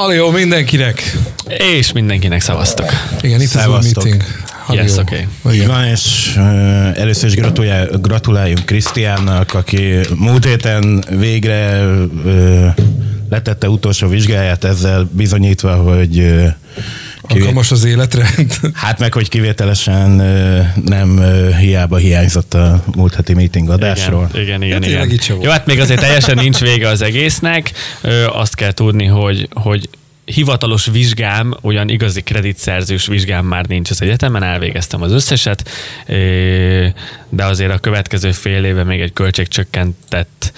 Halló, 0.00 0.30
mindenkinek! 0.30 1.16
És 1.76 1.92
mindenkinek 1.92 2.40
szavaztok. 2.40 2.90
Igen, 3.20 3.40
itt 3.40 3.54
az 3.54 3.66
új 3.66 3.78
meeting. 3.82 4.24
Halló. 4.64 4.80
Yes, 4.80 4.96
oké. 4.96 5.26
Így 5.46 5.54
Igen. 5.54 5.66
van, 5.66 5.84
és 5.84 6.34
uh, 6.36 6.42
először 6.98 7.28
is 7.28 7.34
gratulál, 7.34 7.86
gratuláljunk 7.86 8.64
Krisztiánnak, 8.64 9.54
aki 9.54 9.98
múlt 10.16 10.44
héten 10.44 11.04
végre 11.18 11.86
uh, 12.24 12.66
letette 13.30 13.68
utolsó 13.68 14.08
vizsgáját, 14.08 14.64
ezzel 14.64 15.08
bizonyítva, 15.12 15.74
hogy 15.74 16.18
uh, 16.18 16.46
Alkalmas 17.30 17.70
az 17.70 17.84
életre. 17.84 18.30
Hát 18.72 18.98
meg, 18.98 19.12
hogy 19.12 19.28
kivételesen 19.28 20.10
nem 20.84 21.22
hiába 21.58 21.96
hiányzott 21.96 22.54
a 22.54 22.84
múlt 22.94 23.14
heti 23.14 23.34
meeting 23.34 23.70
adásról. 23.70 24.28
Igen, 24.34 24.62
igen, 24.62 24.82
igen. 24.82 24.98
Hát 24.98 25.12
igen. 25.12 25.18
volt. 25.28 25.44
Jó, 25.44 25.50
hát 25.50 25.66
még 25.66 25.80
azért 25.80 26.00
teljesen 26.00 26.36
nincs 26.36 26.58
vége 26.58 26.88
az 26.88 27.02
egésznek. 27.02 27.72
Azt 28.32 28.54
kell 28.54 28.72
tudni, 28.72 29.04
hogy, 29.04 29.48
hogy 29.50 29.88
hivatalos 30.30 30.86
vizsgám, 30.86 31.54
olyan 31.62 31.88
igazi 31.88 32.22
kreditszerzős 32.22 33.06
vizsgám 33.06 33.44
már 33.44 33.66
nincs 33.66 33.90
az 33.90 34.02
egyetemen, 34.02 34.42
elvégeztem 34.42 35.02
az 35.02 35.12
összeset, 35.12 35.68
de 37.28 37.44
azért 37.44 37.72
a 37.72 37.78
következő 37.78 38.32
fél 38.32 38.64
éve 38.64 38.84
még 38.84 39.00
egy 39.00 39.12
költségcsökkentett 39.12 40.52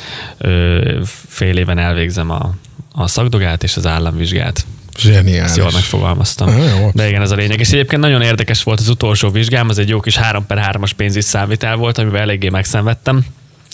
fél 1.28 1.56
éven 1.56 1.78
elvégzem 1.78 2.30
a, 2.30 2.54
a 2.92 3.06
szakdogát 3.06 3.62
és 3.62 3.76
az 3.76 3.86
államvizsgát. 3.86 4.66
Zseniális. 4.98 5.40
Ezt 5.40 5.56
jól 5.56 5.70
megfogalmaztam. 5.72 6.58
Jó. 6.58 6.90
De 6.92 7.08
igen, 7.08 7.22
ez 7.22 7.30
a 7.30 7.34
lényeg. 7.34 7.60
És 7.60 7.70
egyébként 7.70 8.02
nagyon 8.02 8.22
érdekes 8.22 8.62
volt 8.62 8.80
az 8.80 8.88
utolsó 8.88 9.30
vizsgám, 9.30 9.68
az 9.68 9.78
egy 9.78 9.88
jó 9.88 10.00
kis 10.00 10.16
3 10.16 10.46
per 10.46 10.70
3-as 10.72 10.90
pénzügyi 10.96 11.24
számvitel 11.24 11.76
volt, 11.76 11.98
amivel 11.98 12.20
eléggé 12.20 12.48
megszenvedtem. 12.48 13.24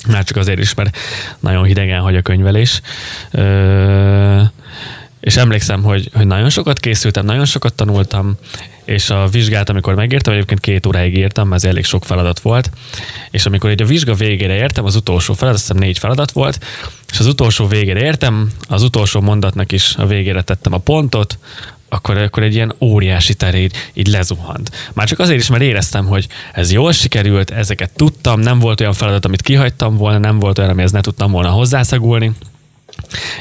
Már 0.06 0.24
csak 0.24 0.36
azért 0.36 0.58
is, 0.58 0.74
mert 0.74 0.96
nagyon 1.40 1.64
hidegen 1.64 2.00
hagy 2.00 2.16
a 2.16 2.22
könyvelés. 2.22 2.80
Ö, 3.30 4.42
és 5.20 5.36
emlékszem, 5.36 5.82
hogy, 5.82 6.10
hogy 6.14 6.26
nagyon 6.26 6.50
sokat 6.50 6.80
készültem, 6.80 7.24
nagyon 7.24 7.44
sokat 7.44 7.74
tanultam, 7.74 8.36
és 8.84 9.10
a 9.10 9.26
vizsgát, 9.26 9.68
amikor 9.68 9.94
megértem, 9.94 10.32
egyébként 10.32 10.60
két 10.60 10.86
óráig 10.86 11.16
írtam, 11.16 11.52
ez 11.52 11.64
elég 11.64 11.84
sok 11.84 12.04
feladat 12.04 12.40
volt, 12.40 12.70
és 13.30 13.46
amikor 13.46 13.70
egy 13.70 13.82
a 13.82 13.86
vizsga 13.86 14.14
végére 14.14 14.54
értem, 14.54 14.84
az 14.84 14.96
utolsó 14.96 15.34
feladat, 15.34 15.58
azt 15.58 15.68
hiszem 15.68 15.82
négy 15.82 15.98
feladat 15.98 16.30
volt, 16.30 16.64
és 17.12 17.18
az 17.18 17.26
utolsó 17.26 17.66
végére 17.66 18.00
értem, 18.00 18.50
az 18.68 18.82
utolsó 18.82 19.20
mondatnak 19.20 19.72
is 19.72 19.94
a 19.96 20.06
végére 20.06 20.42
tettem 20.42 20.72
a 20.72 20.78
pontot, 20.78 21.38
akkor, 21.88 22.16
akkor 22.16 22.42
egy 22.42 22.54
ilyen 22.54 22.74
óriási 22.80 23.34
teré 23.34 23.62
így, 23.62 23.74
így 23.92 24.06
lezuhant. 24.06 24.90
Már 24.92 25.06
csak 25.06 25.18
azért 25.18 25.40
is, 25.40 25.48
mert 25.48 25.62
éreztem, 25.62 26.06
hogy 26.06 26.26
ez 26.52 26.72
jól 26.72 26.92
sikerült, 26.92 27.50
ezeket 27.50 27.90
tudtam, 27.96 28.40
nem 28.40 28.58
volt 28.58 28.80
olyan 28.80 28.92
feladat, 28.92 29.24
amit 29.24 29.42
kihagytam 29.42 29.96
volna, 29.96 30.18
nem 30.18 30.38
volt 30.38 30.58
olyan, 30.58 30.70
amihez 30.70 30.92
ne 30.92 31.00
tudtam 31.00 31.30
volna 31.30 31.48
hozzászagulni. 31.48 32.32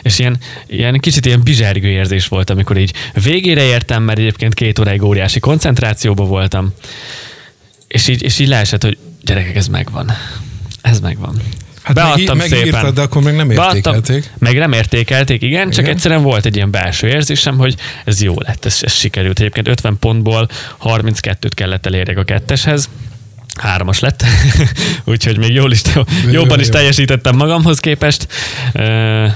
És 0.01 0.19
ilyen, 0.19 0.37
ilyen 0.67 0.99
kicsit 0.99 1.25
ilyen 1.25 1.41
bizsergő 1.43 1.87
érzés 1.87 2.27
volt, 2.27 2.49
amikor 2.49 2.77
így 2.77 2.93
végére 3.23 3.63
értem, 3.63 4.03
mert 4.03 4.19
egyébként 4.19 4.53
két 4.53 4.79
óráig 4.79 5.03
óriási 5.03 5.39
koncentrációban 5.39 6.27
voltam, 6.27 6.73
és 7.88 8.07
így, 8.07 8.23
és 8.23 8.39
így 8.39 8.47
leesett, 8.47 8.83
hogy 8.83 8.97
gyerekek, 9.21 9.55
ez 9.55 9.67
megvan. 9.67 10.11
Ez 10.81 10.99
megvan. 10.99 11.41
Hát 11.81 11.95
Beadtam 11.95 12.38
meg, 12.38 12.49
megírtad, 12.49 12.79
szépen. 12.79 12.93
de 12.93 13.01
akkor 13.01 13.21
meg 13.21 13.35
nem 13.35 13.47
Beadtam, 13.47 13.75
értékelték. 13.75 14.31
meg 14.38 14.57
nem 14.57 14.71
értékelték, 14.71 15.41
igen, 15.41 15.69
csak 15.69 15.83
Igen. 15.83 15.95
egyszerűen 15.95 16.21
volt 16.21 16.45
egy 16.45 16.55
ilyen 16.55 16.71
belső 16.71 17.07
érzésem, 17.07 17.57
hogy 17.57 17.75
ez 18.05 18.21
jó 18.21 18.35
lett, 18.39 18.65
ez, 18.65 18.77
ez 18.81 18.93
sikerült. 18.93 19.39
Egyébként 19.39 19.67
50 19.67 19.99
pontból 19.99 20.47
32-t 20.83 21.51
kellett 21.55 21.85
elérjek 21.85 22.17
a 22.17 22.23
ketteshez, 22.23 22.89
hármas 23.61 24.00
lett, 24.00 24.23
úgyhogy 25.05 25.38
még 25.38 25.53
jól 25.53 25.72
is, 25.72 25.81
jobban 26.31 26.59
is 26.59 26.69
teljesítettem 26.69 27.36
magamhoz 27.36 27.80
képest, 27.80 28.27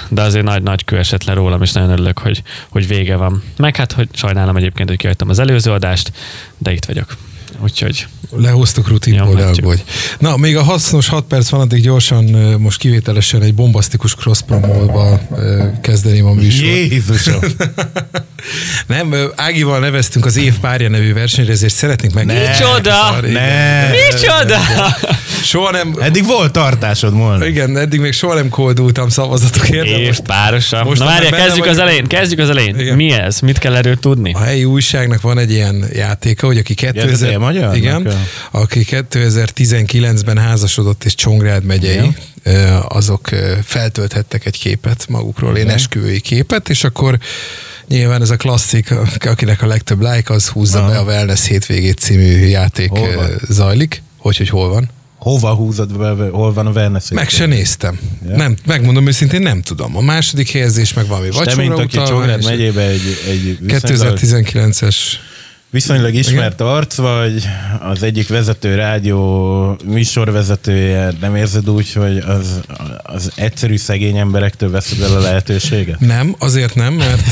de 0.09 0.21
azért 0.21 0.45
nagy-nagy 0.45 0.85
kő 0.85 0.97
esett 0.97 1.23
le 1.23 1.33
rólam, 1.33 1.61
és 1.61 1.71
nagyon 1.71 1.89
örülök, 1.89 2.19
hogy, 2.19 2.41
hogy 2.69 2.87
vége 2.87 3.15
van. 3.15 3.43
Meg 3.57 3.75
hát, 3.75 3.91
hogy 3.91 4.07
sajnálom 4.13 4.57
egyébként, 4.57 4.89
hogy 4.89 4.97
kihagytam 4.97 5.29
az 5.29 5.39
előző 5.39 5.71
adást, 5.71 6.11
de 6.57 6.71
itt 6.71 6.85
vagyok. 6.85 7.15
Úgyhogy 7.63 8.05
Lehoztuk 8.35 8.87
rutinból, 8.87 9.33
látjuk. 9.33 9.65
aggódj. 9.65 9.81
Na, 10.19 10.37
még 10.37 10.57
a 10.57 10.63
hasznos 10.63 11.07
6 11.07 11.23
perc 11.25 11.49
van, 11.49 11.61
addig 11.61 11.81
gyorsan 11.81 12.23
most 12.59 12.77
kivételesen 12.79 13.41
egy 13.41 13.53
bombasztikus 13.53 14.15
cross 14.15 14.41
promolva 14.41 15.19
ö, 15.35 15.63
kezdeném 15.81 16.25
a 16.25 16.33
műsort. 16.33 16.63
Jézusom! 16.65 17.39
Nem, 18.87 19.13
Ágival 19.35 19.79
neveztünk 19.79 20.25
az 20.25 20.37
év 20.37 20.53
párja 20.59 20.89
nevű 20.89 21.13
versenyre, 21.13 21.51
ezért 21.51 21.73
szeretnénk 21.73 22.13
meg... 22.13 22.25
Micsoda! 22.25 23.17
Igen. 23.19 23.31
Ne! 23.31 23.89
Micsoda! 23.89 24.57
Soha 25.43 25.71
nem... 25.71 25.95
Eddig 25.99 26.25
volt 26.25 26.51
tartásod 26.51 27.13
volna. 27.13 27.45
Igen, 27.45 27.77
eddig 27.77 27.99
még 27.99 28.11
soha 28.13 28.33
nem 28.33 28.49
koldultam 28.49 29.09
szavazatokért. 29.09 29.85
Év 29.85 30.05
most 30.07 30.21
párosa. 30.21 30.83
most 30.83 30.99
Na 30.99 31.05
benne 31.05 31.29
kezdjük 31.29 31.49
az 31.49 31.55
vagyunk. 31.55 31.79
elején, 31.79 32.07
kezdjük 32.07 32.39
az 32.39 32.49
elején. 32.49 32.79
Igen. 32.79 32.95
Mi 32.95 33.11
ez? 33.11 33.39
Mit 33.39 33.57
kell 33.57 33.75
erről 33.75 33.99
tudni? 33.99 34.31
A 34.33 34.39
helyi 34.39 34.63
újságnak 34.65 35.21
van 35.21 35.37
egy 35.37 35.51
ilyen 35.51 35.85
játéka, 35.93 36.45
hogy 36.45 36.57
aki 36.57 36.73
ez 36.85 36.91
2000, 36.91 37.37
magyarnak, 37.41 37.75
igen, 37.75 38.05
ja. 38.05 38.23
aki 38.51 38.85
2019-ben 38.89 40.37
házasodott 40.37 41.03
és 41.03 41.15
Csongrád 41.15 41.63
megyei, 41.63 42.15
ö, 42.43 42.77
azok 42.87 43.29
feltölthettek 43.63 44.45
egy 44.45 44.59
képet 44.59 45.05
magukról, 45.09 45.57
én 45.57 45.69
esküvői 45.69 46.19
képet, 46.19 46.69
és 46.69 46.83
akkor 46.83 47.19
nyilván 47.87 48.21
ez 48.21 48.29
a 48.29 48.35
klasszik, 48.35 48.93
akinek 49.19 49.61
a 49.61 49.67
legtöbb 49.67 50.01
like, 50.01 50.33
az 50.33 50.47
húzza 50.47 50.79
Aha. 50.79 50.89
be 50.89 50.97
a 50.97 51.03
Wellness 51.03 51.47
hétvégét 51.47 51.97
című 51.97 52.45
játék 52.45 52.91
zajlik. 53.49 54.03
Hogy, 54.17 54.37
hogy 54.37 54.49
hol 54.49 54.69
van? 54.69 54.89
Hova 55.21 55.53
húzod 55.53 55.97
be, 55.97 56.29
hol 56.31 56.53
van 56.53 56.67
a 56.67 56.71
wellness? 56.71 57.09
Meg 57.09 57.29
se 57.29 57.45
néztem. 57.45 57.99
Ja. 58.27 58.35
Nem, 58.35 58.55
megmondom 58.65 59.07
őszintén, 59.07 59.41
nem 59.41 59.61
tudom. 59.61 59.97
A 59.97 60.01
második 60.01 60.51
helyezés 60.51 60.93
meg 60.93 61.07
valami 61.07 61.27
És 61.27 61.33
te, 61.33 61.43
vacsora 61.43 61.61
mint 61.61 61.79
aki 61.79 61.97
Csongrád 62.07 62.43
megyébe 62.43 62.81
egy, 62.81 63.01
egy 63.27 63.57
viszonylag, 63.59 64.17
2019-es 64.21 64.95
viszonylag 65.71 66.13
ismert 66.13 66.61
arc 66.61 66.95
vagy, 66.95 67.47
az 67.79 68.03
egyik 68.03 68.27
vezető 68.27 68.75
rádió 68.75 69.77
műsorvezetője, 69.85 71.13
nem 71.19 71.35
érzed 71.35 71.69
úgy, 71.69 71.93
hogy 71.93 72.17
az, 72.17 72.61
az 73.03 73.31
egyszerű 73.35 73.77
szegény 73.77 74.17
emberektől 74.17 74.71
veszed 74.71 75.01
el 75.01 75.15
a 75.15 75.19
lehetőséget? 75.19 75.99
Nem, 75.99 76.35
azért 76.39 76.75
nem, 76.75 76.93
mert, 76.93 77.31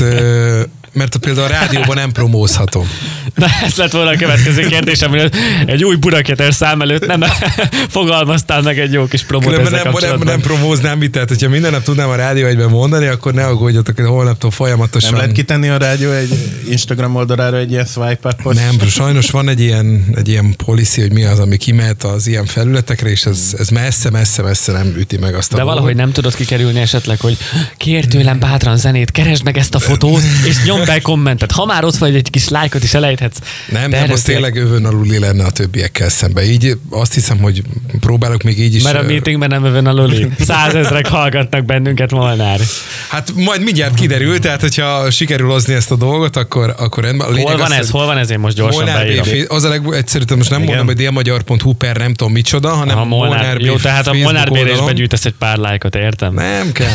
mert 0.92 1.14
a 1.14 1.18
például 1.18 1.46
a 1.46 1.50
rádióban 1.50 1.96
nem 1.96 2.12
promózhatom. 2.12 2.88
Na, 3.34 3.46
ez 3.64 3.74
lett 3.74 3.90
volna 3.90 4.10
a 4.10 4.16
következő 4.16 4.66
kérdésem, 4.66 5.10
hogy 5.10 5.30
egy 5.66 5.84
új 5.84 5.96
Budaketer 5.96 6.54
szám 6.54 6.82
előtt 6.82 7.06
nem 7.06 7.20
fogalmaztál 7.88 8.62
meg 8.62 8.78
egy 8.78 8.92
jó 8.92 9.06
kis 9.06 9.24
promót 9.24 9.52
ezzel 9.52 9.62
nem, 9.62 9.72
nem, 9.72 9.82
kapcsolatban. 9.82 10.26
nem 10.26 10.40
promóznám 10.40 10.98
mit, 10.98 11.10
tehát 11.10 11.28
hogyha 11.28 11.48
minden 11.48 11.70
nap 11.70 11.82
tudnám 11.82 12.08
a 12.08 12.14
rádió 12.14 12.46
egyben 12.46 12.68
mondani, 12.68 13.06
akkor 13.06 13.34
ne 13.34 13.46
aggódjatok, 13.46 13.96
hogy 13.96 14.06
holnaptól 14.06 14.50
folyamatosan... 14.50 15.10
Nem 15.10 15.18
lehet 15.18 15.34
kitenni 15.34 15.68
a 15.68 15.76
rádió 15.76 16.10
egy 16.10 16.32
Instagram 16.68 17.16
oldalára 17.16 17.56
egy 17.56 17.70
ilyen 17.70 17.84
swipe 17.84 18.28
up 18.28 18.52
Nem, 18.52 18.78
sajnos 18.88 19.30
van 19.30 19.48
egy 19.48 19.60
ilyen, 19.60 20.04
egy 20.14 20.28
ilyen 20.28 20.54
policy, 20.64 21.00
hogy 21.00 21.12
mi 21.12 21.24
az, 21.24 21.38
ami 21.38 21.56
kimehet 21.56 22.02
az 22.02 22.26
ilyen 22.26 22.46
felületekre, 22.46 23.10
és 23.10 23.24
ez, 23.24 23.54
ez 23.58 23.68
messze, 23.68 24.10
messze, 24.10 24.42
messze 24.42 24.72
nem 24.72 24.94
üti 24.96 25.16
meg 25.16 25.34
azt 25.34 25.52
a 25.52 25.56
De 25.56 25.62
valahogy 25.62 25.96
nem 25.96 26.12
tudod 26.12 26.34
kikerülni 26.34 26.80
esetleg, 26.80 27.20
hogy 27.20 27.36
kér 27.76 28.06
tőlem 28.06 28.38
bátran 28.38 28.76
zenét, 28.76 29.10
keresd 29.10 29.44
meg 29.44 29.58
ezt 29.58 29.74
a 29.74 29.78
fotót, 29.78 30.22
és 30.46 30.56
nyomd 30.64 30.79
be 30.86 31.00
kommentet. 31.00 31.52
Ha 31.52 31.64
már 31.64 31.84
ott 31.84 31.96
vagy, 31.96 32.14
egy 32.14 32.30
kis 32.30 32.48
lájkot 32.48 32.82
is 32.82 32.94
elejthetsz. 32.94 33.36
Nem, 33.68 33.90
nem, 33.90 34.10
az 34.10 34.22
tényleg- 34.22 34.56
övön 34.56 34.84
aluli 34.84 35.18
lenne 35.18 35.44
a 35.44 35.50
többiekkel 35.50 36.08
szemben. 36.08 36.44
Így 36.44 36.76
azt 36.90 37.14
hiszem, 37.14 37.38
hogy 37.38 37.62
próbálok 38.00 38.42
még 38.42 38.58
így 38.58 38.74
is... 38.74 38.82
Mert 38.82 38.98
a 38.98 39.02
meetingben 39.02 39.48
nem 39.48 39.64
övön 39.64 39.86
a 39.86 39.92
Loli. 39.92 40.28
Százezrek 40.38 41.06
hallgatnak 41.06 41.64
bennünket 41.64 42.10
Molnár. 42.10 42.60
Hát 43.08 43.32
majd 43.34 43.62
mindjárt 43.62 43.94
kiderül, 43.94 44.38
tehát 44.38 44.60
hogyha 44.60 45.10
sikerül 45.10 45.48
hozni 45.48 45.74
ezt 45.74 45.90
a 45.90 45.96
dolgot, 45.96 46.36
akkor, 46.36 46.74
akkor 46.78 47.04
rendben. 47.04 47.28
A 47.28 47.40
Hol 47.40 47.56
van 47.56 47.60
az, 47.60 47.72
ez? 47.72 47.90
Hol 47.90 48.06
van 48.06 48.18
ez? 48.18 48.30
Én 48.30 48.38
most 48.38 48.56
gyorsan 48.56 48.84
Molnár 48.84 49.04
beírom. 49.06 49.24
Fe- 49.24 49.50
Az 49.50 49.64
a 49.64 49.68
legegyszerűbb, 49.68 50.36
most 50.36 50.50
nem 50.50 50.58
Igen. 50.58 50.68
mondom, 50.68 50.86
hogy 50.86 50.96
délmagyar.hu 50.96 51.72
per 51.72 51.96
nem 51.96 52.14
tudom 52.14 52.32
micsoda, 52.32 52.68
hanem 52.68 52.98
A 52.98 53.04
Molnár, 53.04 53.56
B. 53.56 53.60
jó, 53.60 53.76
tehát 53.76 54.06
a 54.06 54.12
Molnár 54.12 54.50
bére 54.50 54.70
is 54.72 54.80
begyűjtesz 54.80 55.24
egy 55.24 55.34
pár 55.38 55.56
lájkot, 55.56 55.94
értem? 55.94 56.34
Nem 56.34 56.72
kell. 56.72 56.92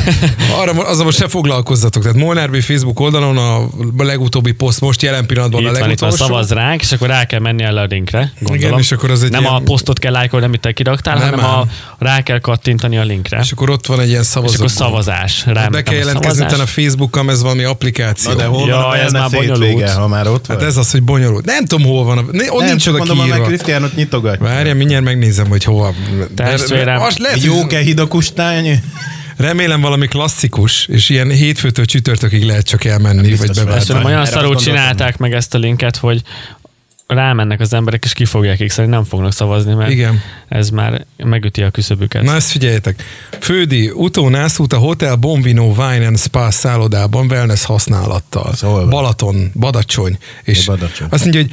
Arra, 0.60 0.72
azzal 0.72 1.06
most 1.06 1.18
se 1.18 1.28
foglalkozzatok. 1.28 2.02
Tehát 2.04 2.18
Molnár 2.18 2.50
B. 2.50 2.62
Facebook 2.62 3.00
oldalon 3.00 3.38
a 3.38 3.68
legutóbbi 3.98 4.52
poszt 4.52 4.82
most 4.82 5.02
jelen 5.02 5.26
pillanatban 5.26 5.62
Itt 5.62 5.68
a 5.68 5.72
van, 5.72 5.80
itt 5.80 6.00
van, 6.00 6.10
legutolsó. 6.10 6.34
szavaz 6.34 6.52
ránk, 6.52 6.82
és 6.82 6.92
akkor 6.92 7.08
rá 7.08 7.26
kell 7.26 7.40
menni 7.40 7.66
a 7.66 7.84
linkre. 7.84 8.32
Gondolom. 8.40 8.56
Igen, 8.70 8.80
és 8.80 8.92
akkor 8.92 9.12
az 9.12 9.24
egy 9.24 9.32
Nem 9.32 9.42
ilyen- 9.42 9.54
a 9.54 9.60
posztot 9.60 10.00
kell 10.00 10.12
lájkolni, 10.12 10.46
amit 10.46 10.60
te 10.62 10.72
kiraktál, 10.72 11.18
Nem, 11.18 11.24
hanem 11.24 11.40
nem. 11.40 11.50
a, 11.50 11.66
rá 11.98 12.22
kell 12.22 12.40
kattintani 12.40 12.98
a 12.98 13.04
linkre. 13.04 13.40
És 13.40 13.52
akkor 13.52 13.70
ott 13.70 13.86
van 13.86 14.00
egy 14.00 14.08
ilyen 14.08 14.22
És 14.22 14.28
szavazó. 14.28 14.54
akkor 14.58 14.70
szavazás. 14.72 15.44
Be 15.46 15.54
Rámentem 15.54 15.84
kell 15.84 15.94
a 15.94 15.98
jelentkezni 15.98 16.44
a 16.44 16.66
Facebookon, 16.66 17.30
ez 17.30 17.42
valami 17.42 17.64
applikáció. 17.64 18.32
Na 18.32 18.38
de 18.38 18.46
hol 18.46 18.68
Ja, 18.68 18.76
van 18.76 18.84
a 18.84 18.98
ez 18.98 19.12
már 19.12 19.30
bonyolult. 19.30 19.90
ha 19.90 20.08
már 20.08 20.28
ott 20.28 20.46
vagy? 20.46 20.58
Hát 20.58 20.66
ez 20.66 20.78
az, 20.78 20.92
hogy 20.92 21.04
bonyolult. 21.04 21.46
Nem 21.46 21.66
tudom, 21.66 21.86
hol 21.88 22.04
van. 22.04 22.18
A... 22.18 22.24
Ne, 22.32 22.52
ott 22.52 22.60
nem, 22.60 22.70
nincs 22.70 22.88
oda 22.88 22.98
mondom, 22.98 23.18
hogy 23.18 23.26
kiírva. 23.28 23.46
Krisztiánot 23.46 23.96
nyitogat. 23.96 24.38
Várjál, 24.38 24.76
mindjárt 24.76 25.04
megnézem, 25.04 25.48
hogy 25.48 25.64
hova. 25.64 25.94
Testvérem, 26.36 27.00
hogy- 27.00 27.44
jóke 27.44 27.80
hidakustány. 27.80 28.84
Remélem 29.38 29.82
valami 29.82 30.08
klasszikus, 30.08 30.88
és 30.88 31.10
ilyen 31.10 31.30
hétfőtől 31.30 31.86
csütörtökig 31.86 32.44
lehet 32.44 32.66
csak 32.66 32.84
elmenni, 32.84 33.22
vagy 33.22 33.30
biztos 33.30 33.58
beváltani. 33.58 33.78
Ezt 33.78 33.88
tudom, 33.88 34.04
olyan 34.04 34.26
szarul 34.26 34.56
csinálták 34.56 35.18
meg 35.18 35.34
ezt 35.34 35.54
a 35.54 35.58
linket, 35.58 35.98
hogy 35.98 36.22
rámennek 37.08 37.60
az 37.60 37.74
emberek, 37.74 38.04
és 38.04 38.14
ki 38.14 38.26
fogják 38.26 38.66
x 38.66 38.76
nem 38.76 39.04
fognak 39.04 39.34
szavazni, 39.34 39.74
mert 39.74 39.92
Igen. 39.92 40.22
ez 40.48 40.70
már 40.70 41.06
megüti 41.18 41.62
a 41.62 41.70
küszöbüket. 41.70 42.24
Na 42.24 42.36
ezt 42.36 42.50
figyeljetek. 42.50 43.04
Fődi, 43.40 43.90
utónászút 43.90 44.74
a 44.74 44.78
Hotel 44.78 45.16
Bombino 45.16 45.64
Wine 45.64 46.06
and 46.06 46.20
Spa 46.20 46.52
szállodában 46.52 47.26
wellness 47.32 47.64
használattal. 47.64 48.54
Szóval. 48.54 48.88
Balaton, 48.88 49.52
Badacsony. 49.60 50.18
És 50.44 50.66
Badacsony. 50.66 51.08
azt 51.10 51.24
mondja, 51.24 51.42
hogy 51.42 51.52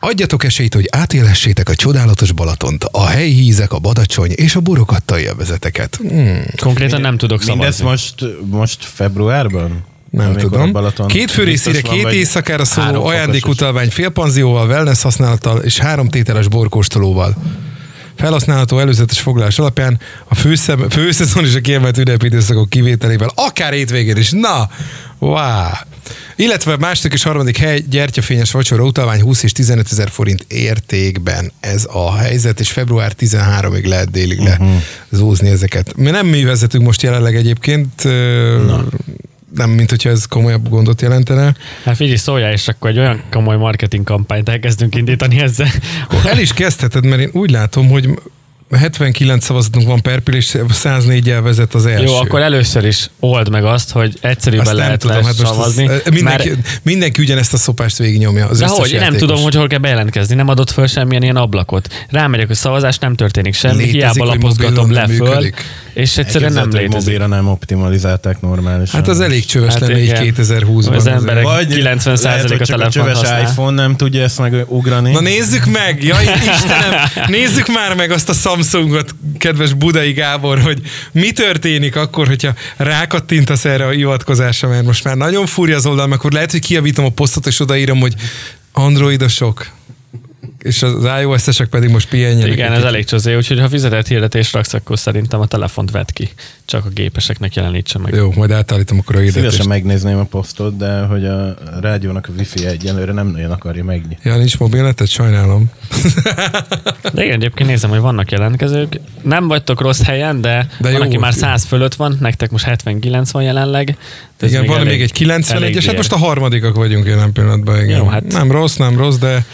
Adjatok 0.00 0.44
esélyt, 0.44 0.74
hogy 0.74 0.88
átélhessétek 0.90 1.68
a 1.68 1.74
csodálatos 1.74 2.32
Balatont, 2.32 2.84
a 2.84 3.06
helyi 3.06 3.32
hízek, 3.32 3.72
a 3.72 3.78
Badacsony 3.78 4.30
és 4.30 4.54
a 4.56 4.60
burokattai 4.60 5.22
élvezeteket. 5.22 5.96
Hmm, 5.96 6.42
Konkrétan 6.60 7.00
nem 7.00 7.16
tudok 7.16 7.42
szavazni. 7.42 7.60
Mindez 7.62 7.80
most, 7.80 8.24
most 8.50 8.84
februárban? 8.84 9.84
nem 10.10 10.26
Amikor 10.26 10.50
tudom. 10.50 10.72
Balaton 10.72 11.06
Két 11.06 11.30
főrészére, 11.30 11.80
két 11.80 12.02
vagy 12.02 12.14
éjszakára 12.14 12.64
szóló 12.64 13.04
ajándékutalvány 13.04 13.90
félpanzióval, 13.90 14.68
wellness 14.68 15.02
használattal 15.02 15.58
és 15.58 15.78
három 15.78 16.08
tételes 16.08 16.48
borkóstolóval. 16.48 17.36
Felhasználható 18.16 18.78
előzetes 18.78 19.20
foglalás 19.20 19.58
alapján 19.58 20.00
a 20.28 20.34
főszem, 20.34 20.88
főszezon 20.88 21.44
és 21.44 21.54
a 21.54 21.60
kiemelt 21.60 21.98
ünnepi 21.98 22.26
időszakok 22.26 22.70
kivételével, 22.70 23.30
akár 23.34 23.72
hétvégén 23.72 24.16
is. 24.16 24.30
Na, 24.30 24.68
wow! 25.18 25.70
Illetve 26.36 26.76
második 26.76 27.12
és 27.12 27.22
harmadik 27.22 27.56
hely 27.56 27.84
gyertyafényes 27.90 28.50
vacsora 28.50 28.84
utalvány 28.84 29.20
20 29.20 29.42
és 29.42 29.52
15 29.52 29.88
ezer 29.90 30.10
forint 30.10 30.44
értékben 30.48 31.52
ez 31.60 31.86
a 31.92 32.16
helyzet, 32.16 32.60
és 32.60 32.70
február 32.70 33.12
13-ig 33.18 33.86
lehet 33.86 34.10
délig 34.10 34.38
le 34.38 34.58
zúzni 35.10 35.48
ezeket. 35.48 35.96
Mi 35.96 36.10
nem 36.10 36.26
mi 36.26 36.44
vezetünk 36.44 36.84
most 36.84 37.02
jelenleg 37.02 37.36
egyébként, 37.36 38.04
Na. 38.66 38.84
nem, 39.54 39.70
mint 39.70 39.90
hogyha 39.90 40.10
ez 40.10 40.24
komolyabb 40.24 40.68
gondot 40.68 41.02
jelentene. 41.02 41.54
Hát 41.84 41.96
figyelj, 41.96 42.16
szóljál, 42.16 42.52
és 42.52 42.68
akkor 42.68 42.90
egy 42.90 42.98
olyan 42.98 43.22
komoly 43.30 43.56
marketing 43.56 44.04
kampányt 44.04 44.48
elkezdünk 44.48 44.94
indítani 44.94 45.40
ezzel. 45.40 45.68
El 46.24 46.38
is 46.38 46.52
kezdheted, 46.52 47.04
mert 47.04 47.20
én 47.20 47.30
úgy 47.32 47.50
látom, 47.50 47.88
hogy 47.88 48.08
79 48.70 49.44
szavazatunk 49.44 49.86
van 49.86 50.00
per 50.02 50.20
pill, 50.20 50.34
és 50.34 50.56
104-jel 50.58 51.40
vezet 51.42 51.74
az 51.74 51.86
első. 51.86 52.04
Jó, 52.04 52.14
akkor 52.14 52.40
először 52.40 52.84
is 52.84 53.10
old 53.20 53.50
meg 53.50 53.64
azt, 53.64 53.90
hogy 53.90 54.18
egyszerűbben 54.20 54.66
Azt 54.66 54.76
lehet 54.76 55.00
tudom, 55.00 55.24
hát 55.24 55.34
szavazni. 55.34 55.86
az, 55.86 56.02
mindenki, 56.10 56.48
mert, 56.48 56.80
mindenki 56.82 57.22
ugyanezt 57.22 57.52
a 57.52 57.56
szopást 57.56 57.98
végignyomja. 57.98 58.46
Az 58.46 58.58
de 58.58 58.66
hogy, 58.66 58.96
nem 58.98 59.16
tudom, 59.16 59.42
hogy 59.42 59.54
hol 59.54 59.66
kell 59.66 59.78
bejelentkezni, 59.78 60.34
nem 60.34 60.48
adott 60.48 60.70
föl 60.70 60.86
semmilyen 60.86 61.22
ilyen 61.22 61.36
ablakot. 61.36 62.06
Rámegyek, 62.08 62.46
hogy 62.46 62.56
szavazás, 62.56 62.98
nem 62.98 63.14
történik 63.14 63.54
semmi, 63.54 63.74
Létezik, 63.76 63.94
hiába 63.94 64.24
lapozgatom 64.24 64.92
le 64.92 65.06
föl, 65.06 65.28
működik. 65.28 65.64
És 65.96 66.16
egyszerűen 66.18 66.52
nem 66.52 66.70
létezik. 66.70 66.90
mobilra 66.90 67.26
nem 67.26 67.48
optimalizálták 67.48 68.40
normálisan. 68.40 69.00
Hát 69.00 69.08
az 69.08 69.20
elég 69.20 69.44
csöves 69.44 69.72
Hát 69.72 69.80
lenne 69.80 69.98
így 69.98 70.04
igen. 70.04 70.34
2020-ban. 70.36 70.94
Az 70.96 71.06
emberek- 71.06 71.44
Vagy 71.44 71.66
90% 71.72 72.22
lehet, 72.22 72.48
hogy 72.48 72.60
a 72.60 72.64
csak 72.64 72.76
a 72.76 72.78
telefont 72.78 72.92
csöves 72.92 73.16
használ. 73.16 73.40
iPhone 73.42 73.82
nem 73.82 73.96
tudja 73.96 74.22
ezt 74.22 74.38
megugrani. 74.38 75.12
Na 75.12 75.20
nézzük 75.20 75.64
meg! 75.64 76.02
Jaj, 76.04 76.24
Istenem! 76.24 76.92
Nézzük 77.26 77.66
már 77.66 77.94
meg 77.94 78.10
azt 78.10 78.28
a 78.28 78.32
Samsungot, 78.32 79.14
kedves 79.38 79.72
Budai 79.72 80.12
Gábor, 80.12 80.58
hogy 80.60 80.80
mi 81.12 81.32
történik 81.32 81.96
akkor, 81.96 82.26
hogyha 82.26 82.54
rákattintasz 82.76 83.64
erre 83.64 83.86
a 83.86 83.90
hivatkozásra, 83.90 84.68
mert 84.68 84.84
most 84.84 85.04
már 85.04 85.16
nagyon 85.16 85.46
furja 85.46 85.76
az 85.76 85.86
oldal, 85.86 86.12
akkor 86.12 86.32
lehet, 86.32 86.50
hogy 86.50 86.60
kiavítom 86.60 87.04
a 87.04 87.08
posztot, 87.10 87.46
és 87.46 87.60
odaírom, 87.60 88.00
hogy 88.00 88.14
androidosok, 88.72 89.66
és 90.66 90.82
az 90.82 91.08
iOS-esek 91.20 91.68
pedig 91.68 91.90
most 91.90 92.08
pihenjenek. 92.08 92.52
Igen, 92.52 92.72
ez 92.72 92.82
elég 92.82 93.04
csodé, 93.04 93.36
úgyhogy 93.36 93.60
ha 93.60 93.68
fizetett 93.68 94.06
hirdetést 94.06 94.52
raksz, 94.52 94.74
akkor 94.74 94.98
szerintem 94.98 95.40
a 95.40 95.46
telefont 95.46 95.90
vedd 95.90 96.06
ki. 96.12 96.28
Csak 96.64 96.84
a 96.84 96.88
gépeseknek 96.88 97.54
jelenítse 97.54 97.98
meg. 97.98 98.14
Jó, 98.14 98.32
majd 98.36 98.50
átállítom 98.50 98.98
akkor 98.98 99.14
a 99.16 99.18
hirdetést. 99.18 99.50
Szívesen 99.50 99.68
megnézném 99.68 100.18
a 100.18 100.24
posztot, 100.24 100.76
de 100.76 101.00
hogy 101.00 101.24
a 101.24 101.54
rádiónak 101.80 102.28
a 102.28 102.32
wifi 102.38 102.66
egyelőre 102.66 103.12
nem 103.12 103.26
nagyon 103.26 103.50
akarja 103.50 103.84
megnyitni. 103.84 104.18
Ja, 104.22 104.36
nincs 104.36 104.58
mobilnetet, 104.58 105.08
sajnálom. 105.08 105.70
De 107.14 107.24
igen, 107.24 107.34
egyébként 107.34 107.68
nézem, 107.68 107.90
hogy 107.90 107.98
vannak 108.00 108.30
jelentkezők. 108.30 109.00
Nem 109.22 109.48
vagytok 109.48 109.80
rossz 109.80 110.02
helyen, 110.02 110.40
de, 110.40 110.48
De 110.48 110.66
de 110.80 110.90
jó 110.90 110.98
van, 110.98 111.06
aki 111.06 111.16
már 111.18 111.32
volt. 111.32 111.44
100 111.44 111.64
fölött 111.64 111.94
van, 111.94 112.16
nektek 112.20 112.50
most 112.50 112.64
79 112.64 113.30
van 113.30 113.42
jelenleg. 113.42 113.96
De 114.38 114.46
igen, 114.46 114.66
van 114.66 114.86
még 114.86 115.02
egy 115.02 115.22
elég 115.30 115.76
91-es, 115.76 115.82
hát 115.86 115.96
most 115.96 116.12
a 116.12 116.16
harmadikak 116.16 116.76
vagyunk 116.76 117.06
jelen 117.06 117.32
pillanatban, 117.32 117.82
igen. 117.82 117.98
Jó, 117.98 118.06
hát- 118.06 118.32
Nem 118.32 118.50
rossz, 118.50 118.76
nem 118.76 118.96
rossz, 118.96 119.16
de... 119.16 119.44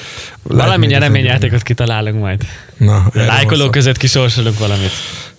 Valami 0.42 0.86
nyereményjátékot 1.02 1.62
kitalálunk 1.62 2.20
majd. 2.20 2.42
Na, 2.76 3.10
van 3.14 3.56
szó. 3.56 3.70
között 3.70 3.96
kisorsolunk 3.96 4.58
valamit. 4.58 4.90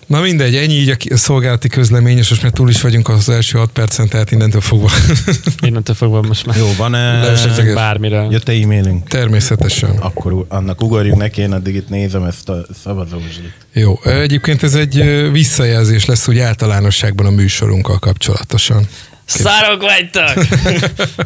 Na 0.06 0.20
mindegy, 0.20 0.54
ennyi 0.54 0.74
így 0.74 0.96
a 1.10 1.16
szolgálati 1.16 1.68
közlemény, 1.68 2.18
és 2.18 2.28
most 2.28 2.42
már 2.42 2.52
túl 2.52 2.68
is 2.68 2.80
vagyunk 2.80 3.08
az 3.08 3.28
első 3.28 3.58
6 3.58 3.70
percen, 3.70 4.08
tehát 4.08 4.30
innentől 4.30 4.60
fogva. 4.60 4.90
Innentől 5.66 5.94
fogva 5.94 6.22
most 6.22 6.46
már 6.46 6.56
Jó, 6.56 6.72
van-e... 6.76 7.22
leeshetünk 7.22 7.74
bármire. 7.74 8.26
Jött-e 8.30 8.52
e-mailünk? 8.52 9.08
Természetesen. 9.08 9.90
Akkor 9.90 10.44
annak 10.48 10.82
ugorjunk 10.82 11.18
neki, 11.18 11.40
én 11.40 11.52
addig 11.52 11.74
itt 11.74 11.88
nézem 11.88 12.22
ezt 12.24 12.48
a 12.48 12.66
szavazózslit. 12.82 13.52
Jó, 13.72 14.00
egyébként 14.04 14.62
ez 14.62 14.74
egy 14.74 15.30
visszajelzés 15.32 16.04
lesz 16.04 16.28
úgy 16.28 16.38
általánosságban 16.38 17.26
a 17.26 17.30
műsorunkkal 17.30 17.98
kapcsolatosan. 17.98 18.86
Szarok 19.24 19.82
vagytok! 19.82 20.46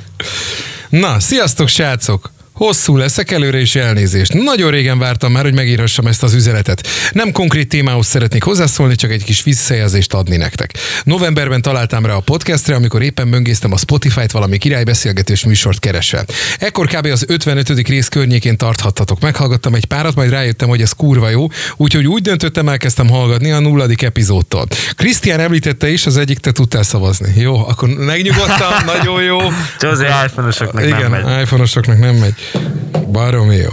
Na, 1.02 1.20
sziasztok 1.20 1.69
srácok! 1.69 2.31
Hosszú 2.58 2.96
leszek 2.96 3.31
előre 3.31 3.60
is 3.60 3.75
elnézést. 3.75 4.32
Nagyon 4.32 4.70
régen 4.70 4.99
vártam 4.99 5.32
már, 5.32 5.43
hogy 5.44 5.55
megírhassam 5.55 6.06
ezt 6.06 6.22
az 6.22 6.34
üzenetet. 6.34 6.87
Nem 7.12 7.32
konkrét 7.32 7.69
témához 7.69 8.06
szeretnék 8.06 8.43
hozzászólni, 8.43 8.94
csak 8.94 9.10
egy 9.10 9.25
kis 9.25 9.43
visszajelzést 9.43 10.14
adni 10.14 10.37
nektek. 10.37 10.72
Novemberben 11.05 11.62
találtam 11.62 12.06
rá 12.06 12.12
a 12.12 12.20
podcastre, 12.20 12.75
amikor 12.75 13.02
éppen 13.02 13.31
böngésztem 13.31 13.72
a 13.72 13.76
Spotify-t 13.76 14.31
valami 14.31 14.58
királybeszélgetős 14.58 15.44
műsort 15.44 15.78
keresve. 15.78 16.25
Ekkor 16.58 16.87
kb. 16.87 17.06
az 17.06 17.25
55. 17.28 17.88
rész 17.88 18.08
környékén 18.08 18.56
tarthattatok. 18.56 19.20
Meghallgattam 19.20 19.75
egy 19.75 19.84
párat, 19.84 20.14
majd 20.14 20.31
rájöttem, 20.31 20.69
hogy 20.69 20.81
ez 20.82 20.93
kurva 20.93 21.28
jó, 21.28 21.46
úgyhogy 21.76 22.06
úgy 22.06 22.22
döntöttem, 22.22 22.69
elkezdtem 22.69 23.08
hallgatni 23.08 23.50
a 23.50 23.58
nulladik 23.58 24.02
epizódtól. 24.02 24.66
Krisztián 24.96 25.40
említette 25.40 25.88
is, 25.90 26.06
az 26.06 26.16
egyik 26.16 26.38
te 26.38 26.52
tudtál 26.52 26.82
szavazni. 26.82 27.32
Jó, 27.40 27.69
akkor 27.69 27.88
megnyugodtam, 27.88 28.72
nagyon 28.94 29.22
jó. 29.22 29.38
Csózi 29.78 30.05
iPhone-osoknak 30.26 30.84
Igen, 30.84 31.10
nem 31.10 31.22
megy. 31.22 31.43
iPhone-osoknak 31.43 31.99
nem 31.99 32.14
megy. 32.14 32.34
Baromi 33.06 33.56
jó. 33.56 33.71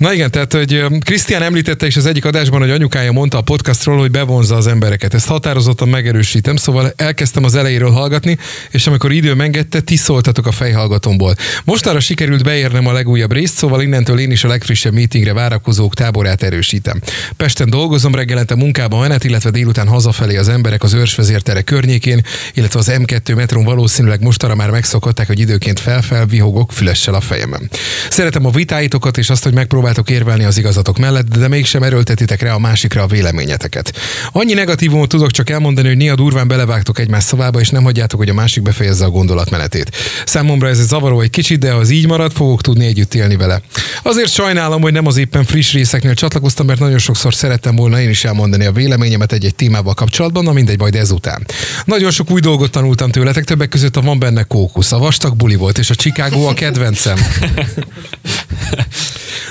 Na 0.00 0.12
igen, 0.12 0.30
tehát, 0.30 0.52
hogy 0.52 0.84
Krisztián 0.98 1.42
említette 1.42 1.86
is 1.86 1.96
az 1.96 2.06
egyik 2.06 2.24
adásban, 2.24 2.60
hogy 2.60 2.70
anyukája 2.70 3.12
mondta 3.12 3.38
a 3.38 3.40
podcastról, 3.40 3.98
hogy 3.98 4.10
bevonza 4.10 4.56
az 4.56 4.66
embereket. 4.66 5.14
Ezt 5.14 5.26
határozottan 5.26 5.88
megerősítem, 5.88 6.56
szóval 6.56 6.92
elkezdtem 6.96 7.44
az 7.44 7.54
elejéről 7.54 7.90
hallgatni, 7.90 8.38
és 8.70 8.86
amikor 8.86 9.12
idő 9.12 9.34
engedte, 9.38 9.80
ti 9.80 9.96
szóltatok 9.96 10.46
a 10.46 10.52
fejhallgatomból. 10.52 11.34
Mostanra 11.64 12.00
sikerült 12.00 12.42
beérnem 12.42 12.86
a 12.86 12.92
legújabb 12.92 13.32
részt, 13.32 13.56
szóval 13.56 13.82
innentől 13.82 14.18
én 14.18 14.30
is 14.30 14.44
a 14.44 14.48
legfrissebb 14.48 14.92
meetingre 14.92 15.32
várakozók 15.32 15.94
táborát 15.94 16.42
erősítem. 16.42 17.00
Pesten 17.36 17.70
dolgozom, 17.70 18.14
reggelente 18.14 18.54
munkába 18.54 18.98
menet, 18.98 19.24
illetve 19.24 19.50
délután 19.50 19.88
hazafelé 19.88 20.36
az 20.36 20.48
emberek 20.48 20.82
az 20.82 20.92
őrsvezértere 20.92 21.62
környékén, 21.62 22.22
illetve 22.54 22.78
az 22.78 22.90
M2 22.92 23.34
metrón 23.36 23.64
valószínűleg 23.64 24.22
mostanra 24.22 24.54
már 24.54 24.70
megszokhatták, 24.70 25.26
hogy 25.26 25.40
időként 25.40 25.80
felfel 25.80 26.26
vihogok 26.26 26.72
fülessel 26.72 27.14
a 27.14 27.20
fejemen. 27.20 27.70
Szeretem 28.10 28.46
a 28.46 28.50
vitáitokat 28.50 29.18
és 29.18 29.30
azt, 29.30 29.42
hogy 29.42 29.54
megpróbáltok 29.90 30.20
érvelni 30.20 30.44
az 30.44 30.58
igazatok 30.58 30.98
mellett, 30.98 31.38
de 31.38 31.48
mégsem 31.48 31.82
erőltetitek 31.82 32.42
rá 32.42 32.54
a 32.54 32.58
másikra 32.58 33.02
a 33.02 33.06
véleményeteket. 33.06 33.92
Annyi 34.32 34.54
negatívumot 34.54 35.08
tudok 35.08 35.30
csak 35.30 35.50
elmondani, 35.50 35.88
hogy 35.88 35.96
néha 35.96 36.14
durván 36.14 36.48
belevágtok 36.48 36.98
egymás 36.98 37.24
szavába, 37.24 37.60
és 37.60 37.68
nem 37.68 37.82
hagyjátok, 37.82 38.18
hogy 38.18 38.28
a 38.28 38.34
másik 38.34 38.62
befejezze 38.62 39.04
a 39.04 39.10
gondolatmenetét. 39.10 39.96
Számomra 40.24 40.68
ez 40.68 40.78
egy 40.78 40.86
zavaró 40.86 41.20
egy 41.20 41.30
kicsit, 41.30 41.58
de 41.58 41.72
ha 41.72 41.78
az 41.78 41.90
így 41.90 42.06
marad, 42.06 42.32
fogok 42.32 42.60
tudni 42.60 42.86
együtt 42.86 43.14
élni 43.14 43.36
vele. 43.36 43.60
Azért 44.02 44.30
sajnálom, 44.32 44.82
hogy 44.82 44.92
nem 44.92 45.06
az 45.06 45.16
éppen 45.16 45.44
friss 45.44 45.72
részeknél 45.72 46.14
csatlakoztam, 46.14 46.66
mert 46.66 46.80
nagyon 46.80 46.98
sokszor 46.98 47.34
szerettem 47.34 47.76
volna 47.76 48.00
én 48.00 48.10
is 48.10 48.24
elmondani 48.24 48.64
a 48.64 48.72
véleményemet 48.72 49.32
egy-egy 49.32 49.54
témával 49.54 49.94
kapcsolatban, 49.94 50.44
na 50.44 50.52
mindegy, 50.52 50.78
majd 50.78 50.94
ezután. 50.94 51.46
Nagyon 51.84 52.10
sok 52.10 52.30
új 52.30 52.40
dolgot 52.40 52.70
tanultam 52.70 53.10
tőletek, 53.10 53.44
többek 53.44 53.68
között 53.68 53.96
a 53.96 54.00
van 54.00 54.18
benne 54.18 54.42
kókusz, 54.42 54.92
a 54.92 54.98
vastag 54.98 55.36
buli 55.36 55.54
volt, 55.54 55.78
és 55.78 55.90
a 55.90 55.94
Chicago 55.94 56.46
a 56.46 56.54
kedvencem. 56.54 57.18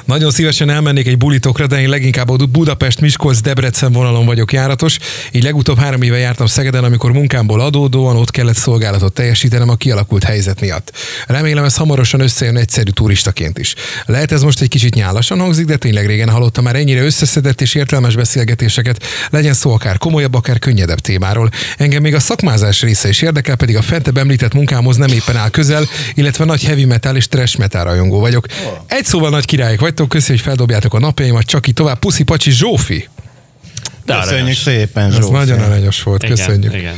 Nagyon 0.05 0.28
szívesen 0.29 0.69
elmennék 0.69 1.07
egy 1.07 1.17
bulitokra, 1.17 1.67
de 1.67 1.81
én 1.81 1.89
leginkább 1.89 2.29
a 2.29 2.35
Budapest, 2.35 3.01
Miskolc, 3.01 3.41
Debrecen 3.41 3.91
vonalon 3.91 4.25
vagyok 4.25 4.53
járatos. 4.53 4.97
Így 5.31 5.43
legutóbb 5.43 5.77
három 5.77 6.01
éve 6.01 6.17
jártam 6.17 6.45
Szegeden, 6.45 6.83
amikor 6.83 7.11
munkámból 7.11 7.59
adódóan 7.59 8.15
ott 8.15 8.31
kellett 8.31 8.55
szolgálatot 8.55 9.13
teljesítenem 9.13 9.69
a 9.69 9.75
kialakult 9.75 10.23
helyzet 10.23 10.61
miatt. 10.61 10.91
Remélem 11.27 11.63
ez 11.63 11.75
hamarosan 11.75 12.19
összejön 12.19 12.57
egyszerű 12.57 12.89
turistaként 12.89 13.57
is. 13.57 13.75
Lehet 14.05 14.31
ez 14.31 14.41
most 14.41 14.61
egy 14.61 14.67
kicsit 14.67 14.95
nyálasan 14.95 15.39
hangzik, 15.39 15.65
de 15.65 15.77
tényleg 15.77 16.05
régen 16.05 16.29
hallottam 16.29 16.63
már 16.63 16.75
ennyire 16.75 17.01
összeszedett 17.01 17.61
és 17.61 17.75
értelmes 17.75 18.15
beszélgetéseket, 18.15 19.03
legyen 19.29 19.53
szó 19.53 19.71
akár 19.71 19.97
komolyabb, 19.97 20.33
akár 20.33 20.59
könnyedebb 20.59 20.99
témáról. 20.99 21.49
Engem 21.77 22.01
még 22.01 22.15
a 22.15 22.19
szakmázás 22.19 22.81
része 22.81 23.09
is 23.09 23.21
érdekel, 23.21 23.55
pedig 23.55 23.77
a 23.77 23.81
fentebb 23.81 24.17
említett 24.17 24.53
munkámhoz 24.53 24.97
nem 24.97 25.09
éppen 25.09 25.37
áll 25.37 25.49
közel, 25.49 25.87
illetve 26.13 26.45
nagy 26.45 26.63
heavy 26.63 26.85
metal 26.85 27.15
és 27.15 27.27
trash 27.27 27.57
metal 27.57 27.83
rajongó 27.83 28.19
vagyok. 28.19 28.45
Egy 28.87 29.05
szóval 29.05 29.29
nagy 29.29 29.45
királyok 29.45 29.79
vagytok, 29.79 30.09
köszi, 30.19 30.31
hogy 30.31 30.41
feldobjátok 30.41 30.93
a 30.93 30.99
napjaimat, 30.99 31.45
csak 31.45 31.67
így 31.67 31.73
tovább. 31.73 31.99
Puszi 31.99 32.23
Pacsi 32.23 32.51
Zsófi! 32.51 33.07
De 34.05 34.13
Köszönjük 34.13 34.39
aranyos. 34.39 34.57
szépen, 34.57 35.05
Ez 35.11 35.15
Zsófi. 35.15 35.31
nagyon 35.31 35.59
aranyos 35.59 36.03
volt, 36.03 36.23
Igen, 36.23 36.35
köszönjük. 36.35 36.73
Igen. 36.73 36.95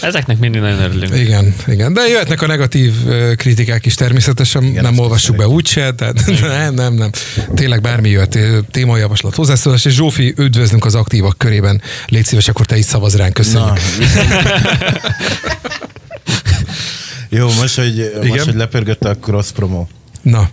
Ezeknek 0.00 0.38
mindig 0.38 0.60
nagyon 0.60 0.80
örülünk. 0.80 1.16
Igen, 1.16 1.54
igen. 1.66 1.92
De 1.92 2.00
jöhetnek 2.08 2.42
a 2.42 2.46
negatív 2.46 2.92
kritikák 3.36 3.86
is 3.86 3.94
természetesen, 3.94 4.62
igen, 4.62 4.82
nem 4.82 4.98
olvassuk 4.98 5.36
be 5.36 5.48
úgyse, 5.48 5.92
tehát 5.94 6.26
nem, 6.40 6.74
nem, 6.74 6.94
nem. 6.94 7.10
Tényleg 7.54 7.80
bármi 7.80 8.08
jöhet, 8.08 8.38
témajavaslat, 8.70 9.34
hozzászólás, 9.34 9.84
és 9.84 9.94
Zsófi, 9.94 10.34
üdvözlünk 10.36 10.84
az 10.84 10.94
aktívak 10.94 11.38
körében. 11.38 11.82
Légy 12.06 12.24
szíves, 12.24 12.48
akkor 12.48 12.66
te 12.66 12.76
is 12.76 12.84
szavaz 12.84 13.16
ránk, 13.16 13.34
köszönjük. 13.34 13.70
Na, 13.70 13.76
Jó, 17.28 17.52
most, 17.60 17.76
hogy, 17.76 18.12
most, 18.28 18.44
hogy 18.44 18.54
lepörgött 18.54 19.04
a 19.04 19.16
cross 19.16 19.50
promo. 19.50 19.86
Na. 20.22 20.48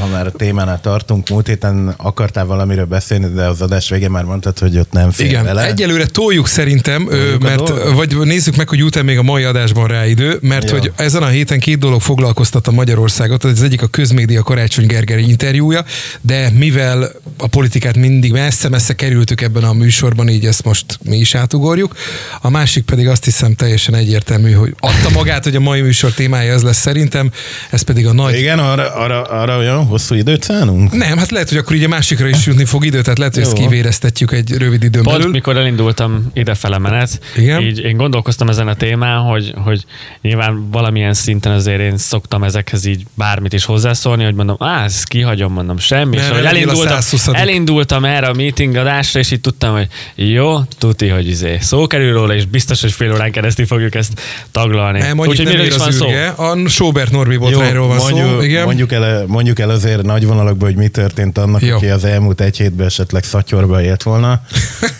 Ha 0.00 0.06
már 0.06 0.26
a 0.26 0.30
témánál 0.30 0.80
tartunk, 0.80 1.28
múlt 1.28 1.46
héten 1.46 1.94
akartál 1.96 2.46
valamiről 2.46 2.84
beszélni, 2.84 3.28
de 3.34 3.44
az 3.44 3.60
adás 3.60 3.88
végén 3.88 4.10
már 4.10 4.24
mondtad, 4.24 4.58
hogy 4.58 4.78
ott 4.78 4.92
nem 4.92 5.10
fél 5.10 5.26
Igen, 5.26 5.44
vele. 5.44 5.66
egyelőre 5.66 6.06
toljuk 6.06 6.48
szerintem, 6.48 7.06
toljuk 7.06 7.42
mert 7.42 7.92
vagy 7.94 8.16
nézzük 8.16 8.56
meg, 8.56 8.68
hogy 8.68 8.78
jut 8.78 9.02
még 9.02 9.18
a 9.18 9.22
mai 9.22 9.44
adásban 9.44 9.86
rá 9.86 10.06
idő, 10.06 10.38
mert 10.40 10.70
Jó. 10.70 10.78
hogy 10.78 10.92
ezen 10.96 11.22
a 11.22 11.26
héten 11.26 11.58
két 11.58 11.78
dolog 11.78 12.00
foglalkoztat 12.00 12.66
a 12.66 12.70
Magyarországot, 12.70 13.44
az 13.44 13.62
egyik 13.62 13.82
a 13.82 13.86
közmédia 13.86 14.42
Karácsony 14.42 14.86
Gergely 14.86 15.22
interjúja, 15.22 15.84
de 16.20 16.50
mivel 16.50 17.10
a 17.38 17.46
politikát 17.46 17.96
mindig 17.96 18.32
messze-messze 18.32 18.94
kerültük 18.94 19.40
ebben 19.40 19.64
a 19.64 19.72
műsorban, 19.72 20.28
így 20.28 20.46
ezt 20.46 20.64
most 20.64 20.98
mi 21.02 21.16
is 21.16 21.34
átugorjuk. 21.34 21.94
A 22.40 22.50
másik 22.50 22.84
pedig 22.84 23.08
azt 23.08 23.24
hiszem 23.24 23.54
teljesen 23.54 23.94
egyértelmű, 23.94 24.52
hogy 24.52 24.74
adta 24.78 25.10
magát, 25.10 25.44
hogy 25.44 25.56
a 25.56 25.60
mai 25.60 25.80
műsor 25.80 26.12
témája 26.12 26.54
az 26.54 26.62
lesz 26.62 26.80
szerintem, 26.80 27.30
ez 27.70 27.82
pedig 27.82 28.06
a 28.06 28.12
nagy... 28.12 28.38
Igen, 28.38 28.58
arra, 28.80 28.94
arra, 28.94 29.22
arra 29.22 29.58
olyan 29.58 29.86
hosszú 29.86 30.14
időt 30.14 30.42
szánunk? 30.42 30.92
Nem, 30.92 31.18
hát 31.18 31.30
lehet, 31.30 31.48
hogy 31.48 31.58
akkor 31.58 31.76
így 31.76 31.84
a 31.84 31.88
másikra 31.88 32.28
is 32.28 32.46
jutni 32.46 32.64
fog 32.64 32.84
idő, 32.84 33.02
tehát 33.02 33.18
lehet, 33.18 33.34
hogy 33.34 33.42
ezt 33.42 33.52
kivéreztetjük 33.52 34.32
egy 34.32 34.50
rövid 34.56 34.82
időn 34.82 35.02
Pont, 35.02 35.16
belül. 35.16 35.30
mikor 35.32 35.56
elindultam 35.56 36.30
idefele 36.32 36.78
menet, 36.78 37.20
Igen? 37.36 37.62
így 37.62 37.78
én 37.78 37.96
gondolkoztam 37.96 38.48
ezen 38.48 38.68
a 38.68 38.74
témán, 38.74 39.18
hogy, 39.18 39.54
hogy 39.64 39.84
nyilván 40.22 40.70
valamilyen 40.70 41.14
szinten 41.14 41.52
azért 41.52 41.80
én 41.80 41.96
szoktam 41.96 42.42
ezekhez 42.42 42.84
így 42.84 43.02
bármit 43.14 43.52
is 43.52 43.64
hozzászólni, 43.64 44.24
hogy 44.24 44.34
mondom, 44.34 44.56
á, 44.58 44.84
ezt 44.84 45.08
kihagyom, 45.08 45.52
mondom, 45.52 45.78
semmi. 45.78 46.16
és 46.16 46.28
hogy 46.28 46.44
elindultam, 46.44 47.00
elindultam 47.32 48.04
erre 48.04 48.26
a 48.26 48.32
meeting 48.32 48.76
adásra, 48.76 49.20
és 49.20 49.30
így 49.30 49.40
tudtam, 49.40 49.72
hogy 49.72 49.88
jó, 50.14 50.58
tuti, 50.78 51.08
hogy 51.08 51.28
izé. 51.28 51.58
Szó 51.60 51.86
kerül 51.86 52.12
róla, 52.12 52.34
és 52.34 52.46
biztos, 52.46 52.80
hogy 52.80 52.92
fél 52.92 53.12
órán 53.12 53.32
keresztül 53.32 53.66
fogjuk 53.66 53.94
ezt 53.94 54.20
taglalni. 54.50 54.98
Nem, 54.98 55.16
mondjuk 55.16 55.38
Úgyhogy 55.38 55.46
miről 55.46 55.66
is 55.66 55.76
van 55.76 55.92
szó? 55.92 56.06
A 56.36 56.68
Sobert 56.68 57.10
Norbi 57.10 57.36
botrányról 57.36 57.86
van 57.86 57.96
mondjuk, 57.96 58.28
szó. 58.28 58.42
Igen? 58.42 58.63
Mondjuk 58.64 58.92
el, 58.92 59.26
mondjuk 59.26 59.58
el 59.58 59.70
azért 59.70 60.02
nagy 60.02 60.26
vonalakban, 60.26 60.68
hogy 60.68 60.78
mi 60.78 60.88
történt 60.88 61.38
annak, 61.38 61.62
Jó. 61.62 61.76
aki 61.76 61.88
az 61.88 62.04
elmúlt 62.04 62.40
egy 62.40 62.56
hétben 62.56 62.86
esetleg 62.86 63.24
szatyorba 63.24 63.82
élt 63.82 64.02
volna. 64.02 64.40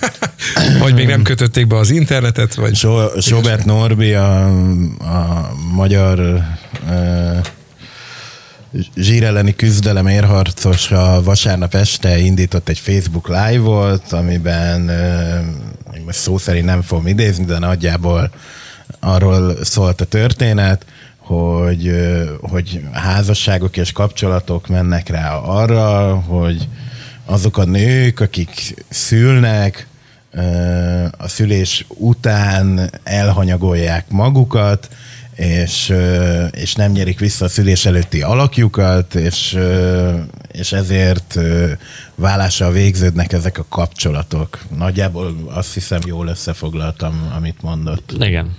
vagy 0.81 0.95
még 0.95 1.07
nem 1.07 1.23
kötötték 1.23 1.67
be 1.67 1.77
az 1.77 1.91
internetet, 1.91 2.55
vagy... 2.55 2.75
So, 2.75 3.21
Sobert 3.21 3.65
Norbi, 3.65 4.13
a, 4.13 4.47
a 4.99 5.53
magyar 5.75 6.19
uh, 6.89 7.39
zsírelleni 8.97 9.57
küzdelem 9.57 10.07
érharcos 10.07 10.91
a 10.91 11.23
vasárnap 11.23 11.75
este 11.75 12.19
indított 12.19 12.69
egy 12.69 12.79
Facebook 12.79 13.29
live-ot, 13.29 14.13
amiben 14.13 14.81
uh, 14.81 16.05
most 16.05 16.19
szó 16.19 16.39
szerint 16.39 16.65
nem 16.65 16.83
fogom 16.83 17.07
idézni, 17.07 17.45
de 17.45 17.59
nagyjából 17.59 18.31
arról 19.01 19.65
szólt 19.65 20.01
a 20.01 20.05
történet, 20.05 20.85
hogy, 21.25 21.93
hogy 22.41 22.81
házasságok 22.93 23.77
és 23.77 23.93
kapcsolatok 23.93 24.69
mennek 24.69 25.09
rá 25.09 25.37
arra, 25.37 26.15
hogy 26.15 26.69
azok 27.25 27.59
a 27.59 27.65
nők, 27.65 28.21
akik 28.21 28.85
szülnek, 28.89 29.87
a 31.17 31.29
szülés 31.29 31.87
után 31.89 32.91
elhanyagolják 33.03 34.09
magukat, 34.09 34.89
és, 35.35 35.95
és 36.51 36.75
nem 36.75 36.93
nyerik 36.93 37.19
vissza 37.19 37.45
a 37.45 37.49
szülés 37.49 37.87
előtti 37.87 38.23
alakjukat, 38.23 39.15
és, 39.15 39.59
és 40.53 40.73
ezért 40.73 41.39
vállással 42.15 42.73
végződnek 42.73 43.33
ezek 43.33 43.59
a 43.59 43.67
kapcsolatok. 43.69 44.65
Nagyjából 44.77 45.37
azt 45.55 45.75
hiszem 45.75 46.01
jól 46.07 46.27
összefoglaltam, 46.27 47.33
amit 47.37 47.63
mondott. 47.63 48.15
Igen. 48.19 48.57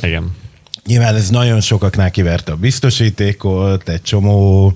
Igen. 0.00 0.42
Nyilván 0.86 1.14
ez 1.14 1.30
nagyon 1.30 1.60
sokaknál 1.60 2.10
kiverte 2.10 2.52
a 2.52 2.56
biztosítékot, 2.56 3.88
egy 3.88 4.02
csomó 4.02 4.72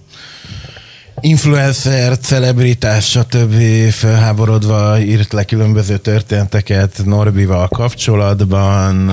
influencer, 1.20 2.18
celebritás, 2.18 3.10
stb. 3.10 3.54
felháborodva 3.90 5.00
írt 5.00 5.32
le 5.32 5.44
különböző 5.44 5.96
történeteket 5.96 7.04
Norbival 7.04 7.68
kapcsolatban, 7.68 9.10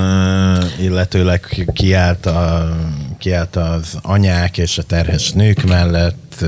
illetőleg 0.81 1.69
kiállt, 1.73 2.25
a, 2.25 2.75
kiállt 3.17 3.55
az 3.55 3.97
anyák 4.01 4.57
és 4.57 4.77
a 4.77 4.83
terhes 4.83 5.31
nők 5.31 5.63
mellett. 5.63 6.45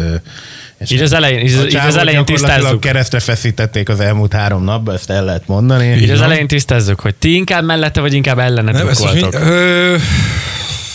És 0.77 0.91
így 0.91 1.01
az 1.01 1.13
elején, 1.13 1.39
így, 1.39 1.65
így 1.65 1.75
az 1.75 1.96
elején 1.96 2.25
tisztázzuk. 2.25 2.79
keresztre 2.79 3.19
feszítették 3.19 3.89
az 3.89 4.00
elmúlt 4.00 4.34
három 4.34 4.63
napban, 4.63 4.96
ezt 4.96 5.10
el 5.10 5.25
lehet 5.25 5.48
mondani. 5.48 5.86
Így 5.86 6.10
az 6.10 6.22
elején 6.22 6.48
tisztázzuk, 6.48 7.00
hogy 7.00 7.15
ti 7.15 7.36
inkább 7.36 7.63
mellette, 7.63 8.01
vagy 8.01 8.13
inkább 8.13 8.39
ellene 8.39 8.72
Nem, 8.72 8.89
voltok. 8.98 9.34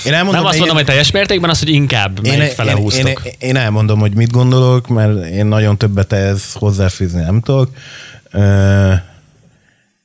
Én 0.05 0.12
elmondom, 0.12 0.41
nem 0.41 0.51
azt 0.51 0.59
mondom, 0.59 0.77
én... 0.77 0.83
hogy 0.83 0.85
teljes 0.85 1.11
mértékben, 1.11 1.51
az, 1.51 1.59
hogy 1.59 1.69
inkább 1.69 2.19
én, 2.23 2.39
melyik 2.39 2.53
fele 2.53 2.71
én, 2.71 2.77
húztok. 2.77 3.23
Én, 3.25 3.33
én, 3.39 3.57
elmondom, 3.57 3.99
hogy 3.99 4.15
mit 4.15 4.31
gondolok, 4.31 4.89
mert 4.89 5.25
én 5.25 5.47
nagyon 5.47 5.79
többet 5.79 6.12
ehhez 6.12 6.53
hozzáfűzni 6.53 7.21
nem 7.21 7.41
tudok. 7.41 7.71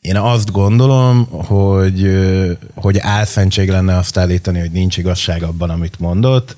Én 0.01 0.15
azt 0.17 0.51
gondolom, 0.51 1.27
hogy, 1.31 2.17
hogy 2.75 2.97
álszentség 2.99 3.69
lenne 3.69 3.97
azt 3.97 4.17
állítani, 4.17 4.59
hogy 4.59 4.71
nincs 4.71 4.97
igazság 4.97 5.43
abban, 5.43 5.69
amit 5.69 5.99
mondott, 5.99 6.55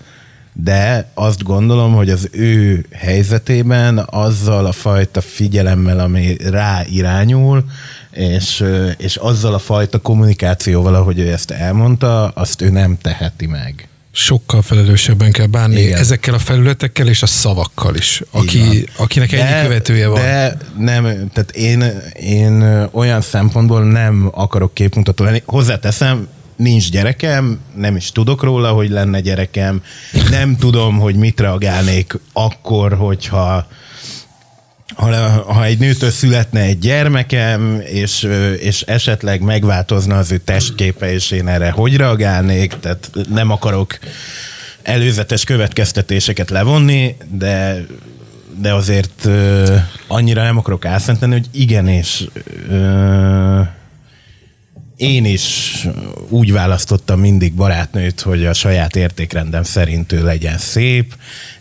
de 0.53 1.11
azt 1.13 1.43
gondolom, 1.43 1.93
hogy 1.93 2.09
az 2.09 2.29
ő 2.31 2.85
helyzetében 2.91 3.97
azzal 4.09 4.65
a 4.65 4.71
fajta 4.71 5.21
figyelemmel, 5.21 5.99
ami 5.99 6.37
rá 6.49 6.81
irányul, 6.89 7.63
és, 8.11 8.63
és 8.97 9.15
azzal 9.15 9.53
a 9.53 9.59
fajta 9.59 9.97
kommunikációval, 9.99 10.95
ahogy 10.95 11.19
ő 11.19 11.31
ezt 11.31 11.51
elmondta, 11.51 12.27
azt 12.27 12.61
ő 12.61 12.69
nem 12.69 12.97
teheti 13.01 13.45
meg. 13.45 13.89
Sokkal 14.11 14.61
felelősebben 14.61 15.31
kell 15.31 15.45
bánni 15.45 15.81
Igen. 15.81 15.99
ezekkel 15.99 16.33
a 16.33 16.39
felületekkel 16.39 17.07
és 17.07 17.21
a 17.21 17.25
szavakkal 17.25 17.95
is, 17.95 18.21
aki, 18.31 18.85
akinek 18.97 19.29
de, 19.29 19.45
ennyi 19.45 19.67
követője 19.67 20.07
van. 20.07 20.21
De 20.21 20.57
nem, 20.77 21.03
tehát 21.33 21.51
én, 21.51 21.83
én 22.19 22.87
olyan 22.91 23.21
szempontból 23.21 23.83
nem 23.83 24.29
akarok 24.33 24.73
képmutató 24.73 25.23
lenni. 25.23 25.41
Hozzáteszem, 25.45 26.27
nincs 26.59 26.91
gyerekem, 26.91 27.59
nem 27.75 27.95
is 27.95 28.11
tudok 28.11 28.43
róla, 28.43 28.71
hogy 28.71 28.89
lenne 28.89 29.19
gyerekem, 29.19 29.83
nem 30.29 30.57
tudom, 30.57 30.99
hogy 30.99 31.15
mit 31.15 31.39
reagálnék 31.39 32.19
akkor, 32.33 32.93
hogyha 32.93 33.67
ha, 34.95 35.15
ha 35.53 35.63
egy 35.63 35.77
nőtől 35.77 36.09
születne 36.09 36.61
egy 36.61 36.79
gyermekem, 36.79 37.81
és, 37.85 38.27
és 38.59 38.81
esetleg 38.81 39.41
megváltozna 39.41 40.17
az 40.17 40.31
ő 40.31 40.37
testképe, 40.37 41.13
és 41.13 41.31
én 41.31 41.47
erre 41.47 41.69
hogy 41.69 41.95
reagálnék, 41.95 42.73
tehát 42.79 43.11
nem 43.29 43.51
akarok 43.51 43.99
előzetes 44.81 45.43
következtetéseket 45.43 46.49
levonni, 46.49 47.15
de 47.31 47.85
de 48.61 48.73
azért 48.73 49.29
annyira 50.07 50.43
nem 50.43 50.57
akarok 50.57 50.85
álszenteni, 50.85 51.31
hogy 51.31 51.47
igenis 51.51 52.25
uh, 52.69 53.67
én 54.99 55.25
is 55.25 55.87
úgy 56.29 56.51
választottam 56.51 57.19
mindig 57.19 57.53
barátnőt, 57.53 58.21
hogy 58.21 58.45
a 58.45 58.53
saját 58.53 58.95
értékrendem 58.95 59.63
szerint 59.63 60.11
ő 60.11 60.23
legyen 60.23 60.57
szép, 60.57 61.15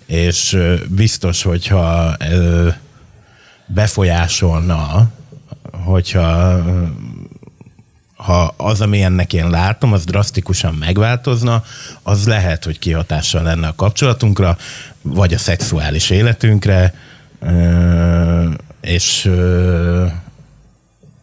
és 0.06 0.58
biztos, 0.88 1.42
hogyha 1.42 2.16
befolyásolna, 3.66 5.10
hogyha 5.84 6.62
ha 8.16 8.54
az, 8.56 8.80
amilyennek 8.80 9.32
én 9.32 9.50
látom, 9.50 9.92
az 9.92 10.04
drasztikusan 10.04 10.74
megváltozna, 10.74 11.64
az 12.02 12.26
lehet, 12.26 12.64
hogy 12.64 12.78
kihatással 12.78 13.42
lenne 13.42 13.66
a 13.66 13.74
kapcsolatunkra, 13.74 14.56
vagy 15.02 15.34
a 15.34 15.38
szexuális 15.38 16.10
életünkre, 16.10 16.94
és, 18.80 19.30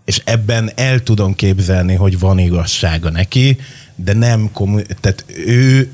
és 0.05 0.21
ebben 0.23 0.71
el 0.75 0.99
tudom 1.03 1.35
képzelni, 1.35 1.95
hogy 1.95 2.19
van 2.19 2.39
igazsága 2.39 3.09
neki, 3.09 3.57
de 3.95 4.13
nem 4.13 4.49
kommu- 4.53 4.95
tehát 5.01 5.25
ő, 5.45 5.89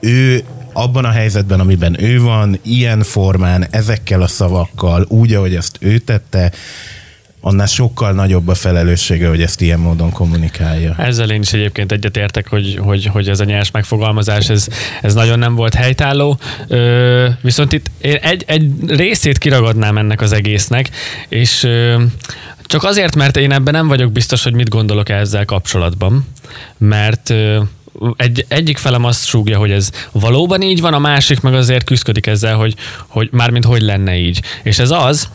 ő 0.00 0.42
abban 0.72 1.04
a 1.04 1.10
helyzetben, 1.10 1.60
amiben 1.60 2.02
ő 2.02 2.20
van, 2.20 2.58
ilyen 2.62 3.02
formán, 3.02 3.66
ezekkel 3.70 4.22
a 4.22 4.26
szavakkal, 4.26 5.04
úgy, 5.08 5.34
ahogy 5.34 5.54
ezt 5.54 5.76
ő 5.80 5.98
tette, 5.98 6.52
annál 7.40 7.66
sokkal 7.66 8.12
nagyobb 8.12 8.48
a 8.48 8.54
felelőssége, 8.54 9.28
hogy 9.28 9.42
ezt 9.42 9.60
ilyen 9.60 9.78
módon 9.78 10.12
kommunikálja. 10.12 10.94
Ezzel 10.98 11.30
én 11.30 11.40
is 11.40 11.52
egyébként 11.52 11.92
egyetértek, 11.92 12.48
hogy, 12.48 12.78
hogy, 12.82 13.06
hogy 13.06 13.28
ez 13.28 13.40
a 13.40 13.44
nyers 13.44 13.70
megfogalmazás, 13.70 14.48
ez, 14.48 14.68
ez 15.02 15.14
nagyon 15.14 15.38
nem 15.38 15.54
volt 15.54 15.74
helytálló. 15.74 16.38
Ö, 16.68 17.28
viszont 17.40 17.72
itt 17.72 17.86
én 18.00 18.16
egy, 18.16 18.44
egy 18.46 18.72
részét 18.86 19.38
kiragadnám 19.38 19.98
ennek 19.98 20.20
az 20.20 20.32
egésznek, 20.32 20.90
és 21.28 21.62
ö, 21.62 22.02
Csak 22.70 22.84
azért, 22.84 23.16
mert 23.16 23.36
én 23.36 23.52
ebben 23.52 23.74
nem 23.74 23.88
vagyok 23.88 24.12
biztos, 24.12 24.42
hogy 24.42 24.52
mit 24.52 24.68
gondolok 24.68 25.08
ezzel 25.08 25.44
kapcsolatban, 25.44 26.26
mert 26.78 27.34
egy, 28.16 28.44
egyik 28.48 28.78
felem 28.78 29.04
azt 29.04 29.26
súgja, 29.26 29.58
hogy 29.58 29.70
ez 29.70 29.90
valóban 30.12 30.62
így 30.62 30.80
van, 30.80 30.94
a 30.94 30.98
másik 30.98 31.40
meg 31.40 31.54
azért 31.54 31.84
küzdik 31.84 32.26
ezzel, 32.26 32.56
hogy, 32.56 32.74
hogy 33.06 33.28
mármint 33.32 33.64
hogy 33.64 33.82
lenne 33.82 34.16
így. 34.16 34.42
És 34.62 34.78
ez 34.78 34.90
az, 34.90 35.28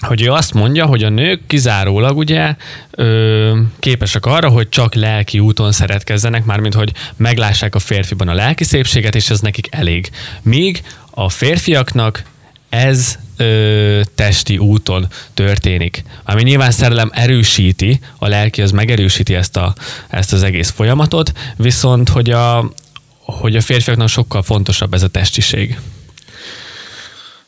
hogy 0.00 0.22
ő 0.22 0.32
azt 0.32 0.54
mondja, 0.54 0.86
hogy 0.86 1.02
a 1.02 1.08
nők 1.08 1.46
kizárólag 1.46 2.16
ugye 2.16 2.54
ö, 2.90 3.58
képesek 3.78 4.26
arra, 4.26 4.48
hogy 4.48 4.68
csak 4.68 4.94
lelki 4.94 5.38
úton 5.38 5.72
szeretkezzenek, 5.72 6.44
mármint 6.44 6.74
hogy 6.74 6.92
meglássák 7.16 7.74
a 7.74 7.78
férfiban 7.78 8.28
a 8.28 8.34
lelki 8.34 8.64
szépséget, 8.64 9.14
és 9.14 9.30
ez 9.30 9.40
nekik 9.40 9.66
elég. 9.70 10.10
Míg 10.42 10.82
a 11.10 11.28
férfiaknak 11.28 12.22
ez 12.68 13.18
ö, 13.42 14.00
testi 14.14 14.58
úton 14.58 15.08
történik. 15.34 16.04
Ami 16.24 16.42
nyilván 16.42 16.70
szerelem 16.70 17.10
erősíti, 17.14 18.00
a 18.18 18.28
lelki 18.28 18.62
az 18.62 18.70
megerősíti 18.70 19.34
ezt, 19.34 19.56
a, 19.56 19.74
ezt 20.08 20.32
az 20.32 20.42
egész 20.42 20.70
folyamatot, 20.70 21.32
viszont 21.56 22.08
hogy 22.08 22.30
a, 22.30 22.72
hogy 23.18 23.56
a 23.56 23.60
férfiaknak 23.60 24.08
sokkal 24.08 24.42
fontosabb 24.42 24.94
ez 24.94 25.02
a 25.02 25.08
testiség. 25.08 25.78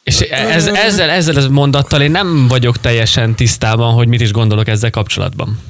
És 0.02 0.20
ez, 0.20 0.66
ezzel, 0.66 1.10
ezzel 1.10 1.36
az 1.36 1.46
mondattal 1.46 2.00
én 2.00 2.10
nem 2.10 2.48
vagyok 2.48 2.80
teljesen 2.80 3.34
tisztában, 3.34 3.94
hogy 3.94 4.08
mit 4.08 4.20
is 4.20 4.32
gondolok 4.32 4.68
ezzel 4.68 4.90
kapcsolatban. 4.90 5.60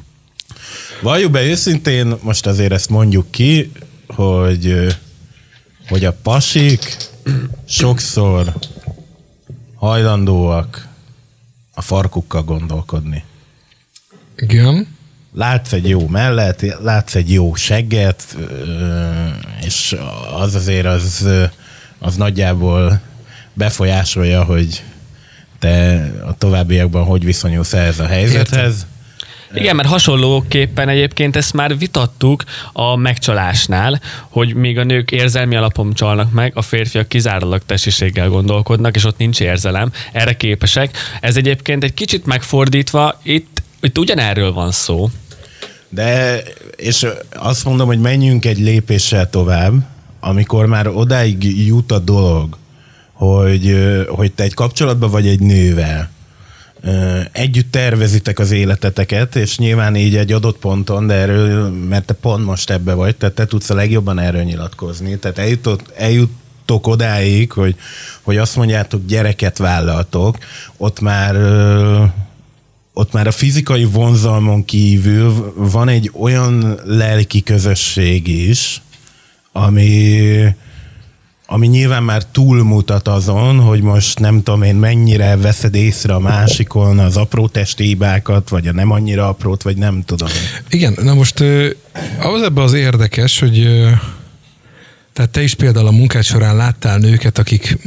Valljuk 1.01 1.31
be 1.31 1.43
őszintén, 1.43 2.15
most 2.21 2.47
azért 2.47 2.73
ezt 2.73 2.89
mondjuk 2.89 3.31
ki, 3.31 3.73
hogy, 4.07 4.97
hogy 5.89 6.05
a 6.05 6.17
pasik 6.23 6.97
sokszor 7.69 8.53
hajlandóak 9.85 10.89
a 11.75 11.83
farkukkal 11.83 12.43
gondolkodni. 12.43 13.25
Igen. 14.37 14.87
Látsz 15.35 15.73
egy 15.73 15.89
jó 15.89 16.09
mellet, 16.09 16.65
látsz 16.83 17.15
egy 17.15 17.33
jó 17.33 17.55
segget, 17.55 18.37
és 19.61 19.97
az 20.37 20.55
azért 20.55 20.87
az, 20.87 21.29
az 21.99 22.17
nagyjából 22.17 23.01
befolyásolja, 23.53 24.45
hogy 24.45 24.85
te 25.59 26.05
a 26.27 26.39
továbbiakban 26.39 27.05
hogy 27.05 27.25
viszonyulsz 27.25 27.73
ehhez 27.73 27.99
a 27.99 28.07
helyzethez. 28.07 28.75
Értem. 28.75 28.93
Igen, 29.55 29.77
mert 29.77 29.89
hasonlóképpen 29.89 30.89
egyébként 30.89 31.37
ezt 31.37 31.53
már 31.53 31.79
vitattuk 31.79 32.45
a 32.73 32.97
megcsalásnál, 32.97 34.01
hogy 34.29 34.55
még 34.55 34.79
a 34.79 34.85
nők 34.85 35.11
érzelmi 35.11 35.57
alapon 35.57 35.93
csalnak 35.95 36.33
meg, 36.33 36.53
a 36.55 36.63
férfiak 36.63 37.09
kizárólag 37.09 37.63
testiséggel 37.67 38.29
gondolkodnak, 38.29 38.97
és 38.97 39.05
ott 39.05 39.19
nincs 39.19 39.41
érzelem, 39.41 39.93
erre 40.13 40.37
képesek. 40.37 40.97
Ez 41.21 41.37
egyébként 41.37 41.85
egy 41.85 41.95
kicsit 41.95 42.27
megfordítva, 42.27 43.21
itt, 43.23 43.63
itt 43.81 43.99
ugyanerről 43.99 44.53
van 44.53 44.71
szó. 44.71 45.11
De, 45.89 46.43
és 46.77 47.07
azt 47.33 47.65
mondom, 47.65 47.87
hogy 47.87 48.01
menjünk 48.01 48.45
egy 48.45 48.59
lépéssel 48.59 49.31
tovább, 49.31 49.73
amikor 50.21 50.67
már 50.67 50.89
odáig 50.89 51.67
jut 51.67 51.93
a 51.93 51.99
dolog, 51.99 52.57
hogy, 53.13 53.77
hogy 54.09 54.33
te 54.33 54.43
egy 54.43 54.55
kapcsolatban 54.55 55.11
vagy 55.11 55.27
egy 55.27 55.41
nővel, 55.41 56.11
együtt 57.33 57.71
tervezitek 57.71 58.39
az 58.39 58.51
életeteket, 58.51 59.37
és 59.37 59.59
nyilván 59.59 59.97
így 59.97 60.17
egy 60.17 60.33
adott 60.33 60.59
ponton, 60.59 61.07
de 61.07 61.15
erről, 61.15 61.71
mert 61.71 62.05
te 62.05 62.15
pont 62.15 62.45
most 62.45 62.71
ebbe 62.71 62.95
vagy, 62.95 63.17
tehát 63.17 63.35
te 63.35 63.47
tudsz 63.47 63.71
a 63.71 63.75
legjobban 63.75 64.19
erről 64.19 64.43
nyilatkozni. 64.43 65.19
Tehát 65.19 65.39
eljutott, 65.39 65.93
eljuttok 65.97 66.87
odáig, 66.87 67.53
hogy, 67.53 67.77
hogy 68.23 68.37
azt 68.37 68.57
mondjátok, 68.57 69.07
gyereket 69.07 69.59
vállaltok, 69.59 70.39
ott 70.77 71.01
már 71.01 71.37
ott 72.97 73.13
már 73.13 73.27
a 73.27 73.33
fizikai 73.33 73.85
vonzalmon 73.85 74.65
kívül 74.65 75.53
van 75.57 75.89
egy 75.89 76.11
olyan 76.21 76.81
lelki 76.85 77.43
közösség 77.43 78.29
is, 78.29 78.83
ami, 79.53 80.21
ami 81.47 81.67
nyilván 81.67 82.03
már 82.03 82.25
túlmutat 82.25 83.09
azon, 83.09 83.61
hogy 83.61 83.81
most 83.81 84.19
nem 84.19 84.43
tudom 84.43 84.63
én 84.63 84.75
mennyire 84.75 85.37
veszed 85.37 85.75
észre 85.75 86.15
a 86.15 86.19
másikon 86.19 86.99
az 86.99 87.17
apró 87.17 87.49
testéibákat, 87.49 88.49
vagy 88.49 88.67
a 88.67 88.73
nem 88.73 88.91
annyira 88.91 89.29
aprót, 89.29 89.63
vagy 89.63 89.77
nem 89.77 90.03
tudom. 90.05 90.29
Igen, 90.71 90.97
na 91.03 91.15
most 91.15 91.41
az 92.21 92.43
ebben 92.43 92.65
az 92.65 92.73
érdekes, 92.73 93.39
hogy 93.39 93.69
tehát 95.13 95.31
te 95.31 95.43
is 95.43 95.55
például 95.55 95.87
a 95.87 95.91
munkád 95.91 96.23
során 96.23 96.57
láttál 96.57 96.99
nőket, 96.99 97.39
akik 97.39 97.79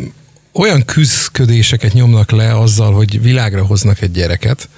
olyan 0.51 0.85
küzdködéseket 0.85 1.93
nyomnak 1.93 2.31
le 2.31 2.59
azzal, 2.59 2.93
hogy 2.93 3.21
világra 3.21 3.65
hoznak 3.65 4.01
egy 4.01 4.11
gyereket, 4.11 4.69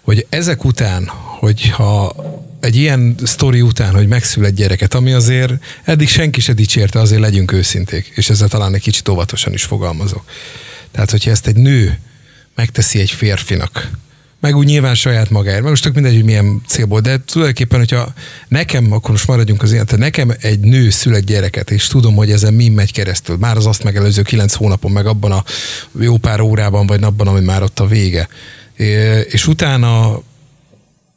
hogy 0.00 0.26
ezek 0.28 0.64
után, 0.64 1.06
hogyha 1.38 2.14
egy 2.66 2.76
ilyen 2.76 3.14
sztori 3.22 3.60
után, 3.60 3.94
hogy 3.94 4.06
megszület 4.06 4.54
gyereket, 4.54 4.94
ami 4.94 5.12
azért 5.12 5.52
eddig 5.84 6.08
senki 6.08 6.40
se 6.40 6.52
dicsérte, 6.52 7.00
azért 7.00 7.20
legyünk 7.20 7.52
őszinték, 7.52 8.12
és 8.14 8.30
ezzel 8.30 8.48
talán 8.48 8.74
egy 8.74 8.80
kicsit 8.80 9.08
óvatosan 9.08 9.52
is 9.52 9.64
fogalmazok. 9.64 10.24
Tehát, 10.90 11.10
hogyha 11.10 11.30
ezt 11.30 11.46
egy 11.46 11.56
nő 11.56 11.98
megteszi 12.54 12.98
egy 12.98 13.10
férfinak, 13.10 13.90
meg 14.40 14.56
úgy 14.56 14.66
nyilván 14.66 14.94
saját 14.94 15.30
magáért, 15.30 15.60
meg 15.60 15.70
most 15.70 15.82
tök 15.82 15.94
mindegy, 15.94 16.14
hogy 16.14 16.24
milyen 16.24 16.62
célból, 16.66 17.00
de 17.00 17.18
tulajdonképpen, 17.18 17.78
hogyha 17.78 18.12
nekem, 18.48 18.92
akkor 18.92 19.10
most 19.10 19.26
maradjunk 19.26 19.62
az 19.62 19.72
ilyen, 19.72 19.86
nekem 19.96 20.34
egy 20.40 20.60
nő 20.60 20.90
szület 20.90 21.24
gyereket, 21.24 21.70
és 21.70 21.86
tudom, 21.86 22.14
hogy 22.14 22.30
ezen 22.30 22.54
mi 22.54 22.68
megy 22.68 22.92
keresztül, 22.92 23.36
már 23.36 23.56
az 23.56 23.66
azt 23.66 23.84
megelőző 23.84 24.22
kilenc 24.22 24.54
hónapon, 24.54 24.90
meg 24.90 25.06
abban 25.06 25.32
a 25.32 25.44
jó 26.00 26.16
pár 26.16 26.40
órában, 26.40 26.86
vagy 26.86 27.00
napban, 27.00 27.26
ami 27.26 27.40
már 27.40 27.62
ott 27.62 27.80
a 27.80 27.86
vége. 27.86 28.28
És 29.28 29.46
utána 29.46 30.22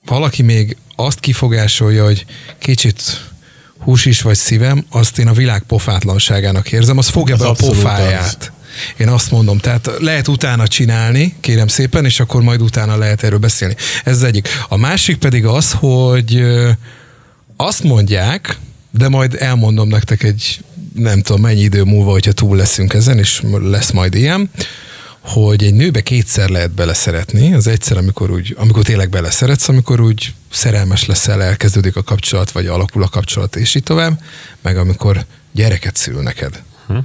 valaki 0.06 0.42
még 0.42 0.78
azt 1.00 1.20
kifogásolja, 1.20 2.04
hogy 2.04 2.26
kicsit 2.60 3.02
hús 3.80 4.06
is 4.06 4.22
vagy 4.22 4.36
szívem, 4.36 4.86
azt 4.90 5.20
én 5.20 5.28
a 5.28 5.34
világ 5.34 5.64
pofátlanságának 5.68 6.72
érzem, 6.72 6.98
az 6.98 7.08
fogja 7.08 7.36
az 7.36 7.42
be 7.42 7.48
a 7.48 7.54
pofáját. 7.54 8.38
Az. 8.40 8.52
Én 8.98 9.08
azt 9.08 9.32
mondom, 9.32 9.58
tehát 9.58 9.90
lehet 10.00 10.28
utána 10.28 10.68
csinálni, 10.68 11.36
kérem 11.40 11.68
szépen, 11.68 12.06
és 12.06 12.20
akkor 12.20 12.42
majd 12.42 12.62
utána 12.62 12.98
lehet 12.98 13.24
erről 13.24 13.40
beszélni. 13.40 13.76
Ez 14.04 14.16
az 14.16 14.24
egyik. 14.24 14.48
A 14.68 14.78
másik 14.78 15.18
pedig 15.18 15.46
az, 15.46 15.72
hogy 15.72 16.44
azt 17.56 17.84
mondják, 17.84 18.58
de 18.92 19.10
majd 19.10 19.36
elmondom 19.40 19.88
nektek 19.88 20.24
egy 20.24 20.60
nem 20.96 21.22
tudom 21.22 21.42
mennyi 21.42 21.62
idő 21.62 21.84
múlva, 21.84 22.12
hogyha 22.12 22.32
túl 22.32 22.58
leszünk 22.58 22.94
ezen, 22.94 23.18
és 23.18 23.42
lesz 23.62 23.92
majd 23.92 24.16
ilyen, 24.16 24.50
hogy 25.22 25.64
egy 25.64 25.74
nőbe 25.74 26.02
kétszer 26.02 26.50
lehet 26.50 26.72
beleszeretni. 26.72 27.54
Az 27.54 27.68
egyszer, 27.68 27.98
amikor, 27.98 28.32
úgy, 28.32 28.56
amikor 28.58 28.84
tényleg 28.84 29.10
beleszeretsz, 29.10 29.70
amikor 29.70 30.02
úgy 30.02 30.34
szerelmes 30.52 31.06
leszel, 31.06 31.44
elkezdődik 31.44 31.96
a 31.96 32.04
kapcsolat, 32.04 32.52
vagy 32.52 32.68
alakul 32.68 33.04
a 33.04 33.08
kapcsolat, 33.08 33.56
és 33.56 33.76
így 33.76 33.84
tovább, 33.84 34.22
meg 34.62 34.78
amikor 34.78 35.26
gyereket 35.52 35.96
szül 35.96 36.22
neked. 36.22 36.64
Hm. 36.88 36.98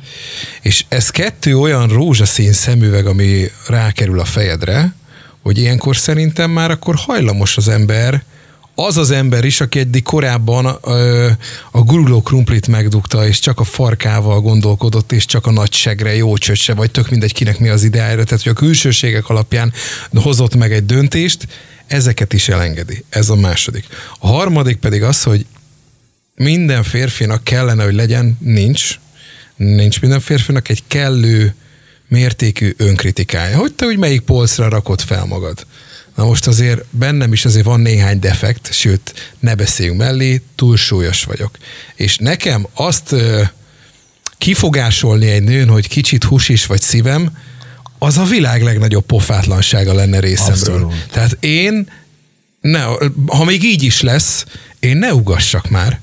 És 0.61 0.85
ez 0.89 1.11
kettő 1.11 1.59
olyan 1.59 1.89
rózsaszín 1.89 2.53
szemüveg, 2.53 3.07
ami 3.07 3.51
rákerül 3.69 4.21
a 4.21 4.25
fejedre, 4.25 4.95
hogy 5.43 5.59
ilyenkor 5.59 5.97
szerintem 5.97 6.51
már 6.51 6.71
akkor 6.71 6.95
hajlamos 6.95 7.57
az 7.57 7.69
ember 7.69 8.23
az 8.75 8.97
az 8.97 9.11
ember 9.11 9.45
is, 9.45 9.61
aki 9.61 9.79
eddig 9.79 10.03
korábban 10.03 10.79
ö, 10.83 11.31
a 11.71 11.81
guruló 11.81 12.23
krumplit 12.23 12.69
megdugta, 12.69 13.27
és 13.27 13.39
csak 13.39 13.61
a 13.61 13.65
farkával 13.65 14.41
gondolkodott, 14.41 15.13
és 15.13 15.25
csak 15.25 15.47
a 15.47 15.51
nagy 15.51 15.73
segre, 15.73 16.15
jó 16.15 16.37
csöcse, 16.37 16.75
vagy 16.75 16.91
tök 16.91 17.11
mindegy, 17.11 17.33
kinek 17.33 17.59
mi 17.59 17.69
az 17.69 17.83
ideára, 17.83 18.25
tehát 18.25 18.43
hogy 18.43 18.53
a 18.53 18.59
külsőségek 18.59 19.29
alapján 19.29 19.73
hozott 20.15 20.55
meg 20.55 20.73
egy 20.73 20.87
döntést, 20.87 21.47
ezeket 21.87 22.33
is 22.33 22.49
elengedi. 22.49 23.05
Ez 23.09 23.29
a 23.29 23.35
második. 23.35 23.87
A 24.19 24.27
harmadik 24.27 24.77
pedig 24.77 25.03
az, 25.03 25.23
hogy 25.23 25.47
minden 26.35 26.83
férfinak 26.83 27.45
kellene, 27.45 27.85
hogy 27.85 27.95
legyen, 27.95 28.39
nincs, 28.41 28.99
nincs 29.57 30.01
minden 30.01 30.21
férfinak 30.21 30.69
egy 30.69 30.83
kellő 30.87 31.55
mértékű 32.09 32.75
önkritikája. 32.77 33.59
Hogy 33.59 33.75
te 33.75 33.87
úgy 33.87 33.99
melyik 33.99 34.21
polcra 34.21 34.69
rakod 34.69 35.01
fel 35.01 35.25
magad? 35.25 35.67
Na 36.15 36.25
most 36.25 36.47
azért 36.47 36.85
bennem 36.91 37.33
is 37.33 37.45
azért 37.45 37.65
van 37.65 37.81
néhány 37.81 38.19
defekt, 38.19 38.73
sőt, 38.73 39.35
ne 39.39 39.55
beszéljünk 39.55 39.99
mellé, 39.99 40.43
túlsúlyos 40.55 41.25
vagyok. 41.25 41.59
És 41.95 42.17
nekem 42.17 42.67
azt 42.75 43.15
kifogásolni 44.39 45.31
egy 45.31 45.43
nőn, 45.43 45.69
hogy 45.69 45.89
kicsit 45.89 46.25
hús 46.25 46.49
is 46.49 46.67
vagy 46.67 46.81
szívem, 46.81 47.39
az 47.99 48.19
a 48.19 48.25
világ 48.25 48.63
legnagyobb 48.63 49.07
pofátlansága 49.07 49.93
lenne 49.93 50.21
részemről. 50.21 50.55
Abszolút. 50.55 51.07
Tehát 51.11 51.37
én, 51.41 51.91
ne, 52.61 52.83
ha 53.27 53.45
még 53.45 53.65
így 53.65 53.83
is 53.83 54.01
lesz, 54.01 54.45
én 54.79 54.97
ne 54.97 55.15
ugassak 55.15 55.71
már. 55.71 56.01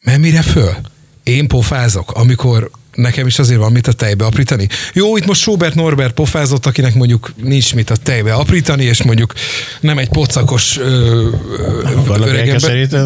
Mert 0.00 0.18
mire 0.18 0.42
föl? 0.42 0.76
Én 1.22 1.48
pofázok, 1.48 2.12
amikor 2.12 2.70
nekem 2.94 3.26
is 3.26 3.38
azért 3.38 3.58
van 3.58 3.72
mit 3.72 3.86
a 3.86 3.92
tejbe 3.92 4.24
aprítani. 4.24 4.68
Jó, 4.92 5.16
itt 5.16 5.26
most 5.26 5.40
Sobert 5.40 5.74
Norbert 5.74 6.12
pofázott, 6.12 6.66
akinek 6.66 6.94
mondjuk 6.94 7.32
nincs 7.42 7.74
mit 7.74 7.90
a 7.90 7.96
tejbe 7.96 8.32
aprítani, 8.32 8.84
és 8.84 9.02
mondjuk 9.02 9.32
nem 9.80 9.98
egy 9.98 10.08
pocakos 10.08 10.78
ö, 10.78 11.28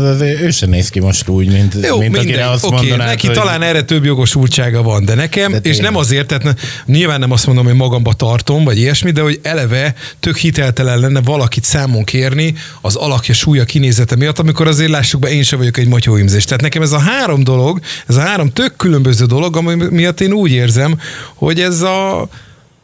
azért 0.05 0.41
ő 0.41 0.51
sem 0.51 0.69
néz 0.69 0.89
ki 0.89 1.01
most 1.01 1.29
úgy, 1.29 1.53
mint, 1.53 1.75
Jó, 1.83 1.99
mint 1.99 2.13
minden, 2.13 2.21
akire 2.21 2.51
azt 2.51 2.65
okay, 2.65 2.79
mondanád, 2.79 3.09
neki 3.09 3.27
hogy... 3.27 3.37
talán 3.37 3.63
erre 3.63 3.83
több 3.83 4.05
jogosultsága 4.05 4.83
van, 4.83 5.05
de 5.05 5.15
nekem, 5.15 5.53
de 5.53 5.59
és 5.63 5.77
nem 5.77 5.97
azért, 5.97 6.27
tehát 6.27 6.45
ne, 6.45 6.53
nyilván 6.87 7.21
nem 7.21 7.31
azt 7.31 7.47
mondom, 7.47 7.65
hogy 7.65 7.75
magamba 7.75 8.13
tartom, 8.13 8.65
vagy 8.65 8.79
ilyesmi, 8.79 9.11
de 9.11 9.21
hogy 9.21 9.41
eleve 9.43 9.95
tök 10.21 10.37
hiteltelen 10.37 10.99
lenne 10.99 11.21
valakit 11.21 11.65
számon 11.65 12.05
kérni 12.05 12.55
az 12.81 12.95
alakja, 12.95 13.35
súlya, 13.35 13.65
kinézete 13.65 14.17
miatt, 14.17 14.39
amikor 14.39 14.67
azért 14.67 14.91
lássuk 14.91 15.21
be, 15.21 15.31
én 15.31 15.43
sem 15.43 15.59
vagyok 15.59 15.77
egy 15.77 15.89
matyóimzés. 15.89 16.45
Tehát 16.45 16.63
nekem 16.63 16.83
ez 16.83 16.93
a 16.93 16.99
három 16.99 17.45
dolog, 17.45 17.81
ez 18.07 18.17
a 18.17 18.21
három 18.21 18.53
tök 18.53 18.77
különböző 18.77 19.25
dolog, 19.25 19.57
ami 19.57 19.75
miatt 19.91 20.21
én 20.21 20.33
úgy 20.33 20.51
érzem, 20.51 21.01
hogy 21.35 21.61
ez 21.61 21.81
a 21.81 22.29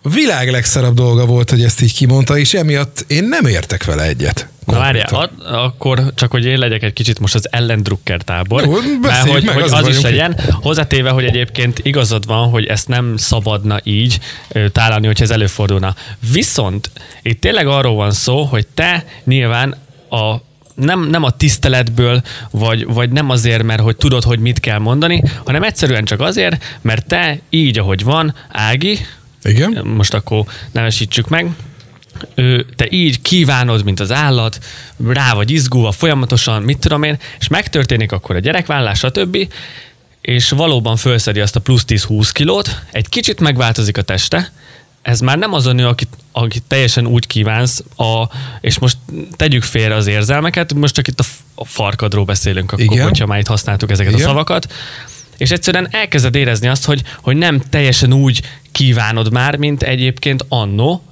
világ 0.02 0.50
legszarabb 0.50 0.94
dolga 0.94 1.26
volt, 1.26 1.50
hogy 1.50 1.62
ezt 1.62 1.82
így 1.82 1.94
kimondta, 1.94 2.38
és 2.38 2.54
emiatt 2.54 3.04
én 3.06 3.24
nem 3.24 3.46
értek 3.46 3.84
vele 3.84 4.02
egyet. 4.02 4.48
Na 4.66 4.78
várjál, 4.78 5.30
akkor 5.44 6.12
csak, 6.14 6.30
hogy 6.30 6.44
én 6.44 6.58
legyek 6.58 6.82
egy 6.82 6.92
kicsit 6.92 7.18
most 7.18 7.34
az 7.34 7.48
ellendrukker 7.50 8.22
tábor, 8.22 8.64
Jó, 8.64 8.72
mert 9.00 9.28
hogy, 9.28 9.44
meg, 9.44 9.54
hogy 9.54 9.62
az, 9.62 9.72
az 9.72 9.88
is 9.88 10.00
legyen. 10.00 10.36
Ki. 10.36 10.42
Hozzátéve, 10.50 11.10
hogy 11.10 11.24
egyébként 11.24 11.78
igazad 11.82 12.26
van, 12.26 12.48
hogy 12.48 12.64
ezt 12.64 12.88
nem 12.88 13.16
szabadna 13.16 13.80
így 13.82 14.20
tálalni, 14.72 15.06
hogyha 15.06 15.24
ez 15.24 15.30
előfordulna. 15.30 15.94
Viszont 16.32 16.90
itt 17.22 17.40
tényleg 17.40 17.66
arról 17.66 17.94
van 17.94 18.12
szó, 18.12 18.42
hogy 18.42 18.66
te 18.74 19.04
nyilván 19.24 19.76
a 20.10 20.36
nem, 20.74 21.08
nem 21.08 21.22
a 21.22 21.30
tiszteletből, 21.30 22.22
vagy, 22.50 22.84
vagy 22.84 23.10
nem 23.10 23.30
azért, 23.30 23.62
mert 23.62 23.80
hogy 23.80 23.96
tudod, 23.96 24.22
hogy 24.22 24.38
mit 24.38 24.60
kell 24.60 24.78
mondani, 24.78 25.22
hanem 25.44 25.62
egyszerűen 25.62 26.04
csak 26.04 26.20
azért, 26.20 26.64
mert 26.80 27.06
te 27.06 27.40
így, 27.50 27.78
ahogy 27.78 28.04
van, 28.04 28.34
Ági, 28.48 28.98
Igen? 29.42 29.86
most 29.86 30.14
akkor 30.14 30.44
nevesítsük 30.72 31.28
meg, 31.28 31.50
te 32.76 32.86
így 32.88 33.22
kívánod, 33.22 33.84
mint 33.84 34.00
az 34.00 34.12
állat, 34.12 34.58
rá 35.06 35.34
vagy 35.34 35.50
izgulva 35.50 35.92
folyamatosan, 35.92 36.62
mit 36.62 36.78
tudom 36.78 37.02
én, 37.02 37.18
és 37.38 37.48
megtörténik 37.48 38.12
akkor 38.12 38.36
a 38.36 38.38
gyerekvállás, 38.38 38.98
stb., 38.98 39.48
és 40.20 40.50
valóban 40.50 40.96
felszedi 40.96 41.40
azt 41.40 41.56
a 41.56 41.60
plusz 41.60 41.84
10-20 41.88 42.28
kilót, 42.32 42.80
egy 42.92 43.08
kicsit 43.08 43.40
megváltozik 43.40 43.98
a 43.98 44.02
teste, 44.02 44.52
ez 45.02 45.20
már 45.20 45.38
nem 45.38 45.52
az 45.52 45.66
a 45.66 45.72
nő, 45.72 45.86
akit, 45.86 46.08
akit 46.32 46.62
teljesen 46.66 47.06
úgy 47.06 47.26
kívánsz, 47.26 47.82
a, 47.96 48.28
és 48.60 48.78
most 48.78 48.96
tegyük 49.36 49.62
félre 49.62 49.94
az 49.94 50.06
érzelmeket, 50.06 50.74
most 50.74 50.94
csak 50.94 51.08
itt 51.08 51.20
a, 51.20 51.24
a 51.54 51.64
farkadról 51.64 52.24
beszélünk, 52.24 52.72
akkor, 52.72 52.84
Igen. 52.84 53.04
hogyha 53.04 53.26
már 53.26 53.38
itt 53.38 53.46
használtuk 53.46 53.90
ezeket 53.90 54.12
Igen. 54.12 54.24
a 54.24 54.28
szavakat, 54.28 54.72
és 55.36 55.50
egyszerűen 55.50 55.88
elkezded 55.90 56.34
érezni 56.34 56.68
azt, 56.68 56.84
hogy, 56.84 57.02
hogy 57.22 57.36
nem 57.36 57.60
teljesen 57.70 58.12
úgy 58.12 58.42
kívánod 58.72 59.32
már, 59.32 59.56
mint 59.56 59.82
egyébként 59.82 60.44
annó, 60.48 61.02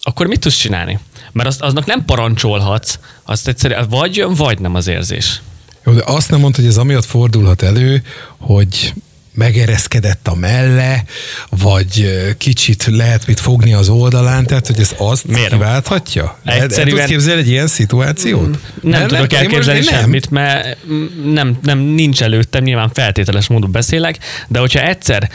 akkor 0.00 0.26
mit 0.26 0.40
tudsz 0.40 0.56
csinálni? 0.56 0.98
Mert 1.32 1.48
azt, 1.48 1.62
aznak 1.62 1.86
nem 1.86 2.04
parancsolhatsz, 2.04 2.98
azt 3.22 3.48
egyszerűen 3.48 3.88
vagy 3.88 4.16
jön, 4.16 4.34
vagy 4.34 4.58
nem 4.58 4.74
az 4.74 4.86
érzés. 4.86 5.42
Jó, 5.86 5.92
de 5.92 6.02
azt 6.06 6.30
nem 6.30 6.40
mondta, 6.40 6.60
hogy 6.60 6.70
ez 6.70 6.76
amiatt 6.76 7.04
fordulhat 7.04 7.62
elő, 7.62 8.02
hogy 8.38 8.92
megereszkedett 9.34 10.28
a 10.28 10.34
melle, 10.34 11.04
vagy 11.48 12.18
kicsit 12.38 12.86
lehet 12.86 13.26
mit 13.26 13.40
fogni 13.40 13.72
az 13.72 13.88
oldalán, 13.88 14.46
tehát 14.46 14.66
hogy 14.66 14.80
ez 14.80 14.94
azt 14.98 15.26
Miért? 15.26 15.50
kiválthatja? 15.50 16.38
Egyszerűen... 16.44 16.88
El, 16.88 16.94
tudsz 16.94 17.10
képzelni 17.10 17.40
egy 17.40 17.48
ilyen 17.48 17.66
szituációt? 17.66 18.42
Nem, 18.42 18.58
nem, 18.82 19.00
nem 19.00 19.08
tudok 19.08 19.32
elképzelni 19.32 19.82
semmit, 19.82 20.30
nem. 20.30 20.42
mert 20.42 20.78
nem, 21.24 21.58
nem, 21.62 21.78
nincs 21.78 22.22
előttem, 22.22 22.62
nyilván 22.62 22.90
feltételes 22.92 23.46
módon 23.46 23.70
beszélek, 23.70 24.18
de 24.48 24.58
hogyha 24.58 24.80
egyszer 24.80 25.30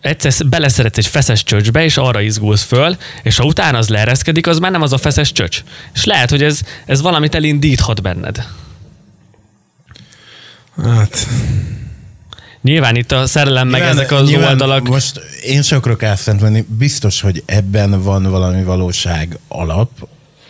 egyszer 0.00 0.46
beleszeretsz 0.46 0.98
egy 0.98 1.06
feszes 1.06 1.42
csöcsbe, 1.42 1.84
és 1.84 1.96
arra 1.96 2.20
izgulsz 2.20 2.62
föl, 2.62 2.96
és 3.22 3.36
ha 3.36 3.44
utána 3.44 3.78
az 3.78 3.88
leereszkedik, 3.88 4.46
az 4.46 4.58
már 4.58 4.70
nem 4.70 4.82
az 4.82 4.92
a 4.92 4.98
feszes 4.98 5.32
csöcs. 5.32 5.62
És 5.94 6.04
lehet, 6.04 6.30
hogy 6.30 6.42
ez, 6.42 6.60
ez 6.86 7.00
valamit 7.00 7.34
elindíthat 7.34 8.02
benned. 8.02 8.46
Hát, 10.82 11.26
Nyilván 12.68 12.96
itt 12.96 13.12
a 13.12 13.26
szerelem 13.26 13.68
meg 13.68 13.80
nyilván, 13.80 13.98
ezek 13.98 14.12
az 14.12 14.34
oldalak. 14.34 14.88
Most 14.88 15.20
én 15.42 15.62
sem 15.62 15.78
akarok 15.78 16.02
elszent 16.02 16.40
menni, 16.40 16.64
biztos, 16.78 17.20
hogy 17.20 17.42
ebben 17.46 18.02
van 18.02 18.22
valami 18.22 18.62
valóság 18.62 19.38
alap, 19.48 19.90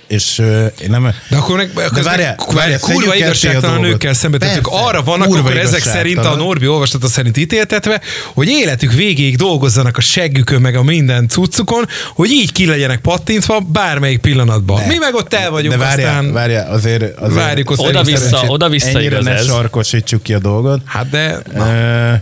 és 0.09 0.39
én 0.81 0.91
nem... 0.91 1.15
De 1.29 1.37
akkor 1.37 1.57
meg, 1.57 1.71
de 1.95 2.03
várjál, 2.03 2.37
várjál, 2.55 2.79
kurva 2.79 3.15
igazságtalan 3.15 3.81
nőkkel 3.81 4.15
szembe 4.15 4.39
tettük. 4.39 4.67
Arra 4.67 5.03
vannak, 5.03 5.35
akkor 5.35 5.57
ezek 5.57 5.83
szerint 5.83 6.19
a 6.19 6.35
Norbi 6.35 6.69
olvasata 6.69 7.09
szerint 7.09 7.37
ítéltetve, 7.37 8.01
hogy 8.35 8.49
életük 8.49 8.93
végéig 8.93 9.37
dolgozzanak 9.37 9.97
a 9.97 10.01
seggükön, 10.01 10.61
meg 10.61 10.77
a 10.77 10.83
minden 10.83 11.29
cuccukon, 11.29 11.89
hogy 12.15 12.31
így 12.31 12.53
ki 12.53 12.67
legyenek 12.67 13.01
pattintva 13.01 13.61
bármelyik 13.61 14.19
pillanatban. 14.19 14.81
Ne. 14.81 14.87
Mi 14.87 14.97
meg 14.99 15.15
ott 15.15 15.35
el 15.35 15.51
vagyunk, 15.51 15.75
de 15.75 15.81
várjál, 15.81 16.09
aztán 16.09 16.33
várjál, 16.33 16.71
azért, 16.71 17.19
azért 17.19 17.35
várjuk 17.35 17.71
ott 17.71 17.79
oda-vissza, 17.79 18.43
oda-vissza 18.47 19.01
igaz 19.01 19.25
ne 19.25 19.33
ez. 19.33 19.47
sarkosítsuk 19.47 20.23
ki 20.23 20.35
a 20.35 20.39
dolgot. 20.39 20.81
Hát 20.85 21.11
de... 21.11 21.39
Na. 21.55 22.21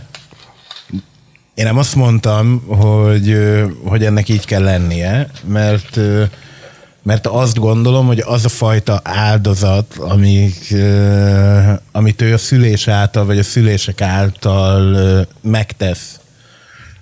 Én 1.53 1.65
nem 1.65 1.77
azt 1.77 1.95
mondtam, 1.95 2.63
hogy, 2.67 3.37
hogy 3.85 4.05
ennek 4.05 4.29
így 4.29 4.45
kell 4.45 4.63
lennie, 4.63 5.29
mert 5.47 5.99
mert 7.07 7.27
azt 7.27 7.59
gondolom, 7.59 8.05
hogy 8.05 8.23
az 8.25 8.45
a 8.45 8.49
fajta 8.49 8.99
áldozat, 9.03 9.95
amik, 9.97 10.73
amit 11.91 12.21
ő 12.21 12.33
a 12.33 12.37
szülés 12.37 12.87
által, 12.87 13.25
vagy 13.25 13.39
a 13.39 13.43
szülések 13.43 14.01
által 14.01 14.97
megtesz. 15.41 16.19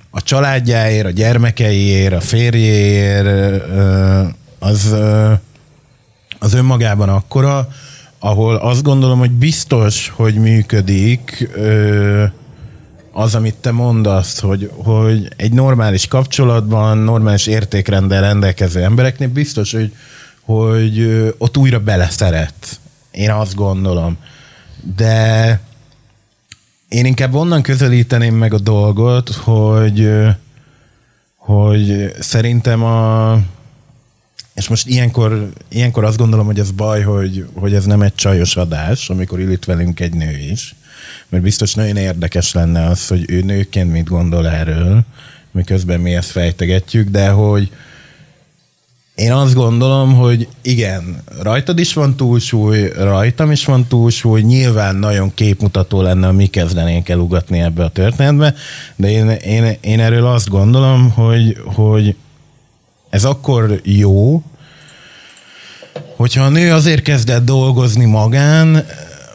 A 0.10 0.22
családjáért, 0.22 1.06
a 1.06 1.10
gyermekeiért, 1.10 2.14
a 2.14 2.20
férjéért, 2.20 3.64
az, 4.60 4.96
az 6.40 6.54
önmagában 6.54 7.10
akkora, 7.10 7.68
ahol 8.20 8.56
azt 8.56 8.84
gondolom, 8.84 9.20
hogy 9.20 9.32
biztos, 9.32 10.12
hogy 10.16 10.36
működik 10.36 11.50
az, 13.18 13.36
amit 13.36 13.56
te 13.56 13.72
mondasz, 13.72 14.40
hogy, 14.40 14.72
hogy 14.76 15.34
egy 15.36 15.54
normális 15.54 16.08
kapcsolatban, 16.08 16.98
normális 16.98 17.48
értékrendel 17.48 18.22
rendelkező 18.22 18.84
embereknél 18.84 19.28
biztos, 19.28 19.72
hogy, 19.72 19.94
hogy 20.42 21.06
ott 21.38 21.58
újra 21.58 21.80
beleszeret. 21.80 22.80
Én 23.12 23.32
azt 23.32 23.56
gondolom. 23.56 24.18
De 24.96 25.60
én 26.90 27.06
inkább 27.06 27.34
onnan 27.34 27.62
közelíteném 27.62 28.36
meg 28.36 28.54
a 28.54 28.60
dolgot, 28.60 29.30
hogy, 29.30 30.10
hogy 31.36 32.12
szerintem 32.20 32.84
a 32.84 33.40
és 34.54 34.68
most 34.68 34.88
ilyenkor, 34.88 35.50
ilyenkor 35.70 36.04
azt 36.04 36.18
gondolom, 36.18 36.46
hogy 36.46 36.60
ez 36.60 36.72
baj, 36.72 37.02
hogy, 37.02 37.46
hogy 37.54 37.74
ez 37.74 37.86
nem 37.86 38.02
egy 38.02 38.16
csajos 38.16 38.56
adás, 38.56 39.10
amikor 39.10 39.40
itt 39.40 39.66
velünk 39.66 40.00
egy 40.00 40.14
nő 40.14 40.38
is 40.38 40.76
mert 41.30 41.44
biztos 41.44 41.74
nagyon 41.74 41.96
érdekes 41.96 42.54
lenne 42.54 42.86
az, 42.86 43.08
hogy 43.08 43.26
ő 43.28 43.42
nőként 43.42 43.92
mit 43.92 44.08
gondol 44.08 44.48
erről, 44.48 45.02
miközben 45.52 46.00
mi 46.00 46.16
ezt 46.16 46.32
fejtegetjük, 46.32 47.10
de 47.10 47.30
hogy 47.30 47.72
én 49.16 49.32
azt 49.32 49.54
gondolom, 49.54 50.14
hogy 50.14 50.48
igen, 50.62 51.24
rajtad 51.42 51.80
is 51.80 51.94
van 51.94 52.16
túlsúly, 52.16 52.92
rajtam 52.98 53.52
is 53.52 53.66
van 53.66 53.88
túlsúly, 53.88 54.42
nyilván 54.42 54.96
nagyon 54.96 55.34
képmutató 55.34 56.02
lenne, 56.02 56.26
ha 56.26 56.32
mi 56.32 56.46
kezdenénk 56.46 57.10
el 57.10 57.20
ugatni 57.20 57.60
ebbe 57.60 57.84
a 57.84 57.90
történetbe, 57.90 58.56
de 58.96 59.10
én, 59.10 59.30
én, 59.30 59.78
én 59.82 60.00
erről 60.00 60.26
azt 60.26 60.50
gondolom, 60.50 61.10
hogy, 61.10 61.58
hogy 61.66 62.16
ez 63.10 63.24
akkor 63.24 63.80
jó, 63.84 64.44
hogyha 66.16 66.44
a 66.44 66.50
nő 66.50 66.74
azért 66.74 67.02
kezdett 67.02 67.46
dolgozni 67.46 68.06
magán, 68.06 68.86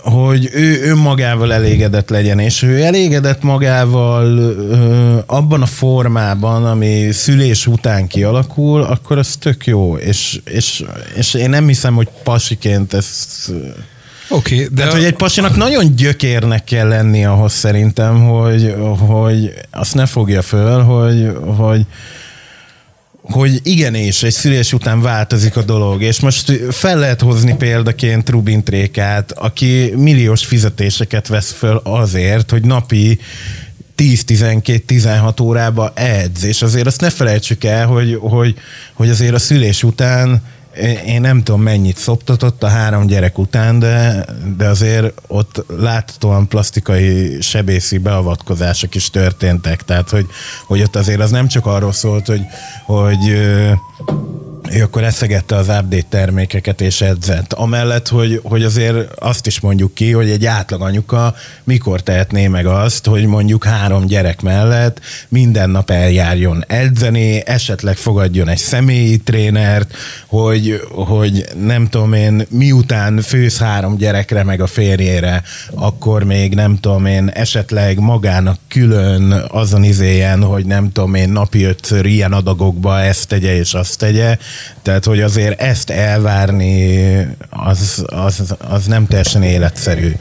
hogy 0.02 0.48
ő 0.52 0.82
önmagával 0.82 1.52
elégedett 1.52 2.08
legyen, 2.08 2.38
és 2.38 2.62
ő 2.62 2.82
elégedett 2.82 3.42
magával 3.42 4.38
ö, 4.38 5.18
abban 5.26 5.62
a 5.62 5.66
formában, 5.66 6.66
ami 6.66 7.08
szülés 7.12 7.66
után 7.66 8.06
kialakul, 8.06 8.82
akkor 8.82 9.18
az 9.18 9.36
tök 9.36 9.66
jó, 9.66 9.96
és, 9.96 10.40
és, 10.44 10.84
és 11.16 11.34
én 11.34 11.50
nem 11.50 11.66
hiszem, 11.66 11.94
hogy 11.94 12.08
pasiként 12.22 12.94
ezt... 12.94 13.52
Oké, 14.28 14.54
okay, 14.54 14.66
de... 14.66 14.74
Tehát, 14.74 14.92
a... 14.92 14.96
hogy 14.96 15.04
egy 15.04 15.16
pasinak 15.16 15.56
nagyon 15.56 15.96
gyökérnek 15.96 16.64
kell 16.64 16.88
lenni 16.88 17.24
ahhoz 17.24 17.52
szerintem, 17.52 18.28
hogy, 18.28 18.74
hogy 18.98 19.54
azt 19.70 19.94
ne 19.94 20.06
fogja 20.06 20.42
föl, 20.42 20.82
hogy, 20.82 21.32
hogy 21.56 21.86
hogy 23.30 23.60
igenis, 23.62 24.22
egy 24.22 24.32
szülés 24.32 24.72
után 24.72 25.00
változik 25.00 25.56
a 25.56 25.62
dolog, 25.62 26.02
és 26.02 26.20
most 26.20 26.52
fel 26.70 26.98
lehet 26.98 27.20
hozni 27.20 27.56
példaként 27.56 28.28
Rubin 28.28 28.64
Trékát, 28.64 29.32
aki 29.32 29.92
milliós 29.96 30.44
fizetéseket 30.44 31.26
vesz 31.26 31.50
föl 31.50 31.80
azért, 31.84 32.50
hogy 32.50 32.64
napi 32.64 33.18
10-12-16 33.96 35.42
órába 35.42 35.92
edz, 35.94 36.44
és 36.44 36.62
azért 36.62 36.86
azt 36.86 37.00
ne 37.00 37.10
felejtsük 37.10 37.64
el, 37.64 37.86
hogy, 37.86 38.18
hogy, 38.20 38.54
hogy 38.92 39.08
azért 39.08 39.34
a 39.34 39.38
szülés 39.38 39.82
után 39.82 40.42
én 41.06 41.20
nem 41.20 41.42
tudom 41.42 41.62
mennyit 41.62 41.96
szoptatott 41.96 42.62
a 42.62 42.68
három 42.68 43.06
gyerek 43.06 43.38
után, 43.38 43.78
de, 43.78 44.24
de 44.56 44.68
azért 44.68 45.20
ott 45.26 45.64
láthatóan 45.78 46.48
plastikai 46.48 47.40
sebészi 47.40 47.98
beavatkozások 47.98 48.94
is 48.94 49.10
történtek. 49.10 49.84
Tehát, 49.84 50.10
hogy, 50.10 50.26
hogy 50.66 50.82
ott 50.82 50.96
azért 50.96 51.20
az 51.20 51.30
nem 51.30 51.48
csak 51.48 51.66
arról 51.66 51.92
szólt, 51.92 52.26
hogy, 52.26 52.42
hogy 52.84 53.40
ő 54.72 54.82
akkor 54.82 55.04
eszegette 55.04 55.56
az 55.56 55.68
update 55.68 56.06
termékeket 56.08 56.80
és 56.80 57.00
edzett. 57.00 57.52
Amellett, 57.52 58.08
hogy, 58.08 58.40
hogy 58.42 58.62
azért 58.62 59.14
azt 59.20 59.46
is 59.46 59.60
mondjuk 59.60 59.94
ki, 59.94 60.12
hogy 60.12 60.30
egy 60.30 60.46
átlag 60.46 60.82
anyuka 60.82 61.34
mikor 61.64 62.00
tehetné 62.00 62.46
meg 62.46 62.66
azt, 62.66 63.06
hogy 63.06 63.26
mondjuk 63.26 63.64
három 63.64 64.06
gyerek 64.06 64.42
mellett 64.42 65.00
minden 65.28 65.70
nap 65.70 65.90
eljárjon 65.90 66.64
edzeni, 66.66 67.46
esetleg 67.46 67.96
fogadjon 67.96 68.48
egy 68.48 68.58
személyi 68.58 69.16
trénert, 69.18 69.94
hogy, 70.26 70.80
hogy 70.90 71.44
nem 71.64 71.88
tudom 71.88 72.12
én, 72.12 72.46
miután 72.50 73.20
fősz 73.20 73.58
három 73.58 73.96
gyerekre 73.96 74.44
meg 74.44 74.60
a 74.60 74.66
férjére, 74.66 75.42
akkor 75.74 76.24
még 76.24 76.54
nem 76.54 76.78
tudom 76.80 77.06
én, 77.06 77.28
esetleg 77.28 77.98
magának 77.98 78.58
külön 78.68 79.32
azon 79.48 79.84
izéjen, 79.84 80.42
hogy 80.42 80.66
nem 80.66 80.92
tudom 80.92 81.14
én, 81.14 81.28
napi 81.28 81.64
ötször 81.64 82.06
ilyen 82.06 82.32
adagokba 82.32 83.00
ezt 83.00 83.28
tegye 83.28 83.56
és 83.56 83.74
azt 83.74 83.98
tegye, 83.98 84.36
tehát, 84.82 85.04
hogy 85.04 85.20
azért 85.20 85.60
ezt 85.60 85.90
elvárni, 85.90 87.16
az, 87.50 88.04
az, 88.06 88.54
az 88.58 88.86
nem 88.86 89.06
teljesen 89.06 89.42
életszerű. 89.42 90.12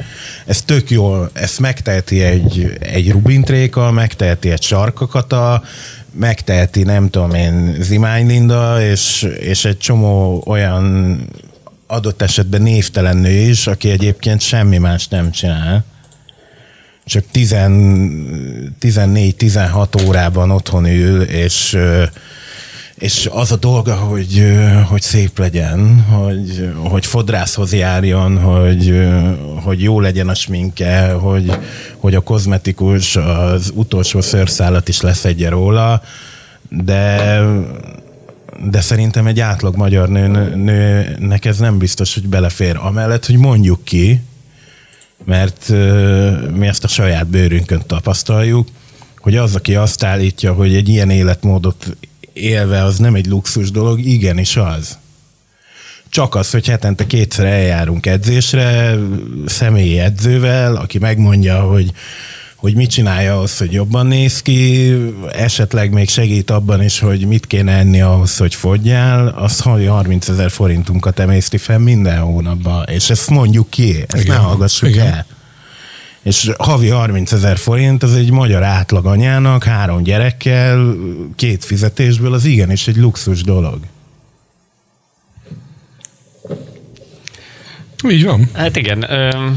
Ez 0.45 0.62
tök 0.62 0.89
jól, 0.89 1.30
ezt 1.34 1.60
megteheti 1.60 2.23
egy, 2.23 2.78
egy 2.80 3.12
Rubintréka, 3.12 3.91
megteheti 3.91 4.52
egy 4.52 4.62
sarkakata, 4.62 5.63
megteheti, 6.12 6.84
nem 6.84 7.10
tudom 7.10 7.34
én, 7.34 7.75
Zimány 7.80 8.28
Linda, 8.28 8.82
és, 8.82 9.28
és 9.39 9.65
egy 9.65 9.78
csomó 9.78 10.43
olyan 10.45 11.19
adott 11.88 12.21
esetben 12.21 12.62
névtelen 12.62 13.17
nő 13.17 13.32
is, 13.32 13.67
aki 13.67 13.89
egyébként 13.89 14.41
semmi 14.41 14.78
más 14.78 15.08
nem 15.08 15.32
csinál. 15.32 15.84
Csak 17.06 17.23
14-16 17.34 20.08
órában 20.08 20.52
otthon 20.52 20.86
ül, 20.86 21.21
és 21.21 21.78
és 22.99 23.29
az 23.31 23.51
a 23.51 23.55
dolga, 23.55 23.95
hogy, 23.95 24.57
hogy 24.89 25.01
szép 25.01 25.38
legyen, 25.38 26.01
hogy, 26.01 26.71
hogy 26.75 27.05
fodrászhoz 27.05 27.73
járjon, 27.73 28.38
hogy, 28.38 29.07
hogy 29.63 29.81
jó 29.81 29.99
legyen 29.99 30.29
a 30.29 30.33
sminke, 30.33 31.12
hogy, 31.12 31.57
hogy 31.97 32.15
a 32.15 32.19
kozmetikus 32.21 33.15
az 33.15 33.71
utolsó 33.75 34.21
szőrszálat 34.21 34.88
is 34.88 35.01
leszedje 35.01 35.49
róla, 35.49 36.01
de, 36.69 37.41
de 38.69 38.81
szerintem 38.81 39.27
egy 39.27 39.39
átlag 39.39 39.75
magyar 39.75 40.09
nő, 40.09 40.55
nőnek 40.55 41.45
ez 41.45 41.57
nem 41.57 41.77
biztos, 41.77 42.13
hogy 42.13 42.27
belefér. 42.27 42.77
Amellett, 42.81 43.25
hogy 43.25 43.38
mondjuk 43.38 43.83
ki, 43.83 44.21
mert 45.25 45.69
mi 46.53 46.67
ezt 46.67 46.83
a 46.83 46.88
saját 46.88 47.27
bőrünkön 47.27 47.81
tapasztaljuk, 47.88 48.67
hogy 49.19 49.35
az, 49.35 49.55
aki 49.55 49.75
azt 49.75 50.03
állítja, 50.03 50.53
hogy 50.53 50.75
egy 50.75 50.89
ilyen 50.89 51.09
életmódot 51.09 51.95
élve 52.39 52.84
az 52.84 52.97
nem 52.97 53.15
egy 53.15 53.25
luxus 53.25 53.71
dolog, 53.71 53.99
igenis 53.99 54.58
az. 54.58 54.97
Csak 56.10 56.36
az, 56.36 56.52
hogy 56.52 56.67
hetente 56.67 57.08
kétszer 57.08 57.45
eljárunk 57.45 58.06
edzésre, 58.06 58.95
személyi 59.45 59.99
edzővel, 59.99 60.75
aki 60.75 60.97
megmondja, 60.97 61.62
hogy 61.62 61.93
hogy 62.56 62.75
mit 62.75 62.89
csinálja 62.89 63.36
ahhoz, 63.36 63.58
hogy 63.58 63.71
jobban 63.73 64.06
néz 64.06 64.41
ki, 64.41 64.91
esetleg 65.32 65.91
még 65.91 66.10
segít 66.10 66.49
abban 66.49 66.84
is, 66.84 66.99
hogy 66.99 67.28
mit 67.28 67.47
kéne 67.47 67.71
enni 67.71 68.02
ahhoz, 68.02 68.38
hogy 68.38 68.56
fogyjál, 68.56 69.28
az 69.28 69.60
30 69.60 70.28
ezer 70.28 70.52
forintunkat 70.52 71.19
emészti 71.19 71.58
fel 71.58 71.80
minden 71.80 72.19
hónapban, 72.19 72.86
és 72.89 73.10
ezt 73.10 73.30
mondjuk 73.30 73.69
ki, 73.69 74.06
ezt 74.08 74.23
Igen. 74.23 74.36
ne 74.36 74.41
hallgassuk 74.41 74.89
Igen. 74.89 75.08
el 75.08 75.25
és 76.23 76.51
havi 76.58 76.88
30 76.89 77.32
ezer 77.32 77.58
forint, 77.58 78.03
az 78.03 78.13
egy 78.15 78.32
magyar 78.32 78.63
átlaganyának, 78.63 79.63
három 79.63 80.03
gyerekkel, 80.03 80.95
két 81.36 81.65
fizetésből, 81.65 82.34
az 82.34 82.45
igenis 82.45 82.88
egy 82.88 82.97
luxus 82.97 83.43
dolog. 83.43 83.79
Így 88.10 88.25
van. 88.25 88.49
Hát 88.53 88.75
igen. 88.75 89.12
Ö... 89.12 89.49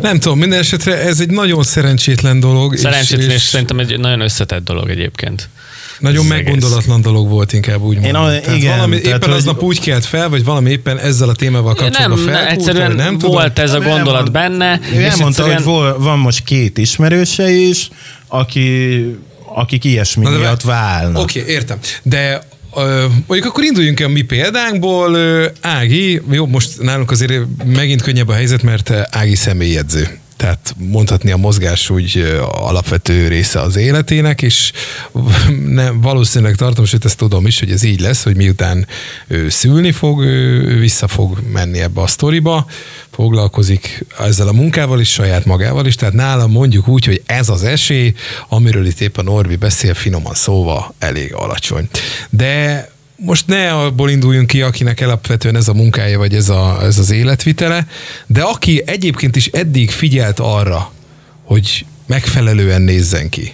Nem 0.00 0.18
tudom, 0.18 0.38
minden 0.38 0.58
esetre 0.58 0.98
ez 0.98 1.20
egy 1.20 1.30
nagyon 1.30 1.62
szerencsétlen 1.62 2.40
dolog. 2.40 2.76
Szerencsétlen, 2.76 3.28
és, 3.28 3.34
és 3.34 3.42
szerintem 3.42 3.78
egy 3.78 3.98
nagyon 3.98 4.20
összetett 4.20 4.64
dolog 4.64 4.90
egyébként. 4.90 5.48
Nagyon 5.98 6.26
meggondolatlan 6.26 6.98
egész. 6.98 7.04
dolog 7.04 7.28
volt 7.28 7.52
inkább 7.52 7.80
úgy 7.80 7.98
mondom. 8.00 8.04
Én 8.04 8.14
a, 8.14 8.40
tehát 8.40 8.56
igen, 8.56 8.76
valami 8.76 9.00
tehát 9.00 9.16
éppen 9.16 9.28
hogy... 9.28 9.38
aznap 9.38 9.62
úgy 9.62 9.80
kelt 9.80 10.04
fel, 10.04 10.28
vagy 10.28 10.44
valami 10.44 10.70
éppen 10.70 10.98
ezzel 10.98 11.28
a 11.28 11.34
témával 11.34 11.74
kapcsolatban 11.74 12.18
nem, 12.18 12.34
fel. 12.34 12.46
Egyszerűen 12.46 12.92
nem 12.92 13.18
volt 13.18 13.52
tudom. 13.52 13.64
ez 13.64 13.72
a 13.72 13.80
gondolat 13.80 14.22
nem, 14.22 14.32
benne. 14.32 14.80
Ő 14.94 15.02
elmondta, 15.02 15.26
egyszerűen... 15.26 15.62
hogy 15.62 16.02
van 16.02 16.18
most 16.18 16.44
két 16.44 16.78
ismerőse 16.78 17.50
is, 17.50 17.88
aki, 18.26 19.00
akik 19.54 19.84
ilyesmi 19.84 20.24
Na, 20.24 20.30
miatt 20.30 20.62
válnak. 20.62 21.22
Oké, 21.22 21.40
okay, 21.40 21.52
értem. 21.52 21.78
De 22.02 22.42
mondjuk 23.26 23.50
akkor 23.50 23.64
induljunk 23.64 24.00
a 24.00 24.08
mi 24.08 24.22
példánkból. 24.22 25.18
Ági, 25.60 26.22
jó, 26.30 26.46
most 26.46 26.82
nálunk 26.82 27.10
azért 27.10 27.32
megint 27.64 28.02
könnyebb 28.02 28.28
a 28.28 28.32
helyzet, 28.32 28.62
mert 28.62 28.90
Ági 29.10 29.34
személyedző 29.34 30.18
tehát 30.36 30.74
mondhatni 30.78 31.30
a 31.30 31.36
mozgás 31.36 31.90
úgy 31.90 32.38
alapvető 32.50 33.28
része 33.28 33.60
az 33.60 33.76
életének, 33.76 34.42
és 34.42 34.72
nem, 35.66 36.00
valószínűleg 36.00 36.54
tartom, 36.54 36.84
sőt 36.84 37.04
ezt 37.04 37.16
tudom 37.16 37.46
is, 37.46 37.58
hogy 37.58 37.70
ez 37.70 37.82
így 37.82 38.00
lesz, 38.00 38.22
hogy 38.22 38.36
miután 38.36 38.86
ő 39.26 39.48
szülni 39.48 39.92
fog, 39.92 40.22
ő 40.22 40.78
vissza 40.78 41.08
fog 41.08 41.38
menni 41.52 41.80
ebbe 41.80 42.00
a 42.00 42.06
sztoriba, 42.06 42.66
foglalkozik 43.10 44.04
ezzel 44.18 44.48
a 44.48 44.52
munkával 44.52 45.00
is, 45.00 45.12
saját 45.12 45.44
magával 45.44 45.86
is, 45.86 45.94
tehát 45.94 46.14
nálam 46.14 46.50
mondjuk 46.50 46.88
úgy, 46.88 47.04
hogy 47.04 47.22
ez 47.26 47.48
az 47.48 47.62
esély, 47.62 48.14
amiről 48.48 48.86
itt 48.86 49.00
éppen 49.00 49.28
Orvi 49.28 49.56
beszél, 49.56 49.94
finoman 49.94 50.34
szóval 50.34 50.94
elég 50.98 51.34
alacsony. 51.34 51.88
De 52.30 52.88
most 53.16 53.46
ne 53.46 53.72
abból 53.72 54.10
induljunk 54.10 54.46
ki, 54.46 54.62
akinek 54.62 55.00
alapvetően 55.00 55.56
ez 55.56 55.68
a 55.68 55.74
munkája, 55.74 56.18
vagy 56.18 56.34
ez, 56.34 56.48
a, 56.48 56.78
ez 56.82 56.98
az 56.98 57.10
életvitele, 57.10 57.86
de 58.26 58.42
aki 58.42 58.82
egyébként 58.86 59.36
is 59.36 59.46
eddig 59.46 59.90
figyelt 59.90 60.40
arra, 60.40 60.92
hogy 61.42 61.86
megfelelően 62.06 62.82
nézzen 62.82 63.28
ki. 63.28 63.52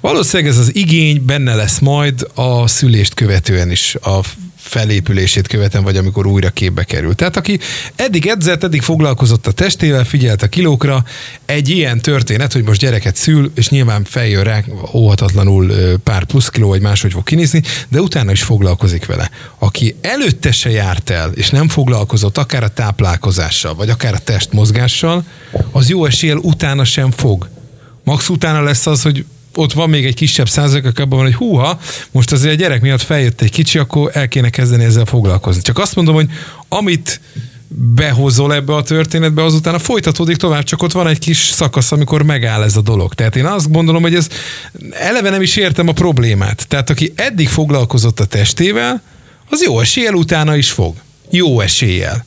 Valószínűleg 0.00 0.52
ez 0.52 0.58
az 0.58 0.74
igény 0.74 1.24
benne 1.24 1.54
lesz 1.54 1.78
majd 1.78 2.28
a 2.34 2.66
szülést 2.66 3.14
követően 3.14 3.70
is, 3.70 3.94
a 3.94 4.20
felépülését 4.66 5.46
követem, 5.46 5.82
vagy 5.82 5.96
amikor 5.96 6.26
újra 6.26 6.50
képbe 6.50 6.84
kerül. 6.84 7.14
Tehát 7.14 7.36
aki 7.36 7.58
eddig 7.96 8.26
edzett, 8.26 8.64
eddig 8.64 8.82
foglalkozott 8.82 9.46
a 9.46 9.52
testével, 9.52 10.04
figyelt 10.04 10.42
a 10.42 10.48
kilókra, 10.48 11.04
egy 11.44 11.68
ilyen 11.68 12.00
történet, 12.00 12.52
hogy 12.52 12.64
most 12.64 12.80
gyereket 12.80 13.16
szül, 13.16 13.52
és 13.54 13.68
nyilván 13.68 14.04
feljön 14.04 14.44
rá 14.44 14.62
óhatatlanul 14.92 15.72
pár 16.04 16.24
plusz 16.24 16.48
kiló, 16.48 16.68
vagy 16.68 16.80
máshogy 16.80 17.12
fog 17.12 17.24
kinézni, 17.24 17.62
de 17.88 18.00
utána 18.00 18.30
is 18.30 18.42
foglalkozik 18.42 19.06
vele. 19.06 19.30
Aki 19.58 19.94
előtte 20.00 20.52
se 20.52 20.70
járt 20.70 21.10
el, 21.10 21.32
és 21.32 21.50
nem 21.50 21.68
foglalkozott 21.68 22.38
akár 22.38 22.62
a 22.62 22.68
táplálkozással, 22.68 23.74
vagy 23.74 23.88
akár 23.88 24.14
a 24.14 24.18
testmozgással, 24.18 25.24
az 25.70 25.88
jó 25.88 26.04
eséllyel 26.04 26.36
utána 26.36 26.84
sem 26.84 27.10
fog. 27.10 27.48
Max 28.04 28.28
utána 28.28 28.62
lesz 28.62 28.86
az, 28.86 29.02
hogy 29.02 29.24
ott 29.56 29.72
van 29.72 29.90
még 29.90 30.04
egy 30.04 30.14
kisebb 30.14 30.48
százalék, 30.48 30.86
abban 30.86 31.08
van, 31.08 31.22
hogy 31.22 31.34
húha, 31.34 31.80
most 32.10 32.32
azért 32.32 32.54
a 32.54 32.56
gyerek 32.56 32.80
miatt 32.80 33.02
feljött 33.02 33.40
egy 33.40 33.50
kicsi, 33.50 33.78
akkor 33.78 34.10
el 34.12 34.28
kéne 34.28 34.50
kezdeni 34.50 34.84
ezzel 34.84 35.04
foglalkozni. 35.04 35.62
Csak 35.62 35.78
azt 35.78 35.94
mondom, 35.94 36.14
hogy 36.14 36.28
amit 36.68 37.20
behozol 37.68 38.54
ebbe 38.54 38.74
a 38.74 38.82
történetbe, 38.82 39.44
azután 39.44 39.78
folytatódik 39.78 40.36
tovább, 40.36 40.62
csak 40.62 40.82
ott 40.82 40.92
van 40.92 41.06
egy 41.06 41.18
kis 41.18 41.38
szakasz, 41.38 41.92
amikor 41.92 42.22
megáll 42.22 42.62
ez 42.62 42.76
a 42.76 42.80
dolog. 42.80 43.14
Tehát 43.14 43.36
én 43.36 43.44
azt 43.44 43.70
gondolom, 43.70 44.02
hogy 44.02 44.14
ez 44.14 44.28
eleve 44.92 45.30
nem 45.30 45.42
is 45.42 45.56
értem 45.56 45.88
a 45.88 45.92
problémát. 45.92 46.68
Tehát 46.68 46.90
aki 46.90 47.12
eddig 47.14 47.48
foglalkozott 47.48 48.20
a 48.20 48.24
testével, 48.24 49.02
az 49.50 49.62
jó 49.62 49.80
eséllyel 49.80 50.14
utána 50.14 50.56
is 50.56 50.70
fog. 50.70 50.94
Jó 51.30 51.60
eséllyel. 51.60 52.24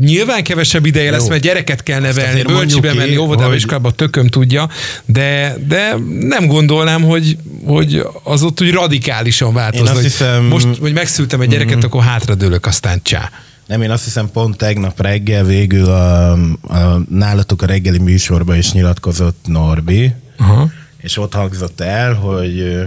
Nyilván 0.00 0.42
kevesebb 0.44 0.86
ideje 0.86 1.10
lesz, 1.10 1.22
Jó. 1.22 1.28
mert 1.28 1.42
gyereket 1.42 1.82
kell 1.82 2.00
nevelni, 2.00 2.42
bölcsibe 2.42 2.94
menni, 2.94 3.16
óvodába, 3.16 3.48
hogy... 3.48 3.56
iskolába, 3.56 3.90
tököm 3.90 4.26
tudja, 4.26 4.68
de, 5.04 5.56
de 5.68 5.96
nem 6.20 6.46
gondolnám, 6.46 7.02
hogy, 7.02 7.36
hogy 7.64 8.06
az 8.22 8.42
ott 8.42 8.60
úgy 8.60 8.70
radikálisan 8.70 9.52
változna. 9.52 9.92
Hogy 9.94 10.02
hiszem... 10.02 10.44
Most, 10.44 10.66
hogy 10.80 10.92
megszültem 10.92 11.40
egy 11.40 11.48
gyereket, 11.48 11.76
mm-hmm. 11.76 11.86
akkor 11.86 12.02
hátradőlök, 12.02 12.66
aztán 12.66 13.00
csá. 13.02 13.30
Nem, 13.66 13.82
én 13.82 13.90
azt 13.90 14.04
hiszem 14.04 14.30
pont 14.30 14.56
tegnap 14.56 15.00
reggel 15.00 15.44
végül 15.44 15.88
a, 15.88 16.32
a 16.32 17.00
nálatok 17.10 17.62
a 17.62 17.66
reggeli 17.66 17.98
műsorban 17.98 18.56
is 18.56 18.72
nyilatkozott 18.72 19.44
Norbi, 19.46 20.12
Aha. 20.38 20.70
és 20.96 21.18
ott 21.18 21.34
hangzott 21.34 21.80
el, 21.80 22.14
hogy 22.14 22.80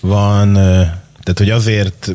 van 0.00 0.58
tehát, 1.26 1.38
hogy 1.38 1.50
azért 1.50 2.12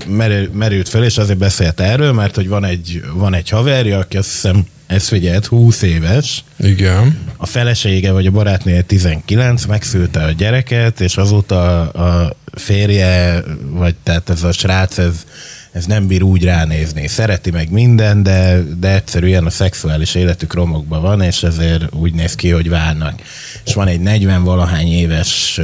merült 0.51 0.89
fel, 0.89 1.03
és 1.03 1.17
azért 1.17 1.37
beszélt 1.37 1.79
erről, 1.79 2.11
mert 2.11 2.35
hogy 2.35 2.47
van 2.47 2.65
egy, 2.65 3.03
van 3.13 3.33
egy 3.33 3.49
haverja, 3.49 3.97
aki 3.97 4.17
azt 4.17 4.31
hiszem 4.31 4.65
ez 4.87 5.07
figyelt, 5.07 5.45
20 5.45 5.81
éves, 5.81 6.43
Igen. 6.59 7.17
a 7.37 7.45
felesége 7.45 8.11
vagy 8.11 8.25
a 8.25 8.31
barátnője 8.31 8.81
19, 8.81 9.65
megszülte 9.65 10.23
a 10.23 10.31
gyereket, 10.31 10.99
és 10.99 11.17
azóta 11.17 11.89
a 11.89 12.35
férje, 12.51 13.43
vagy 13.69 13.95
tehát 14.03 14.29
ez 14.29 14.43
a 14.43 14.51
srác, 14.51 14.97
ez, 14.97 15.25
ez 15.71 15.85
nem 15.85 16.07
bír 16.07 16.23
úgy 16.23 16.43
ránézni. 16.43 17.07
Szereti 17.07 17.51
meg 17.51 17.71
minden, 17.71 18.23
de, 18.23 18.63
de 18.79 18.93
egyszerűen 18.93 19.45
a 19.45 19.49
szexuális 19.49 20.15
életük 20.15 20.53
romokban 20.53 21.01
van, 21.01 21.21
és 21.21 21.43
ezért 21.43 21.95
úgy 21.95 22.13
néz 22.13 22.35
ki, 22.35 22.49
hogy 22.49 22.69
várnak. 22.69 23.21
És 23.65 23.73
van 23.73 23.87
egy 23.87 24.01
40-valahány 24.03 24.87
éves 24.87 25.59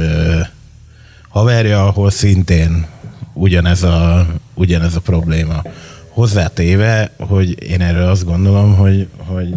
haverja, 1.28 1.86
ahol 1.86 2.10
szintén 2.10 2.86
ugyanez 3.38 3.82
a, 3.82 4.26
ugyanez 4.54 4.94
a 4.94 5.00
probléma. 5.00 5.62
Hozzátéve, 6.08 7.10
hogy 7.18 7.62
én 7.62 7.80
erről 7.80 8.08
azt 8.08 8.24
gondolom, 8.24 8.76
hogy, 8.76 9.08
hogy 9.16 9.54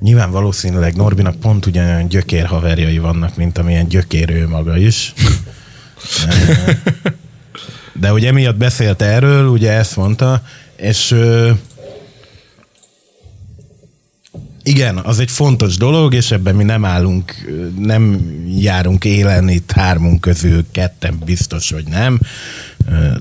nyilván 0.00 0.30
valószínűleg 0.30 0.96
Norbinak 0.96 1.40
pont 1.40 1.66
ugyanolyan 1.66 2.08
gyökér 2.08 2.46
haverjai 2.46 2.98
vannak, 2.98 3.36
mint 3.36 3.58
amilyen 3.58 3.88
gyökér 3.88 4.30
ő 4.30 4.48
maga 4.48 4.76
is. 4.76 5.12
De 8.00 8.12
ugye 8.12 8.28
emiatt 8.28 8.56
beszélt 8.56 9.02
erről, 9.02 9.48
ugye 9.48 9.72
ezt 9.72 9.96
mondta, 9.96 10.42
és 10.76 11.10
ö, 11.10 11.50
igen, 14.68 14.96
az 14.96 15.18
egy 15.18 15.30
fontos 15.30 15.76
dolog, 15.76 16.14
és 16.14 16.30
ebben 16.30 16.54
mi 16.54 16.64
nem 16.64 16.84
állunk, 16.84 17.34
nem 17.78 18.20
járunk 18.58 19.04
élen 19.04 19.48
itt 19.48 19.70
hármunk 19.70 20.20
közül, 20.20 20.64
ketten 20.72 21.18
biztos, 21.24 21.70
hogy 21.70 21.84
nem. 21.90 22.20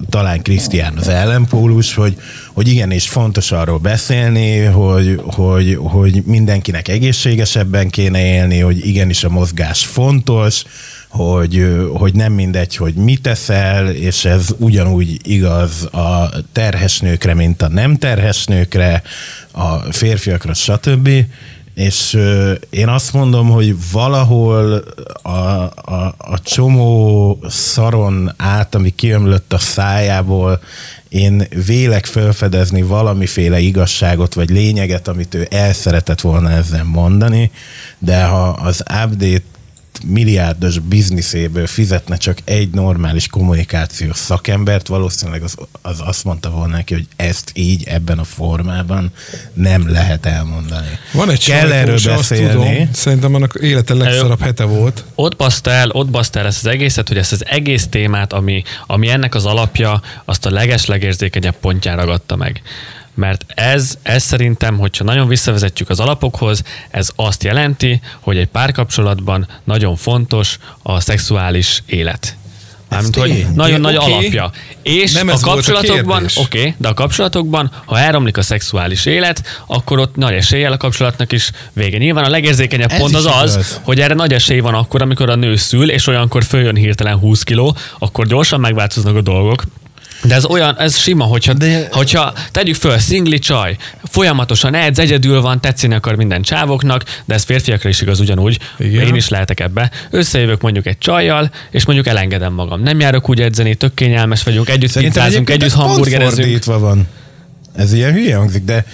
Talán 0.10 0.42
Krisztián 0.42 0.98
az 0.98 1.08
ellenpólus, 1.08 1.94
hogy, 1.94 2.18
hogy 2.54 2.68
igenis 2.68 3.10
fontos 3.10 3.52
arról 3.52 3.78
beszélni, 3.78 4.60
hogy, 4.60 5.22
hogy, 5.24 5.78
hogy 5.82 6.24
mindenkinek 6.26 6.88
egészségesebben 6.88 7.90
kéne 7.90 8.26
élni, 8.26 8.60
hogy 8.60 8.88
igenis 8.88 9.24
a 9.24 9.30
mozgás 9.30 9.86
fontos, 9.86 10.64
hogy, 11.08 11.67
hogy 11.93 12.13
nem 12.13 12.34
mindegy, 12.34 12.76
hogy 12.76 12.93
mit 12.93 13.22
teszel, 13.22 13.89
és 13.89 14.26
ez 14.26 14.48
ugyanúgy 14.58 15.20
igaz 15.24 15.84
a 15.84 16.30
terhes 16.52 17.00
nőkre, 17.00 17.34
mint 17.34 17.62
a 17.62 17.67
nem 17.67 17.96
terhes 17.96 18.46
nőkre, 18.46 19.02
a 19.52 19.76
férfiakra, 19.78 20.54
stb. 20.54 21.10
És 21.74 22.17
én 22.70 22.88
azt 22.88 23.13
mondom, 23.13 23.50
hogy 23.50 23.76
valahol 23.91 24.84
a, 25.22 25.30
a, 25.30 26.15
a 26.17 26.39
csomó 26.43 27.39
szaron 27.50 28.34
át, 28.38 28.76
ami 28.76 28.96
kiömlött 28.96 29.54
a 29.54 29.58
szájából, 29.58 30.60
én 31.10 31.48
vélek 31.65 32.06
felfedezni 32.06 32.82
valamiféle 32.82 33.60
igazságot 33.60 34.34
vagy 34.34 34.50
lényeget, 34.50 35.08
amit 35.08 35.34
ő 35.34 35.48
el 35.52 35.74
szeretett 35.74 36.22
volna 36.22 36.50
ezzel 36.50 36.84
mondani, 36.84 37.52
de 37.98 38.24
ha 38.24 38.50
az 38.50 38.84
update 39.04 39.43
milliárdos 40.06 40.80
bizniszéből 40.80 41.68
fizetne 41.68 42.18
csak 42.18 42.38
egy 42.44 42.70
normális 42.70 43.28
kommunikációs 43.28 44.18
szakembert, 44.18 44.88
valószínűleg 44.88 45.44
az, 45.44 45.56
az 45.82 46.02
azt 46.06 46.24
mondta 46.24 46.50
volna 46.50 46.76
neki, 46.76 46.94
hogy 46.94 47.08
ezt 47.16 47.52
így 47.54 47.84
ebben 47.88 48.20
a 48.20 48.24
formában 48.24 49.12
nem 49.54 49.90
lehet 49.90 50.26
elmondani. 50.26 50.88
Van 51.14 51.30
egy 51.30 51.46
Kell 51.46 51.72
erről 51.72 52.00
beszélni. 52.06 52.52
Tudom, 52.52 52.90
szerintem 52.94 53.34
annak 53.34 53.58
élete 53.62 53.94
legszarabb 53.94 54.42
hete 54.42 54.64
volt. 54.64 55.04
Ott 55.16 55.36
baszta 55.36 55.72
el, 55.72 55.90
ott 55.90 56.10
baszta 56.10 56.40
el 56.40 56.46
ezt 56.46 56.66
az 56.66 56.72
egészet, 56.72 57.08
hogy 57.08 57.18
ezt 57.18 57.32
az 57.32 57.46
egész 57.46 57.88
témát, 57.88 58.34
ami, 58.34 58.64
ami 58.88 59.10
ennek 59.10 59.36
az 59.36 59.46
alapja, 59.46 60.02
azt 60.26 60.46
a 60.46 60.50
leges-legérzékenyebb 60.50 61.56
pontján 61.62 61.96
ragadta 61.96 62.36
meg 62.36 62.62
mert 63.18 63.46
ez, 63.48 63.98
ez 64.02 64.24
szerintem, 64.24 64.78
hogyha 64.78 65.04
nagyon 65.04 65.28
visszavezetjük 65.28 65.90
az 65.90 66.00
alapokhoz, 66.00 66.64
ez 66.90 67.10
azt 67.16 67.44
jelenti, 67.44 68.02
hogy 68.20 68.38
egy 68.38 68.48
párkapcsolatban 68.48 69.48
nagyon 69.64 69.96
fontos 69.96 70.58
a 70.84 71.00
szexuális 71.00 71.84
élet. 71.86 72.36
Mármint, 72.90 73.16
hogy 73.16 73.46
nagyon 73.56 73.82
nagy 73.82 73.98
okay. 73.98 74.12
alapja. 74.12 74.52
És 74.82 75.14
nem 75.14 75.28
a 75.28 75.40
kapcsolatokban, 75.42 76.24
oké, 76.36 76.60
okay, 76.60 76.74
de 76.78 76.88
a 76.88 76.94
kapcsolatokban, 76.94 77.72
ha 77.86 78.00
elromlik 78.00 78.38
a 78.38 78.42
szexuális 78.42 79.06
élet, 79.06 79.64
akkor 79.68 80.00
ott 80.00 80.16
nagy 80.16 80.34
eséllyel 80.34 80.72
a 80.72 80.78
kapcsolatnak 80.78 81.32
is 81.32 81.52
vége. 81.74 81.98
Nyilván 81.98 82.24
a 82.24 82.30
legérzékenyebb 82.30 82.92
Ez 82.92 83.00
pont 83.00 83.16
az 83.16 83.26
az, 83.26 83.54
igaz. 83.54 83.80
hogy 83.84 84.00
erre 84.00 84.14
nagy 84.14 84.34
esély 84.34 84.60
van 84.60 84.74
akkor, 84.74 85.02
amikor 85.02 85.30
a 85.30 85.36
nő 85.36 85.56
szül, 85.56 85.92
és 85.92 86.08
olyankor 86.08 86.44
följön 86.44 86.76
hirtelen 86.76 87.18
20 87.18 87.44
kiló, 87.44 87.76
akkor 88.00 88.28
gyorsan 88.28 88.60
megváltoznak 88.60 89.16
a 89.16 89.22
dolgok. 89.22 89.64
De 90.24 90.36
ez 90.36 90.46
olyan, 90.46 90.80
ez 90.80 90.98
sima, 90.98 91.24
hogyha, 91.24 91.54
De... 91.54 91.88
hogyha 91.92 92.34
tegyük 92.52 92.76
föl, 92.76 92.98
szingli 92.98 93.40
csaj, 93.40 93.76
folyamatosan 94.04 94.74
edz, 94.74 95.00
egyedül 95.00 95.42
van, 95.42 95.62
tetszeni 95.62 95.94
akar 95.94 96.16
minden 96.16 96.42
csávoknak, 96.42 97.04
de 97.26 97.34
ez 97.34 97.44
férfiakra 97.44 97.90
is 97.90 98.02
igaz 98.02 98.20
ugyanúgy, 98.20 98.60
Igen. 98.78 99.08
én 99.08 99.16
is 99.16 99.30
lehetek 99.30 99.60
ebbe. 99.60 99.92
Összejövök 100.10 100.62
mondjuk 100.62 100.86
egy 100.86 100.98
csajjal, 100.98 101.52
és 101.72 101.86
mondjuk 101.86 102.08
elengedem 102.08 102.54
magam. 102.54 102.82
Nem 102.82 103.00
járok 103.00 103.30
úgy 103.30 103.42
edzeni, 103.42 103.76
tök 103.76 103.94
kényelmes 103.94 104.44
vagyunk, 104.44 104.70
együtt 104.70 105.00
pizzázunk, 105.00 105.50
együtt 105.50 105.72
hamburgerezünk. 105.72 106.64
van. 106.64 107.08
Ez 107.76 107.94
ilyen 107.94 108.14
hülye 108.14 108.36
hangzik, 108.36 108.64
de 108.64 108.86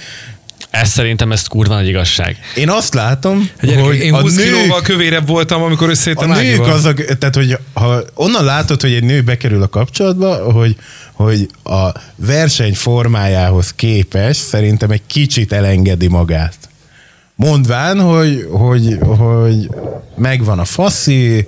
ez 0.73 0.89
szerintem 0.89 1.31
ez 1.31 1.47
kurva 1.47 1.73
nagy 1.73 1.87
igazság. 1.87 2.37
Én 2.55 2.69
azt 2.69 2.93
látom, 2.93 3.49
hogy, 3.59 3.75
hogy 3.75 3.95
én 3.95 4.15
20 4.15 4.35
nők, 4.35 4.45
kilóval 4.45 4.81
kövérebb 4.81 5.27
voltam, 5.27 5.61
amikor 5.63 5.89
összejöttem 5.89 6.31
A 6.31 6.35
nők 6.35 6.67
azok, 6.67 7.05
tehát 7.05 7.35
hogy 7.35 7.57
ha 7.73 8.03
onnan 8.13 8.43
látod, 8.43 8.81
hogy 8.81 8.93
egy 8.93 9.03
nő 9.03 9.21
bekerül 9.21 9.61
a 9.61 9.67
kapcsolatba, 9.67 10.51
hogy, 10.51 10.75
hogy 11.11 11.47
a 11.63 11.89
verseny 12.15 12.73
formájához 12.75 13.73
képes 13.73 14.37
szerintem 14.37 14.91
egy 14.91 15.01
kicsit 15.07 15.51
elengedi 15.53 16.07
magát. 16.07 16.55
Mondván, 17.35 17.99
hogy, 18.01 18.47
hogy, 18.51 18.97
hogy 19.17 19.69
megvan 20.15 20.59
a 20.59 20.65
faszi, 20.65 21.47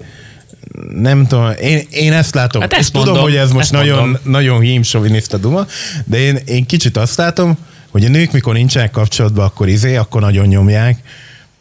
nem 0.94 1.28
tudom, 1.28 1.52
én, 1.62 1.88
én 1.90 2.14
ezt 2.14 2.36
látom. 2.36 2.62
Hát 2.62 2.74
ezt 2.74 2.92
tudom, 2.92 3.08
mondom, 3.08 3.24
hogy 3.24 3.36
ez 3.36 3.52
most 3.52 3.72
nagyon, 3.72 4.00
mondom. 4.00 4.22
nagyon 4.24 4.60
hímsoviniszta 4.60 5.38
duma, 5.38 5.66
de 6.06 6.18
én, 6.18 6.40
én 6.46 6.66
kicsit 6.66 6.98
azt 6.98 7.18
látom, 7.18 7.58
hogy 7.95 8.05
a 8.05 8.10
nők 8.10 8.31
mikor 8.31 8.53
nincsenek 8.53 8.91
kapcsolatban, 8.91 9.45
akkor 9.45 9.67
izé, 9.67 9.95
akkor 9.95 10.21
nagyon 10.21 10.47
nyomják. 10.47 10.99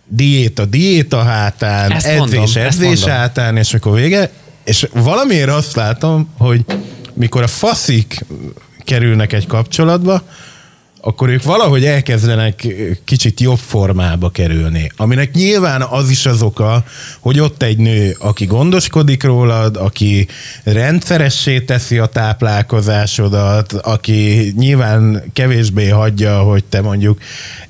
Diéta, 0.06 0.64
diéta 0.64 1.22
hátán, 1.22 1.92
ezt 1.92 2.06
edzés, 2.06 2.18
mondom, 2.18 2.62
edzés 2.62 3.04
hátán, 3.04 3.56
és 3.56 3.70
mikor 3.70 3.94
vége. 3.94 4.30
És 4.64 4.88
valamiért 4.92 5.50
azt 5.50 5.74
látom, 5.74 6.28
hogy 6.38 6.64
mikor 7.12 7.42
a 7.42 7.46
faszik 7.46 8.24
kerülnek 8.84 9.32
egy 9.32 9.46
kapcsolatba, 9.46 10.22
akkor 11.06 11.28
ők 11.28 11.42
valahogy 11.42 11.84
elkezdenek 11.84 12.66
kicsit 13.04 13.40
jobb 13.40 13.58
formába 13.58 14.30
kerülni. 14.30 14.90
Aminek 14.96 15.34
nyilván 15.34 15.82
az 15.82 16.10
is 16.10 16.26
az 16.26 16.42
oka, 16.42 16.84
hogy 17.20 17.40
ott 17.40 17.62
egy 17.62 17.78
nő, 17.78 18.16
aki 18.18 18.44
gondoskodik 18.44 19.22
rólad, 19.22 19.76
aki 19.76 20.28
rendszeressé 20.62 21.60
teszi 21.60 21.98
a 21.98 22.06
táplálkozásodat, 22.06 23.72
aki 23.72 24.52
nyilván 24.56 25.22
kevésbé 25.32 25.88
hagyja, 25.88 26.38
hogy 26.38 26.64
te 26.64 26.80
mondjuk 26.80 27.18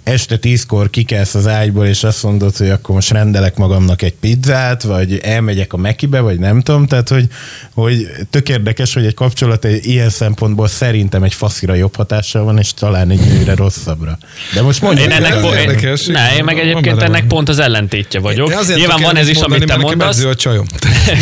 este 0.03 0.37
tízkor 0.37 0.91
kikelsz 0.91 1.35
az 1.35 1.47
ágyból, 1.47 1.87
és 1.87 2.05
azt 2.05 2.23
mondod, 2.23 2.57
hogy 2.57 2.71
akkor 2.71 2.95
most 2.95 3.11
rendelek 3.11 3.57
magamnak 3.57 4.03
egy 4.03 4.15
pizzát, 4.15 4.83
vagy 4.83 5.19
elmegyek 5.23 5.73
a 5.73 5.77
Mekibe, 5.77 6.21
vagy 6.21 6.39
nem 6.39 6.61
tudom, 6.61 6.87
tehát 6.87 7.09
hogy, 7.09 7.29
hogy 7.75 8.07
tök 8.31 8.49
érdekes, 8.49 8.95
hogy 8.95 9.07
egy 9.07 9.15
kapcsolat 9.15 9.65
egy 9.65 9.87
ilyen 9.87 10.11
szempontból 10.11 10.69
szerintem 10.69 11.23
egy 11.23 11.35
faszira 11.35 11.75
jobb 11.75 11.97
hatással 11.97 12.45
van, 12.45 12.59
és 12.59 12.75
talán 12.75 13.11
egy 13.11 13.24
nőre 13.25 13.55
rosszabbra. 13.55 14.19
De 14.55 14.63
most 14.63 14.81
mondjuk, 14.81 15.07
én 15.07 15.13
ennek 15.13 15.41
po- 15.41 15.57
érdekes, 15.57 16.07
ne, 16.07 16.37
én 16.37 16.45
meg 16.45 16.59
egyébként 16.59 17.03
ennek 17.03 17.27
pont 17.27 17.49
az 17.49 17.59
ellentétje 17.59 18.21
vagyok. 18.21 18.67
Nyilván 18.75 19.03
van 19.03 19.17
ez 19.17 19.29
is, 19.29 19.39
amit 19.39 19.65
te 19.65 19.77
mondasz. 19.77 20.25
A 20.25 20.35
csajom. 20.35 20.65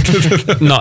Na, 0.59 0.81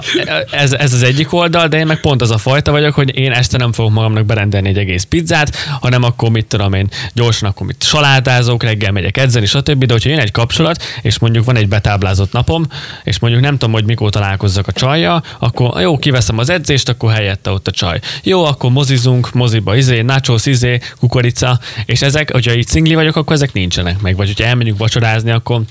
ez, 0.52 0.74
ez 0.74 0.94
az 0.94 1.04
egyik 1.04 1.34
oldal, 1.34 1.68
de 1.68 1.78
én 1.78 1.86
meg 1.86 2.00
pont 2.00 2.22
az 2.22 2.32
a 2.32 2.38
fajta 2.38 2.72
vagyok, 2.72 2.94
hogy 2.94 3.18
én 3.18 3.32
este 3.32 3.58
nem 3.58 3.72
fogok 3.72 3.92
magamnak 3.92 4.26
berendelni 4.26 4.70
egy 4.70 4.78
egész 4.78 5.04
pizzát, 5.04 5.56
hanem 5.82 6.04
akkor 6.04 6.30
mit 6.30 6.46
tudom 6.46 6.74
én, 6.74 6.90
gyorsan 7.14 7.50
akkor 7.50 7.68
mit 7.68 7.84
salátázok, 7.84 8.64
reggel 8.64 8.92
megyek 8.92 9.18
edzeni, 9.18 9.46
stb. 9.46 9.86
De 9.86 9.94
hogyha 9.94 10.10
jön 10.10 10.20
egy 10.20 10.32
kapcsolat, 10.32 10.84
és 11.02 11.20
mondjuk 11.20 11.46
van 11.46 11.56
egy 11.56 11.68
betáblázott 11.68 12.32
napom, 12.32 12.66
és 13.04 13.20
mondjuk 13.20 13.44
nem 13.44 13.52
tudom, 13.52 13.74
hogy 13.74 13.86
mikor 13.86 14.10
találkozzak 14.10 14.68
a 14.68 14.72
csajja, 14.72 15.24
akkor 15.40 15.82
jó, 15.82 15.98
kiveszem 15.98 16.38
az 16.38 16.50
edzést, 16.50 16.90
akkor 16.90 17.12
helyette 17.12 17.50
ott 17.52 17.68
a 17.68 17.72
csaj. 17.72 18.00
Jó, 18.24 18.44
akkor 18.46 18.72
mozizunk, 18.72 19.34
moziba, 19.34 19.76
izé, 19.76 20.02
nachos, 20.02 20.46
izé, 20.46 20.80
kukorica, 21.12 21.60
és 21.86 22.02
ezek, 22.02 22.32
hogyha 22.32 22.54
itt 22.54 22.68
szingli 22.68 22.96
vagyok, 22.96 23.16
akkor 23.16 23.36
ezek 23.36 23.54
nincsenek 23.54 24.02
meg. 24.02 24.16
Vagy 24.16 24.28
hogyha 24.28 24.44
elmegyünk 24.44 24.78
vacsorázni, 24.78 25.32
akkor 25.32 25.62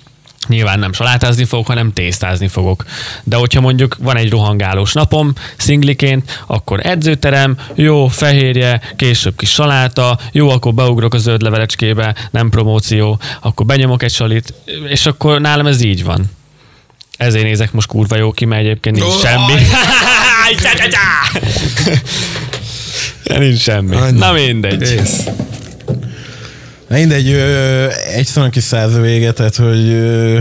Nyilván 0.49 0.79
nem 0.79 0.93
salátázni 0.93 1.45
fogok, 1.45 1.67
hanem 1.67 1.93
tésztázni 1.93 2.49
fogok. 2.49 2.85
De 3.25 3.37
hogyha 3.37 3.61
mondjuk 3.61 3.97
van 3.99 4.17
egy 4.17 4.31
rohangálós 4.31 4.93
napom, 4.93 5.33
szingliként, 5.57 6.43
akkor 6.47 6.87
edzőterem, 6.87 7.57
jó, 7.75 8.07
fehérje, 8.07 8.81
később 8.97 9.37
kis 9.37 9.51
saláta, 9.51 10.19
jó, 10.33 10.49
akkor 10.49 10.75
beugrok 10.75 11.15
a 11.15 11.19
zöld 11.19 11.43
levelecskébe, 11.43 12.15
nem 12.31 12.51
promóció, 12.51 13.21
akkor 13.41 13.67
benyomok 13.67 14.03
egy 14.03 14.13
salit, 14.13 14.55
és 14.89 15.07
akkor 15.07 15.41
nálam 15.41 15.67
ez 15.67 15.83
így 15.83 16.05
van. 16.05 16.25
Ezért 17.17 17.45
nézek 17.45 17.73
most 17.73 17.89
kurva 17.89 18.17
jó 18.17 18.33
ki, 18.33 18.45
mert 18.45 18.63
egyébként 18.63 18.97
nincs 18.97 19.21
semmi. 19.21 19.53
nincs 23.39 23.59
semmi. 23.59 23.97
Na 24.11 24.33
mindegy. 24.33 24.83
Ész. 24.83 25.25
Na 26.89 26.97
mindegy, 26.97 27.29
ö, 27.29 27.87
egy 28.15 28.27
szónak 28.27 28.57
is 28.57 28.63
száz 28.63 28.99
vége, 28.99 29.33
tehát 29.33 29.57
hogy 29.57 29.89
ö, 29.89 30.39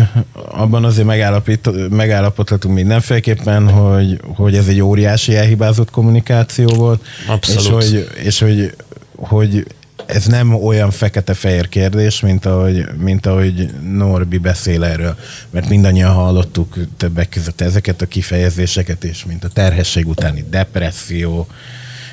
abban 0.52 0.86
azért 0.86 1.08
megállapít, 1.08 1.90
megállapodhatunk 1.90 2.76
mindenféleképpen, 2.76 3.70
hogy, 3.70 4.20
hogy 4.36 4.56
ez 4.56 4.68
egy 4.68 4.82
óriási 4.82 5.36
elhibázott 5.36 5.92
kommunikáció 5.92 6.68
volt. 6.68 7.06
Abszolút. 7.28 7.84
És 7.84 7.90
hogy, 7.90 8.10
és 8.24 8.40
hogy, 8.40 8.74
hogy 9.16 9.66
ez 10.06 10.26
nem 10.26 10.54
olyan 10.54 10.92
fekete-fehér 10.92 11.70
kérdés, 11.70 12.20
mint 12.20 12.46
ahogy, 12.46 12.86
mint 12.98 13.26
ahogy 13.26 13.70
Norbi 13.94 14.38
beszél 14.38 14.84
erről. 14.84 15.16
Mert 15.50 15.70
mindannyian 15.70 16.14
hallottuk 16.14 16.78
többek 16.98 17.30
között 17.30 17.62
ezeket 17.62 18.02
a 18.02 18.06
kifejezéseket 18.06 19.04
is, 19.04 19.26
mint 19.26 19.44
a 19.44 19.48
terhesség 19.48 20.08
utáni 20.08 20.46
depresszió, 20.50 21.48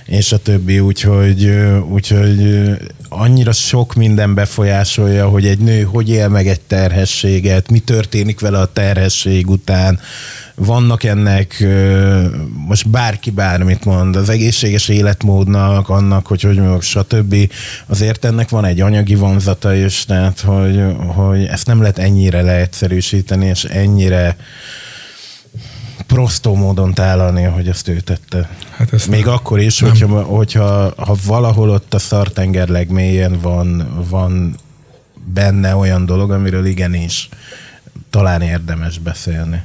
és 0.07 0.33
a 0.33 0.39
többi, 0.39 0.79
úgyhogy, 0.79 1.51
úgyhogy 1.91 2.69
annyira 3.09 3.53
sok 3.53 3.95
minden 3.95 4.35
befolyásolja, 4.35 5.29
hogy 5.29 5.47
egy 5.47 5.59
nő 5.59 5.83
hogy 5.83 6.11
él 6.11 6.29
meg 6.29 6.49
egy 6.49 6.61
terhességet, 6.61 7.71
mi 7.71 7.79
történik 7.79 8.41
vele 8.41 8.59
a 8.59 8.73
terhesség 8.73 9.51
után, 9.51 10.01
vannak 10.55 11.05
ennek, 11.05 11.67
most 12.67 12.91
bárki 12.91 13.31
bármit 13.31 13.85
mond, 13.85 14.17
az 14.17 14.29
egészséges 14.29 14.89
életmódnak, 14.89 15.89
annak, 15.89 16.27
hogy 16.27 16.43
hogy 16.43 16.59
mondjuk, 16.59 16.83
stb. 16.83 17.53
Azért 17.87 18.25
ennek 18.25 18.49
van 18.49 18.65
egy 18.65 18.81
anyagi 18.81 19.15
vonzata 19.15 19.75
is, 19.75 20.05
tehát 20.05 20.41
hogy, 20.41 20.83
hogy 21.15 21.45
ezt 21.45 21.67
nem 21.67 21.81
lehet 21.81 21.99
ennyire 21.99 22.43
leegyszerűsíteni, 22.43 23.47
és 23.47 23.65
ennyire 23.65 24.37
prostó 26.07 26.55
módon 26.55 26.95
tálalni, 26.95 27.43
hogy 27.43 27.69
ezt 27.69 27.89
ő 27.89 28.01
tette. 28.01 28.49
Hát 28.77 28.93
ezt 28.93 29.09
Még 29.09 29.25
nem. 29.25 29.35
akkor 29.35 29.61
is, 29.61 29.79
nem. 29.79 29.91
hogyha, 29.91 30.23
hogyha 30.23 30.93
ha 30.97 31.17
valahol 31.27 31.71
ott 31.71 31.95
a 31.95 31.99
szartenger 31.99 32.69
legmélyen 32.69 33.39
van, 33.41 33.89
van 34.11 34.57
benne 35.35 35.77
olyan 35.77 36.07
dolog, 36.07 36.31
amiről 36.31 36.67
igenis 36.67 37.29
talán 38.11 38.41
érdemes 38.41 38.99
beszélni. 38.99 39.63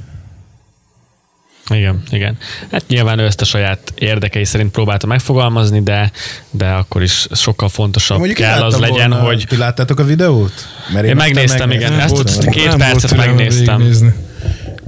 Igen, 1.70 2.02
igen. 2.10 2.38
Hát 2.70 2.84
nyilván 2.88 3.18
ő 3.18 3.24
ezt 3.24 3.40
a 3.40 3.44
saját 3.44 3.92
érdekei 3.94 4.44
szerint 4.44 4.70
próbálta 4.70 5.06
megfogalmazni, 5.06 5.82
de, 5.82 6.10
de 6.50 6.68
akkor 6.68 7.02
is 7.02 7.26
sokkal 7.32 7.68
fontosabb 7.68 8.22
kell 8.22 8.62
az 8.62 8.78
legyen, 8.78 9.10
volna, 9.10 9.24
hogy... 9.24 9.44
Ti 9.48 9.56
láttátok 9.56 9.98
a 9.98 10.04
videót? 10.04 10.52
Mert 10.92 11.04
én, 11.04 11.10
én 11.10 11.16
megnéztem, 11.16 11.68
meg... 11.68 11.76
igen. 11.76 12.00
Ezt 12.00 12.48
két 12.48 12.76
percet 12.76 13.16
megnéztem. 13.16 13.76
Végignézni. 13.76 14.14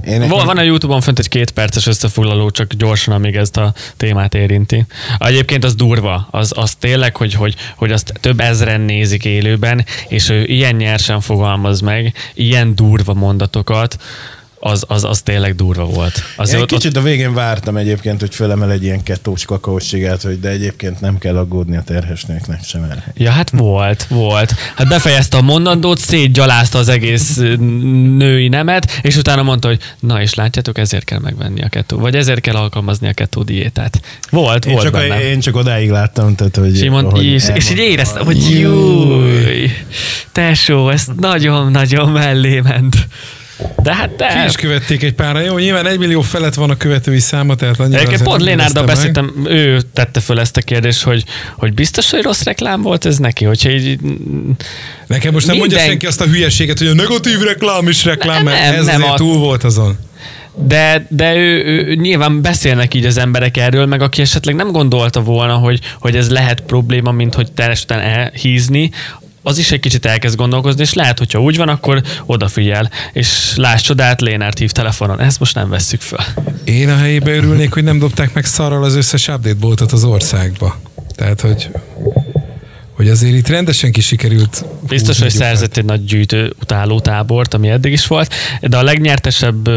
Én 0.05 0.27
van, 0.27 0.45
van 0.45 0.57
a 0.57 0.61
Youtube-on 0.61 1.01
fönt 1.01 1.19
egy 1.19 1.27
két 1.27 1.51
perces 1.51 1.87
összefoglaló, 1.87 2.49
csak 2.49 2.73
gyorsan, 2.73 3.13
amíg 3.13 3.35
ezt 3.35 3.57
a 3.57 3.73
témát 3.97 4.33
érinti. 4.33 4.85
Egyébként 5.17 5.63
az 5.63 5.75
durva, 5.75 6.27
az, 6.31 6.51
az 6.55 6.75
tényleg, 6.75 7.15
hogy, 7.15 7.33
hogy, 7.33 7.55
hogy 7.75 7.91
azt 7.91 8.13
több 8.21 8.39
ezren 8.39 8.81
nézik 8.81 9.25
élőben, 9.25 9.85
és 10.07 10.29
ő 10.29 10.43
ilyen 10.43 10.75
nyersen 10.75 11.21
fogalmaz 11.21 11.81
meg, 11.81 12.13
ilyen 12.33 12.75
durva 12.75 13.13
mondatokat, 13.13 13.97
az, 14.67 14.83
az, 14.87 15.03
az 15.03 15.21
tényleg 15.21 15.55
durva 15.55 15.85
volt. 15.85 16.21
Az 16.35 16.53
Én 16.53 16.59
ott, 16.59 16.67
kicsit 16.67 16.97
a 16.97 17.01
végén 17.01 17.33
vártam 17.33 17.77
egyébként, 17.77 18.19
hogy 18.19 18.35
fölemel 18.35 18.71
egy 18.71 18.83
ilyen 18.83 19.03
kettós 19.03 19.45
kakaóssigát, 19.45 20.21
hogy 20.21 20.39
de 20.39 20.49
egyébként 20.49 21.01
nem 21.01 21.17
kell 21.17 21.37
aggódni 21.37 21.75
a 21.75 21.81
terhesnőknek 21.81 22.63
sem 22.63 22.83
el. 22.83 23.03
Ja, 23.17 23.31
hát 23.31 23.49
volt, 23.49 24.05
volt. 24.09 24.53
Hát 24.75 24.87
befejezte 24.87 25.37
a 25.37 25.41
mondandót, 25.41 25.97
szétgyalázta 25.97 26.77
az 26.77 26.89
egész 26.89 27.35
női 28.17 28.47
nemet, 28.47 28.99
és 29.01 29.15
utána 29.15 29.43
mondta, 29.43 29.67
hogy 29.67 29.79
na 29.99 30.21
és 30.21 30.33
látjátok, 30.33 30.77
ezért 30.77 31.03
kell 31.03 31.19
megvenni 31.19 31.61
a 31.61 31.67
kettó, 31.67 31.97
vagy 31.97 32.15
ezért 32.15 32.39
kell 32.39 32.55
alkalmazni 32.55 33.07
a 33.07 33.13
kettó 33.13 33.43
diétát. 33.43 34.01
Volt, 34.29 34.65
én 34.65 34.71
volt 34.71 34.83
csak 34.83 34.93
benne. 34.93 35.29
én 35.29 35.39
csak 35.39 35.55
odáig 35.55 35.89
láttam, 35.89 36.35
tehát 36.35 36.55
hogy... 36.55 36.75
Simon, 36.75 37.15
és, 37.15 37.43
és 37.53 37.69
így 37.69 37.77
éreztem, 37.77 38.25
hogy 38.25 38.59
júj, 38.59 39.71
tesó, 40.31 40.89
ez 40.89 41.05
nagyon-nagyon 41.15 42.09
mellé 42.09 42.59
ment. 42.59 43.07
De 43.83 43.95
hát 43.95 44.15
de... 44.15 44.27
Ki 44.27 44.47
is 44.47 44.55
követték 44.55 45.03
egy 45.03 45.13
pára. 45.13 45.39
Jó, 45.39 45.57
nyilván 45.57 45.87
egy 45.87 45.97
millió 45.97 46.21
felett 46.21 46.53
van 46.53 46.69
a 46.69 46.77
követői 46.77 47.19
száma, 47.19 47.55
tehát 47.55 47.79
annyira 47.79 47.97
Egyébként 47.97 48.23
pont 48.23 48.41
Lénárdal 48.41 48.85
beszéltem, 48.85 49.45
ő 49.45 49.81
tette 49.93 50.19
föl 50.19 50.39
ezt 50.39 50.57
a 50.57 50.61
kérdést, 50.61 51.03
hogy, 51.03 51.23
hogy 51.57 51.73
biztos, 51.73 52.09
hogy 52.11 52.21
rossz 52.21 52.43
reklám 52.43 52.81
volt 52.81 53.05
ez 53.05 53.17
neki, 53.17 53.45
hogyha 53.45 53.69
így... 53.69 53.99
Nekem 55.07 55.33
most 55.33 55.47
nem 55.47 55.57
Minden... 55.57 55.57
mondja 55.57 55.79
senki 55.79 56.05
azt 56.05 56.21
a 56.21 56.25
hülyeséget, 56.25 56.77
hogy 56.77 56.87
a 56.87 56.93
negatív 56.93 57.39
reklám 57.41 57.87
is 57.87 58.05
reklám, 58.05 58.43
nem, 58.43 58.53
mert 58.53 58.75
ez 58.75 58.85
nem, 58.85 59.03
a... 59.03 59.15
túl 59.15 59.37
volt 59.37 59.63
azon. 59.63 59.97
De, 60.57 61.07
de 61.09 61.35
ő, 61.35 61.63
ő, 61.65 61.95
nyilván 61.95 62.41
beszélnek 62.41 62.93
így 62.93 63.05
az 63.05 63.17
emberek 63.17 63.57
erről, 63.57 63.85
meg 63.85 64.01
aki 64.01 64.21
esetleg 64.21 64.55
nem 64.55 64.71
gondolta 64.71 65.21
volna, 65.21 65.53
hogy, 65.53 65.79
hogy 65.99 66.15
ez 66.15 66.29
lehet 66.29 66.61
probléma, 66.61 67.11
mint 67.11 67.33
hogy 67.33 67.51
teljesen 67.51 67.99
elhízni, 67.99 68.91
az 69.47 69.57
is 69.57 69.71
egy 69.71 69.79
kicsit 69.79 70.05
elkezd 70.05 70.35
gondolkozni, 70.35 70.81
és 70.81 70.93
lehet, 70.93 71.17
hogyha 71.17 71.41
úgy 71.41 71.57
van, 71.57 71.69
akkor 71.69 72.01
odafigyel. 72.25 72.89
És 73.13 73.53
láss 73.55 73.81
csodát, 73.81 74.21
Lénárt 74.21 74.57
hív 74.57 74.71
telefonon. 74.71 75.19
Ezt 75.19 75.39
most 75.39 75.55
nem 75.55 75.69
vesszük 75.69 76.01
fel. 76.01 76.25
Én 76.63 76.89
a 76.89 76.95
helyébe 76.95 77.31
örülnék, 77.31 77.73
hogy 77.73 77.83
nem 77.83 77.99
dobták 77.99 78.33
meg 78.33 78.45
szarral 78.45 78.83
az 78.83 78.95
összes 78.95 79.27
update 79.27 79.55
boltot 79.55 79.91
az 79.91 80.03
országba. 80.03 80.79
Tehát, 81.15 81.41
hogy 81.41 81.69
hogy 82.95 83.09
azért 83.09 83.35
itt 83.35 83.47
rendesen 83.47 83.91
kisikerült. 83.91 84.65
Biztos, 84.87 85.19
hogy 85.19 85.31
szerzett 85.31 85.77
egy 85.77 85.85
nagy 85.85 86.05
gyűjtő 86.05 86.53
utáló 86.61 86.99
tábort, 86.99 87.53
ami 87.53 87.69
eddig 87.69 87.91
is 87.91 88.07
volt, 88.07 88.33
de 88.61 88.77
a 88.77 88.83
legnyertesebb 88.83 89.69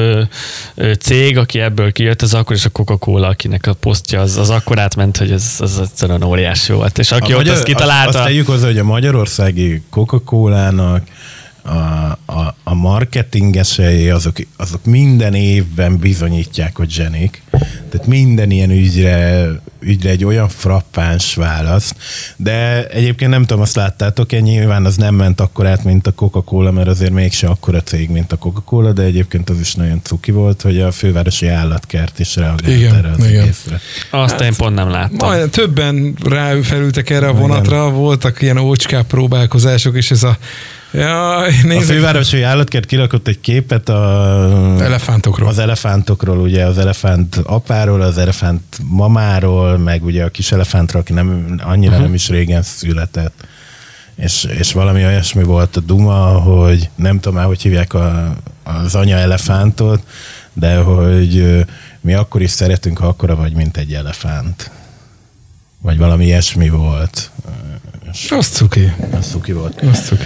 cég, 0.99 1.39
aki 1.39 1.61
ebből 1.61 1.93
kijött, 1.93 2.23
az 2.23 2.35
akkor 2.35 2.57
is 2.57 2.65
a 2.65 2.69
Coca-Cola, 2.69 3.29
akinek 3.29 3.67
a 3.67 3.73
posztja 3.73 4.21
az, 4.21 4.37
az 4.37 4.51
akkor 4.51 4.79
átment, 4.79 5.17
hogy 5.17 5.31
ez 5.31 5.55
az 5.59 5.81
egyszerűen 5.81 6.23
óriási 6.23 6.73
volt. 6.73 6.99
És 6.99 7.11
aki 7.11 7.33
a 7.33 7.37
ott 7.37 7.43
magyar, 7.43 7.55
azt 7.55 7.65
kitalálta... 7.65 8.09
Azt, 8.09 8.17
azt 8.17 8.27
tegyük 8.27 8.47
hozzá, 8.47 8.67
hogy 8.67 8.79
a 8.79 8.85
magyarországi 8.85 9.83
Coca-Colának 9.91 11.03
a, 11.63 12.33
a, 12.33 12.57
a 12.65 12.75
marketingesei 12.75 14.11
azok, 14.11 14.37
azok 14.57 14.85
minden 14.85 15.35
évben 15.35 15.99
bizonyítják, 15.99 16.77
hogy 16.77 16.91
zsenik. 16.91 17.43
Tehát 17.91 18.07
minden 18.07 18.51
ilyen 18.51 18.71
ügyre, 18.71 19.49
ügyre 19.81 20.11
egy 20.11 20.25
olyan 20.25 20.49
frappáns 20.49 21.35
válasz. 21.35 21.95
De 22.37 22.87
egyébként 22.87 23.31
nem 23.31 23.45
tudom, 23.45 23.63
azt 23.63 23.77
láttátok 23.77 24.33
-e, 24.33 24.41
nyilván 24.41 24.85
az 24.85 24.97
nem 24.97 25.15
ment 25.15 25.41
akkor 25.41 25.67
át, 25.67 25.85
mint 25.85 26.07
a 26.07 26.13
Coca-Cola, 26.13 26.71
mert 26.71 26.89
azért 26.89 27.13
mégse 27.13 27.47
akkora 27.47 27.81
cég, 27.81 28.11
mint 28.11 28.33
a 28.33 28.37
Coca-Cola, 28.37 28.93
de 28.93 29.03
egyébként 29.03 29.51
az 29.51 29.61
is 29.61 29.75
nagyon 29.75 30.01
cuki 30.03 30.31
volt, 30.31 30.63
hogy 30.63 30.81
a 30.81 30.93
fővárosi 30.93 31.47
állatkert 31.47 32.19
is 32.19 32.37
reagált 32.37 32.69
igen, 32.69 32.95
erre 32.95 33.11
az 33.11 33.27
igen. 33.27 33.43
egészre. 33.43 33.81
Azt 34.11 34.33
hát, 34.33 34.41
én 34.41 34.55
pont 34.57 34.75
nem 34.75 34.91
láttam. 34.91 35.29
Majd 35.29 35.51
többen 35.51 36.17
ráfelültek 36.25 37.11
erre 37.11 37.29
a 37.29 37.33
vonatra, 37.33 37.77
igen. 37.77 37.95
voltak 37.95 38.43
ilyen 38.43 38.59
ócskább 38.59 39.07
próbálkozások, 39.07 39.97
és 39.97 40.11
ez 40.11 40.23
a 40.23 40.39
Ja, 40.93 41.37
a 41.37 41.81
fővárosi 41.81 42.43
állatkert 42.43 42.87
kirakott 42.87 43.29
egy 43.29 43.41
képet 43.41 43.89
a, 43.89 44.77
elefántokról. 44.81 45.49
az 45.49 45.59
elefántokról, 45.59 46.39
ugye 46.39 46.65
az 46.65 46.79
elefánt 46.79 47.37
apáról, 47.37 48.01
az 48.01 48.19
elefánt 48.19 48.79
mamáról, 48.85 49.79
meg 49.79 50.05
ugye 50.05 50.25
a 50.25 50.29
kis 50.29 50.53
elefántról, 50.53 51.01
aki 51.03 51.13
nem, 51.13 51.59
annyira 51.63 51.91
uh-huh. 51.91 52.07
nem 52.07 52.15
is 52.15 52.29
régen 52.29 52.63
született. 52.63 53.47
És, 54.15 54.45
és 54.59 54.73
valami 54.73 55.05
olyasmi 55.05 55.43
volt 55.43 55.77
a 55.77 55.81
duma, 55.81 56.27
hogy 56.41 56.91
nem 56.95 57.21
tudom 57.21 57.35
már, 57.39 57.47
hogy 57.47 57.63
hívják 57.63 57.95
a, 57.95 58.37
az 58.63 58.95
anya 58.95 59.17
elefántot, 59.17 60.03
de 60.53 60.77
hogy 60.77 61.65
mi 62.01 62.15
akkor 62.15 62.43
is 62.43 62.51
szeretünk, 62.51 62.99
ha 62.99 63.07
akkora 63.07 63.37
vagy, 63.37 63.53
mint 63.53 63.77
egy 63.77 63.95
elefánt. 63.95 64.71
Vagy 65.81 65.99
valami 65.99 66.25
ilyesmi 66.25 66.69
volt. 66.69 67.31
Az 68.31 68.49
cuki. 68.49 68.93
Az 69.19 69.27
cuki 69.27 69.53
volt. 69.53 69.81
Az 69.81 70.07
cuki. 70.07 70.25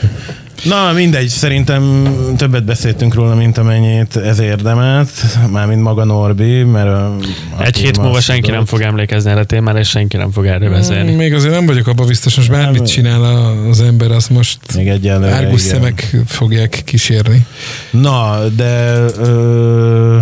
Na, 0.65 0.93
mindegy, 0.93 1.29
szerintem 1.29 2.15
többet 2.37 2.65
beszéltünk 2.65 3.15
róla, 3.15 3.35
mint 3.35 3.59
amennyit 3.59 4.17
ez 4.17 4.39
érdemelt, 4.39 5.11
mármint 5.51 5.83
maga 5.83 6.05
Norbi, 6.05 6.63
mert... 6.63 6.89
A, 6.89 7.17
Egy 7.59 7.77
hét 7.77 7.99
múlva 7.99 8.21
senki 8.21 8.51
nem 8.51 8.65
fog 8.65 8.81
emlékezni 8.81 9.31
erre 9.31 9.41
a 9.41 9.45
témára, 9.45 9.79
és 9.79 9.89
senki 9.89 10.17
nem 10.17 10.31
fog 10.31 10.47
erről 10.47 10.71
beszélni. 10.71 11.15
Még 11.15 11.35
azért 11.35 11.55
nem 11.55 11.67
vagyok 11.67 11.87
abban 11.87 12.07
biztos, 12.07 12.37
most 12.37 12.51
bármit 12.51 12.87
csinál 12.87 13.25
az 13.69 13.81
ember, 13.81 14.11
azt 14.11 14.31
most 14.31 14.59
Még 14.75 14.89
egyelőre, 14.89 15.33
árgus 15.33 15.61
szemek 15.61 16.17
fogják 16.27 16.83
kísérni. 16.85 17.47
Na, 17.91 18.49
de... 18.57 19.05
Ö 19.19 20.19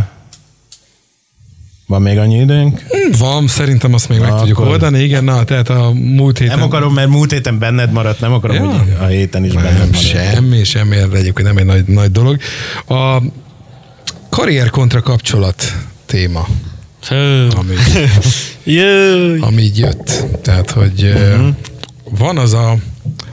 van 1.91 2.03
még 2.03 2.19
annyi 2.19 2.41
időnk? 2.41 2.83
Van, 3.19 3.47
szerintem 3.47 3.95
azt 3.95 4.09
még 4.09 4.19
na, 4.19 4.27
meg 4.29 4.39
tudjuk 4.39 4.59
akkor... 4.59 4.71
oldani. 4.71 5.03
Igen, 5.03 5.25
na, 5.25 5.45
tehát 5.45 5.69
a 5.69 5.91
múlt 5.95 6.39
héten... 6.39 6.59
Nem 6.59 6.67
akarom, 6.67 6.95
mert 6.95 7.09
múlt 7.09 7.33
héten 7.33 7.59
benned 7.59 7.93
maradt, 7.93 8.21
nem 8.21 8.33
akarom, 8.33 8.57
ja. 8.57 8.79
hogy 8.79 8.97
a 9.01 9.05
héten 9.05 9.45
is 9.45 9.53
benned 9.53 9.79
maradt. 9.79 10.01
Semmi, 10.01 10.65
semmi, 10.65 10.97
egyébként 10.97 11.43
nem 11.43 11.57
egy 11.57 11.65
nagy, 11.65 11.85
nagy 11.85 12.11
dolog. 12.11 12.39
A 12.89 13.23
karrier 14.29 14.71
kontra 14.71 15.01
kapcsolat 15.01 15.77
téma. 16.07 16.47
Ami, 17.57 17.75
ami 19.49 19.63
így 19.63 19.79
jött. 19.79 20.25
Tehát, 20.43 20.71
hogy 20.71 21.03
uh-huh. 21.03 21.55
van 22.19 22.39
az 22.39 22.53
a 22.53 22.77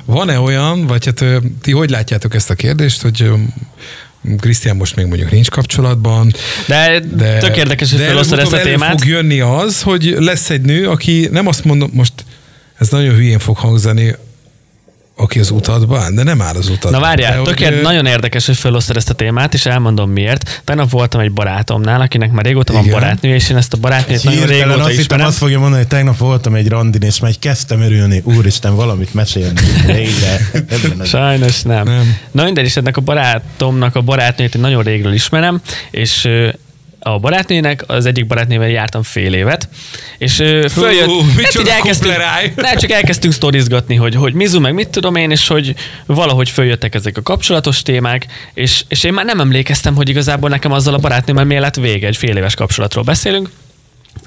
van-e 0.06 0.40
olyan, 0.40 0.88
vagy 0.88 1.06
hát 1.06 1.24
ti 1.62 1.72
hogy 1.72 1.90
látjátok 1.90 2.36
ezt 2.36 2.50
a 2.50 2.54
kérdést, 2.54 3.02
hogy 3.02 3.32
Krisztián 4.40 4.76
most 4.76 4.96
még 4.96 5.06
mondjuk 5.06 5.32
nincs 5.32 5.50
kapcsolatban. 5.50 6.34
De, 6.68 7.00
de 7.00 7.38
tök 7.38 7.58
érdekes, 7.58 7.92
hogy 7.92 8.00
felosztod 8.00 8.40
ezt 8.40 8.54
a 8.54 8.62
témát. 8.62 8.90
fog 8.90 9.10
jönni 9.10 9.40
az, 9.40 9.82
hogy 9.82 10.16
lesz 10.20 10.50
egy 10.50 10.62
nő, 10.62 10.90
aki 10.90 11.28
nem 11.32 11.48
azt 11.48 11.64
mondom, 11.64 11.90
most 11.94 12.14
ez 12.78 12.90
nagyon 12.90 13.16
hülyén 13.16 13.40
fog 13.40 13.58
hangzani, 13.58 14.16
aki 15.20 15.40
az 15.40 15.52
utadban, 15.52 16.16
de 16.16 16.24
nem 16.24 16.42
áll 16.42 16.56
az 16.56 16.68
utadban. 16.70 16.92
Na 16.92 17.00
várjál, 17.00 17.42
tök 17.42 17.60
hogy, 17.60 17.82
nagyon 17.82 18.06
érdekes, 18.06 18.46
hogy 18.46 18.58
felosztad 18.58 18.96
ezt 18.96 19.10
a 19.10 19.14
témát, 19.14 19.54
és 19.54 19.66
elmondom 19.66 20.10
miért. 20.12 20.62
Tegnap 20.64 20.90
voltam 20.90 21.22
egy 21.22 21.32
barátomnál, 21.32 22.02
akinek 22.02 22.32
már 22.32 22.46
régóta 22.46 22.74
van 22.74 22.84
Igen. 22.84 23.00
barátnője, 23.00 23.36
és 23.36 23.50
én 23.50 23.58
ezt 23.58 23.74
a 23.74 23.78
barátnőt 23.78 24.24
nagyon 24.24 24.46
régóta 24.46 24.74
azt 24.74 24.88
hittem, 24.88 25.00
ismerem. 25.00 25.26
azt 25.26 25.38
fogja 25.38 25.60
mondani, 25.60 25.82
hogy 25.82 25.92
tegnap 25.92 26.18
voltam 26.18 26.56
egy 26.56 26.68
randin, 26.68 27.02
és 27.02 27.20
majd 27.20 27.40
kezdtem 27.40 27.82
örülni. 27.82 28.22
Úristen, 28.24 28.76
valamit 28.76 29.14
mesélni. 29.14 29.60
Sajnos 31.04 31.62
nem. 31.62 31.86
Nem. 31.86 32.18
Na 32.32 32.44
mindegy, 32.44 32.66
és 32.66 32.76
ennek 32.76 32.98
a 32.98 33.02
barátomnak 33.02 33.96
a 33.96 34.02
barátnőjét 34.02 34.56
én 34.56 34.62
nagyon 34.62 34.84
régről 34.84 35.14
ismerem, 35.14 35.62
és 35.92 36.30
a 37.14 37.20
barátnőnek, 37.20 37.84
az 37.88 38.06
egyik 38.06 38.28
barátnővel 38.28 38.70
jártam 38.70 39.04
fél 39.04 39.34
évet, 39.34 39.70
és 40.18 40.36
följött, 40.70 41.06
Hú, 41.06 41.22
hát 41.44 41.60
így 41.60 41.68
elkezdtünk, 41.68 42.16
ne, 42.56 42.76
csak 42.76 42.92
elkezdtünk 42.92 43.34
sztorizgatni, 43.34 43.96
hogy, 43.96 44.16
hogy 44.16 44.34
mizu, 44.34 44.60
meg 44.60 44.74
mit 44.74 44.90
tudom 44.90 45.16
én, 45.16 45.32
és 45.32 45.48
hogy 45.48 45.76
valahogy 46.06 46.50
följöttek 46.50 46.96
ezek 46.96 47.18
a 47.18 47.22
kapcsolatos 47.22 47.82
témák, 47.82 48.26
és, 48.54 48.84
és 48.88 49.04
én 49.04 49.14
már 49.14 49.26
nem 49.26 49.40
emlékeztem, 49.40 49.96
hogy 49.96 50.10
igazából 50.10 50.50
nekem 50.50 50.72
azzal 50.72 50.94
a 50.94 50.98
barátnőmmel 50.98 51.46
miért 51.46 51.64
lett 51.64 51.76
vége, 51.76 52.08
egy 52.08 52.18
fél 52.18 52.38
éves 52.38 52.56
kapcsolatról 52.56 53.04
beszélünk, 53.04 53.50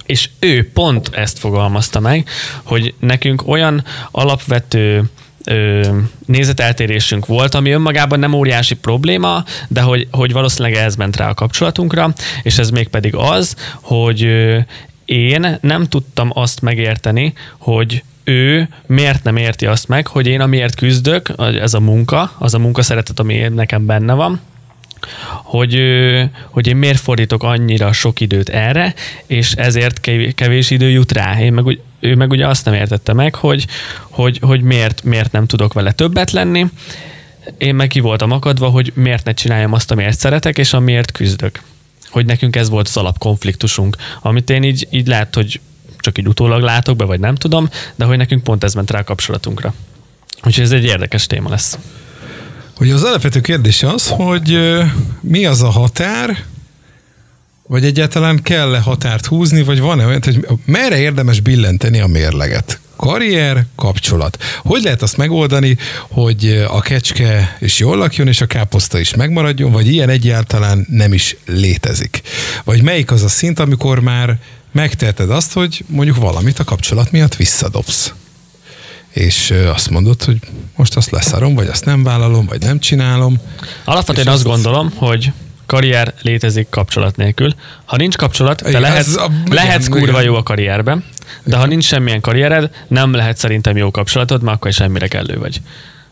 és 0.06 0.28
ő 0.38 0.70
pont 0.72 1.10
ezt 1.12 1.38
fogalmazta 1.38 2.00
meg, 2.00 2.28
hogy 2.62 2.94
nekünk 2.98 3.42
olyan 3.48 3.84
alapvető 4.10 5.04
ö, 5.44 5.88
nézeteltérésünk 6.26 7.26
volt, 7.26 7.54
ami 7.54 7.70
önmagában 7.70 8.18
nem 8.18 8.32
óriási 8.32 8.74
probléma, 8.74 9.44
de 9.68 9.80
hogy, 9.80 10.08
hogy 10.10 10.32
valószínűleg 10.32 10.78
ez 10.78 10.96
ment 10.96 11.16
rá 11.16 11.28
a 11.28 11.34
kapcsolatunkra, 11.34 12.12
és 12.42 12.58
ez 12.58 12.70
mégpedig 12.70 13.14
az, 13.14 13.56
hogy 13.80 14.24
ö, 14.24 14.58
én 15.04 15.58
nem 15.60 15.86
tudtam 15.88 16.30
azt 16.34 16.60
megérteni, 16.60 17.32
hogy 17.58 18.02
ő 18.24 18.68
miért 18.86 19.22
nem 19.22 19.36
érti 19.36 19.66
azt 19.66 19.88
meg, 19.88 20.06
hogy 20.06 20.26
én 20.26 20.40
amiért 20.40 20.74
küzdök, 20.74 21.32
ez 21.60 21.74
a 21.74 21.80
munka, 21.80 22.32
az 22.38 22.54
a 22.54 22.58
munka 22.58 22.82
szeretet, 22.82 23.20
ami 23.20 23.48
nekem 23.54 23.86
benne 23.86 24.12
van, 24.12 24.40
hogy, 25.42 25.82
hogy 26.50 26.66
én 26.66 26.76
miért 26.76 27.00
fordítok 27.00 27.42
annyira 27.42 27.92
sok 27.92 28.20
időt 28.20 28.48
erre, 28.48 28.94
és 29.26 29.52
ezért 29.52 30.00
kev- 30.00 30.34
kevés 30.34 30.70
idő 30.70 30.90
jut 30.90 31.12
rá. 31.12 31.40
Én 31.40 31.52
meg, 31.52 31.64
úgy- 31.66 31.80
ő 32.00 32.14
meg 32.14 32.30
ugye 32.30 32.48
azt 32.48 32.64
nem 32.64 32.74
értette 32.74 33.12
meg, 33.12 33.34
hogy, 33.34 33.66
hogy, 34.00 34.38
hogy 34.42 34.62
miért, 34.62 35.02
miért 35.02 35.32
nem 35.32 35.46
tudok 35.46 35.72
vele 35.72 35.92
többet 35.92 36.30
lenni. 36.30 36.66
Én 37.58 37.74
meg 37.74 37.88
ki 37.88 38.00
voltam 38.00 38.30
akadva, 38.30 38.68
hogy 38.68 38.92
miért 38.94 39.24
ne 39.24 39.32
csináljam 39.32 39.72
azt, 39.72 39.90
amiért 39.90 40.18
szeretek, 40.18 40.58
és 40.58 40.72
amiért 40.72 41.12
küzdök. 41.12 41.62
Hogy 42.10 42.26
nekünk 42.26 42.56
ez 42.56 42.68
volt 42.68 42.88
az 42.88 42.96
alapkonfliktusunk, 42.96 43.96
amit 44.22 44.50
én 44.50 44.62
így, 44.62 44.88
így 44.90 45.06
lehet, 45.06 45.34
hogy 45.34 45.60
csak 45.98 46.18
így 46.18 46.28
utólag 46.28 46.62
látok 46.62 46.96
be, 46.96 47.04
vagy 47.04 47.20
nem 47.20 47.34
tudom, 47.34 47.68
de 47.94 48.04
hogy 48.04 48.16
nekünk 48.16 48.42
pont 48.42 48.64
ez 48.64 48.74
ment 48.74 48.90
rá 48.90 48.98
a 48.98 49.04
kapcsolatunkra. 49.04 49.74
Úgyhogy 50.44 50.64
ez 50.64 50.72
egy 50.72 50.84
érdekes 50.84 51.26
téma 51.26 51.48
lesz. 51.48 51.78
hogy 52.76 52.90
az 52.90 53.02
alapvető 53.02 53.40
kérdés 53.40 53.82
az, 53.82 54.08
hogy 54.08 54.58
mi 55.20 55.46
az 55.46 55.62
a 55.62 55.70
határ, 55.70 56.44
vagy 57.70 57.84
egyáltalán 57.84 58.42
kell-e 58.42 58.78
határt 58.78 59.26
húzni, 59.26 59.62
vagy 59.62 59.80
van-e 59.80 60.06
olyan, 60.06 60.22
hogy 60.24 60.46
merre 60.64 60.98
érdemes 60.98 61.40
billenteni 61.40 62.00
a 62.00 62.06
mérleget? 62.06 62.80
Karrier, 62.96 63.64
kapcsolat. 63.76 64.42
Hogy 64.62 64.82
lehet 64.82 65.02
azt 65.02 65.16
megoldani, 65.16 65.76
hogy 66.08 66.64
a 66.68 66.80
kecske 66.80 67.56
is 67.60 67.78
jól 67.78 67.96
lakjon, 67.96 68.26
és 68.26 68.40
a 68.40 68.46
káposzta 68.46 68.98
is 68.98 69.14
megmaradjon, 69.14 69.72
vagy 69.72 69.86
ilyen 69.86 70.08
egyáltalán 70.08 70.86
nem 70.88 71.12
is 71.12 71.36
létezik? 71.46 72.20
Vagy 72.64 72.82
melyik 72.82 73.10
az 73.10 73.22
a 73.22 73.28
szint, 73.28 73.58
amikor 73.58 74.00
már 74.00 74.38
megteheted 74.72 75.30
azt, 75.30 75.52
hogy 75.52 75.84
mondjuk 75.86 76.16
valamit 76.16 76.58
a 76.58 76.64
kapcsolat 76.64 77.10
miatt 77.10 77.36
visszadobsz? 77.36 78.12
és 79.10 79.54
azt 79.72 79.90
mondod, 79.90 80.22
hogy 80.22 80.38
most 80.76 80.96
azt 80.96 81.10
leszarom, 81.10 81.54
vagy 81.54 81.66
azt 81.66 81.84
nem 81.84 82.02
vállalom, 82.02 82.46
vagy 82.46 82.60
nem 82.60 82.78
csinálom. 82.78 83.38
Alapvetően 83.84 84.26
azt 84.26 84.36
az- 84.36 84.42
gondolom, 84.42 84.92
hogy 84.96 85.32
karrier 85.70 86.12
létezik 86.22 86.66
kapcsolat 86.70 87.16
nélkül. 87.16 87.54
Ha 87.84 87.96
nincs 87.96 88.16
kapcsolat, 88.16 88.62
te 88.62 88.68
Igen, 88.68 88.80
lehetsz, 88.80 89.16
a- 89.16 89.30
igen, 89.44 89.54
lehetsz 89.54 89.88
kurva 89.88 90.06
igen. 90.06 90.22
jó 90.22 90.34
a 90.34 90.42
karrierben, 90.42 91.04
de 91.44 91.56
ha 91.56 91.66
nincs 91.66 91.84
semmilyen 91.84 92.20
karriered, 92.20 92.70
nem 92.88 93.12
lehet 93.14 93.36
szerintem 93.36 93.76
jó 93.76 93.90
kapcsolatod, 93.90 94.42
mert 94.42 94.56
akkor 94.56 94.70
is 94.70 94.76
semmire 94.76 95.06
kellő 95.08 95.38
vagy. 95.38 95.60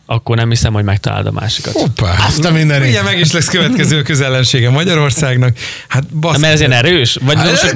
Akkor 0.06 0.36
nem 0.36 0.48
hiszem, 0.48 0.72
hogy 0.72 0.84
megtalálod 0.84 1.26
a 1.26 1.30
másikat. 1.30 1.72
Hoppá! 1.72 2.14
Azt 2.26 2.44
a 2.44 2.50
mindenit. 2.50 2.88
Ugye 2.88 3.02
meg 3.02 3.18
is 3.18 3.32
lesz 3.32 3.48
következő 3.48 4.02
közellensége 4.02 4.70
Magyarországnak. 4.70 5.56
Hát 5.88 6.06
basz. 6.16 6.38
Mert 6.38 6.52
ez 6.52 6.58
ilyen 6.58 6.72
erős? 6.72 7.18
Vagy 7.22 7.36
most, 7.36 7.60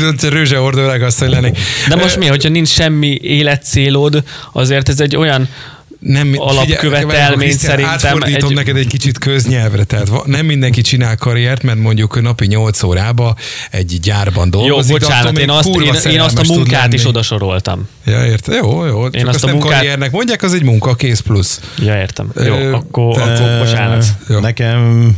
Hát, 0.00 0.22
Rőzse 0.22 0.60
ordórág 0.60 1.02
azt, 1.02 1.18
hogy 1.18 1.28
lennék. 1.30 1.58
de 1.88 1.96
most 1.96 2.16
mi, 2.16 2.26
hogyha 2.26 2.48
nincs 2.48 2.68
semmi 2.68 3.18
életcélod, 3.22 4.22
azért 4.52 4.88
ez 4.88 5.00
egy 5.00 5.16
olyan 5.16 5.48
nem, 6.02 6.32
alapkövetelmény 6.36 7.38
Krisztián, 7.48 7.70
szerintem 7.76 7.94
Átfordítom 8.12 8.48
egy- 8.50 8.54
neked 8.56 8.76
egy 8.76 8.86
kicsit 8.86 9.18
köznyelvre, 9.18 9.84
tehát 9.84 10.26
nem 10.26 10.46
mindenki 10.46 10.80
csinál 10.80 11.16
karriert, 11.16 11.62
mert 11.62 11.78
mondjuk 11.78 12.22
napi 12.22 12.46
8 12.46 12.82
órába 12.82 13.34
egy 13.70 13.98
gyárban 14.02 14.48
jó, 14.52 14.60
dolgozik. 14.60 14.92
de 14.98 15.06
bocsánat, 15.06 15.26
én 15.38 15.46
még 15.46 15.56
azt, 15.56 15.70
kurva 15.70 15.94
én, 15.94 16.10
én 16.12 16.20
azt 16.20 16.38
a 16.38 16.42
munkát 16.46 16.92
is 16.92 17.06
odasoroltam. 17.06 17.88
Ja, 18.04 18.24
érted? 18.26 18.54
Jó, 18.54 18.84
jó. 18.84 19.04
Csak 19.04 19.14
Én 19.14 19.26
azt, 19.26 19.34
azt 19.34 19.44
a 19.44 19.46
nem 19.46 19.56
munkát- 19.56 19.74
karriernek 19.74 20.10
mondják, 20.10 20.42
az 20.42 20.54
egy 20.54 20.62
munka, 20.62 20.94
kész 20.94 21.20
plusz. 21.20 21.60
Ja, 21.78 21.96
értem. 21.96 22.32
Jó, 22.44 22.54
Ö, 22.54 22.72
akkor, 22.72 23.14
de- 23.16 23.22
akkor 23.22 23.58
bocsánat. 23.66 24.04
Jó. 24.28 24.38
Nekem... 24.38 25.10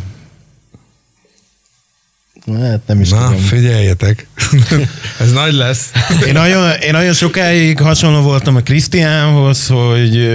Hát 2.52 2.80
nem 2.86 3.00
is 3.00 3.08
Na, 3.08 3.24
tudom. 3.26 3.40
figyeljetek. 3.40 4.26
Ez 5.20 5.32
nagy 5.32 5.52
lesz. 5.52 5.90
Én 6.26 6.32
nagyon, 6.32 6.70
én 6.70 6.92
nagyon 6.92 7.12
sokáig 7.12 7.78
hasonló 7.80 8.20
voltam 8.20 8.56
a 8.56 8.60
Krisztiánhoz, 8.60 9.66
hogy, 9.66 10.28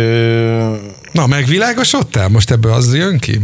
Na, 1.12 1.28
megvilágosodtál? 1.28 2.28
Most 2.28 2.52
ebből 2.52 2.72
az 2.72 2.96
jön 2.96 3.18
ki? 3.18 3.40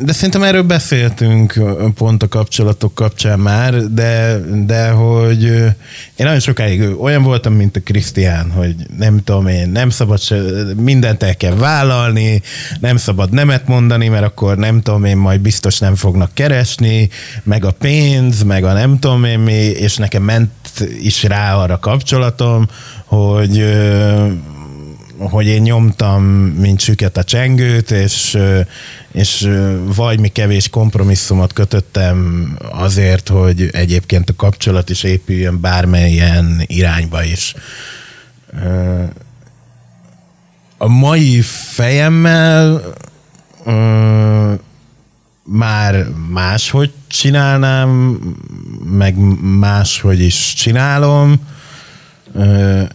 De 0.00 0.12
szerintem 0.12 0.42
erről 0.42 0.62
beszéltünk 0.62 1.60
pont 1.94 2.22
a 2.22 2.28
kapcsolatok 2.28 2.94
kapcsán 2.94 3.38
már, 3.38 3.74
de, 3.74 4.40
de 4.66 4.90
hogy 4.90 5.42
én 5.42 6.26
nagyon 6.26 6.40
sokáig 6.40 6.82
olyan 7.00 7.22
voltam, 7.22 7.52
mint 7.52 7.76
a 7.76 7.80
Krisztián, 7.80 8.50
hogy 8.50 8.74
nem 8.98 9.24
tudom 9.24 9.46
én, 9.46 9.68
nem 9.68 9.90
szabad 9.90 10.20
se, 10.20 10.36
mindent 10.76 11.22
el 11.22 11.36
kell 11.36 11.54
vállalni, 11.54 12.42
nem 12.80 12.96
szabad 12.96 13.32
nemet 13.32 13.66
mondani, 13.66 14.08
mert 14.08 14.24
akkor 14.24 14.56
nem 14.56 14.82
tudom 14.82 15.04
én, 15.04 15.16
majd 15.16 15.40
biztos 15.40 15.78
nem 15.78 15.94
fognak 15.94 16.34
keresni, 16.34 17.08
meg 17.42 17.64
a 17.64 17.70
pénz, 17.70 18.42
meg 18.42 18.64
a 18.64 18.72
nem 18.72 18.98
tudom 18.98 19.24
én 19.24 19.38
mi, 19.38 19.52
és 19.52 19.96
nekem 19.96 20.22
ment 20.22 20.50
is 21.02 21.22
rá 21.22 21.54
arra 21.54 21.78
kapcsolatom, 21.78 22.68
hogy 23.04 23.64
hogy 25.28 25.46
én 25.46 25.62
nyomtam, 25.62 26.24
mint 26.58 26.80
süket 26.80 27.16
a 27.16 27.24
csengőt, 27.24 27.90
és, 27.90 28.38
és 29.12 29.48
vagy 29.84 30.20
mi 30.20 30.28
kevés 30.28 30.68
kompromisszumot 30.68 31.52
kötöttem 31.52 32.48
azért, 32.72 33.28
hogy 33.28 33.68
egyébként 33.72 34.30
a 34.30 34.34
kapcsolat 34.36 34.90
is 34.90 35.02
épüljön 35.02 35.60
bármelyen 35.60 36.62
irányba 36.66 37.24
is. 37.24 37.54
A 40.78 40.88
mai 40.88 41.40
fejemmel 41.72 42.82
már 45.42 46.06
máshogy 46.30 46.92
csinálnám, 47.08 48.18
meg 48.84 49.16
máshogy 49.58 50.20
is 50.20 50.54
csinálom, 50.54 51.40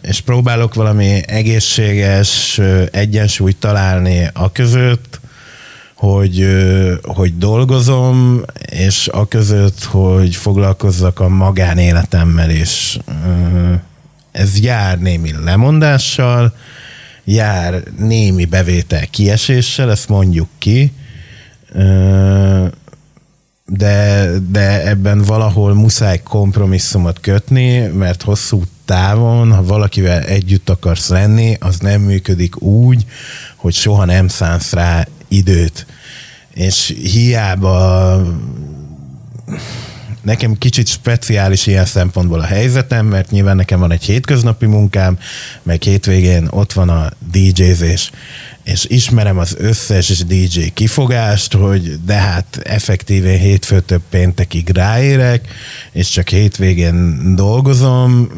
és 0.00 0.20
próbálok 0.20 0.74
valami 0.74 1.20
egészséges 1.26 2.60
egyensúlyt 2.90 3.56
találni 3.56 4.30
a 4.32 4.52
között, 4.52 5.20
hogy, 5.94 6.46
hogy 7.02 7.38
dolgozom, 7.38 8.42
és 8.70 9.08
a 9.08 9.28
között, 9.28 9.84
hogy 9.84 10.36
foglalkozzak 10.36 11.20
a 11.20 11.28
magánéletemmel 11.28 12.50
is. 12.50 12.98
Ez 14.32 14.60
jár 14.60 14.98
némi 14.98 15.32
lemondással, 15.44 16.54
jár 17.24 17.82
némi 17.98 18.44
bevétel 18.44 19.06
kieséssel, 19.06 19.90
ezt 19.90 20.08
mondjuk 20.08 20.48
ki, 20.58 20.92
de, 23.66 24.28
de 24.50 24.88
ebben 24.88 25.22
valahol 25.22 25.74
muszáj 25.74 26.20
kompromisszumot 26.22 27.20
kötni, 27.20 27.78
mert 27.78 28.22
hosszú 28.22 28.62
távon, 28.86 29.52
ha 29.52 29.62
valakivel 29.62 30.22
együtt 30.22 30.68
akarsz 30.70 31.08
lenni, 31.08 31.56
az 31.60 31.78
nem 31.78 32.00
működik 32.00 32.62
úgy, 32.62 33.04
hogy 33.56 33.74
soha 33.74 34.04
nem 34.04 34.28
szánsz 34.28 34.72
rá 34.72 35.06
időt. 35.28 35.86
És 36.54 36.94
hiába 37.02 38.22
nekem 40.26 40.58
kicsit 40.58 40.86
speciális 40.86 41.66
ilyen 41.66 41.84
szempontból 41.84 42.40
a 42.40 42.44
helyzetem, 42.44 43.06
mert 43.06 43.30
nyilván 43.30 43.56
nekem 43.56 43.78
van 43.78 43.92
egy 43.92 44.04
hétköznapi 44.04 44.66
munkám, 44.66 45.18
meg 45.62 45.82
hétvégén 45.82 46.46
ott 46.50 46.72
van 46.72 46.88
a 46.88 47.10
DJ-zés, 47.32 48.10
és 48.64 48.84
ismerem 48.88 49.38
az 49.38 49.56
összes 49.58 50.24
DJ 50.24 50.66
kifogást, 50.74 51.52
hogy 51.52 52.04
de 52.04 52.14
hát 52.14 52.60
effektíven 52.64 53.38
hétfőtől 53.38 54.00
péntekig 54.10 54.68
ráérek, 54.68 55.48
és 55.92 56.08
csak 56.08 56.28
hétvégén 56.28 57.34
dolgozom, 57.34 58.28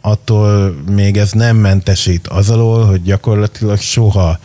attól 0.00 0.76
még 0.90 1.16
ez 1.16 1.32
nem 1.32 1.56
mentesít 1.56 2.26
az 2.26 2.50
alól, 2.50 2.84
hogy 2.84 3.02
gyakorlatilag 3.02 3.78
soha 3.78 4.38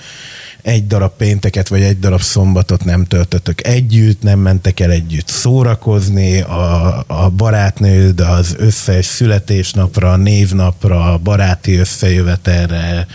egy 0.67 0.87
darab 0.87 1.11
pénteket 1.17 1.67
vagy 1.67 1.81
egy 1.81 1.99
darab 1.99 2.21
szombatot 2.21 2.85
nem 2.85 3.05
töltötök 3.05 3.67
együtt, 3.67 4.21
nem 4.21 4.39
mentek 4.39 4.79
el 4.79 4.91
együtt 4.91 5.27
szórakozni, 5.27 6.41
a, 6.41 7.03
a 7.07 7.29
barátnőd 7.29 8.19
az 8.19 8.55
összes 8.57 9.05
születésnapra, 9.05 10.15
névnapra, 10.15 11.19
baráti 11.23 11.75
összejövetelre, 11.75 13.07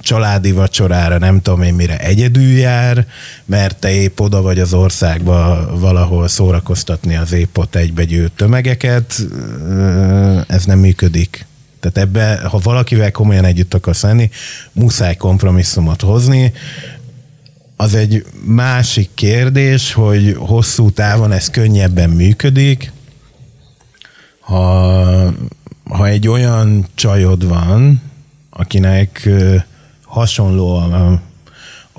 családi 0.00 0.52
vacsorára, 0.52 1.18
nem 1.18 1.42
tudom 1.42 1.62
én 1.62 1.74
mire 1.74 1.98
egyedül 1.98 2.56
jár, 2.58 3.06
mert 3.44 3.76
te 3.76 3.90
épp 3.90 4.20
oda 4.20 4.42
vagy 4.42 4.58
az 4.58 4.74
országba 4.74 5.68
valahol 5.78 6.28
szórakoztatni 6.28 7.16
az 7.16 7.32
épp 7.32 7.58
ott 7.58 7.74
egybegyűlt 7.74 8.32
tömegeket, 8.32 9.26
ez 10.46 10.64
nem 10.64 10.78
működik. 10.78 11.46
Tehát 11.80 11.98
ebbe, 11.98 12.40
ha 12.48 12.58
valakivel 12.62 13.10
komolyan 13.10 13.44
együtt 13.44 13.74
akarsz 13.74 14.02
lenni, 14.02 14.30
muszáj 14.72 15.16
kompromisszumot 15.16 16.00
hozni, 16.00 16.52
az 17.80 17.94
egy 17.94 18.24
másik 18.44 19.10
kérdés, 19.14 19.92
hogy 19.92 20.34
hosszú 20.38 20.90
távon 20.90 21.32
ez 21.32 21.50
könnyebben 21.50 22.10
működik, 22.10 22.92
ha, 24.40 25.32
ha 25.84 26.06
egy 26.06 26.28
olyan 26.28 26.86
csajod 26.94 27.48
van, 27.48 28.02
akinek 28.50 29.28
hasonló 30.04 30.76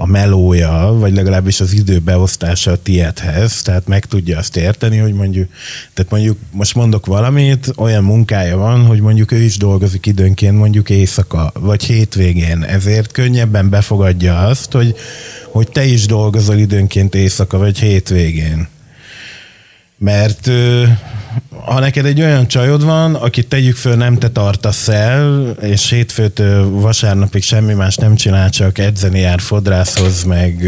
a 0.02 0.06
melója, 0.06 0.95
vagy 1.00 1.14
legalábbis 1.14 1.60
az 1.60 1.74
időbeosztása 1.74 2.72
a 2.72 2.82
tiedhez, 2.82 3.62
tehát 3.62 3.88
meg 3.88 4.06
tudja 4.06 4.38
azt 4.38 4.58
érteni, 4.58 4.97
hogy 4.97 5.14
mondjuk, 5.14 5.50
tehát 5.93 6.12
mondjuk 6.12 6.38
most 6.52 6.76
mondok 6.76 7.06
valamit, 7.06 7.72
olyan 7.76 8.04
munkája 8.04 8.58
van, 8.58 8.86
hogy 8.86 9.02
mondjuk 9.02 9.32
ő 9.32 9.41
is 9.41 9.58
dolgozik 9.58 10.06
időnként 10.06 10.58
mondjuk 10.58 10.89
éjszaka, 10.89 11.52
vagy 11.60 11.84
hétvégén, 11.84 12.64
ezért 12.64 13.12
könnyebben 13.12 13.70
befogadja 13.70 14.38
azt, 14.38 14.72
hogy 14.72 14.95
hogy 15.52 15.72
te 15.72 15.86
is 15.86 16.06
dolgozol 16.06 16.58
időnként 16.58 17.16
éjszaka 17.16 17.58
vagy 17.58 17.80
hétvégén. 17.80 18.68
Mert 20.00 20.50
ha 21.66 21.80
neked 21.80 22.06
egy 22.06 22.22
olyan 22.22 22.47
csajod 22.47 22.84
van, 22.84 23.16
akit 23.16 23.47
tegyük 23.47 23.76
föl, 23.76 23.95
nem 23.95 24.18
te 24.18 24.30
tartasz 24.30 24.88
el, 24.88 25.56
és 25.62 25.89
hétfőtől 25.89 26.70
vasárnapig 26.70 27.43
semmi 27.43 27.74
más 27.74 27.95
nem 27.95 28.16
csinál, 28.16 28.50
csak 28.50 28.78
edzeni 28.78 29.20
jár 29.20 29.39
fodrászhoz, 29.39 30.24
meg 30.24 30.68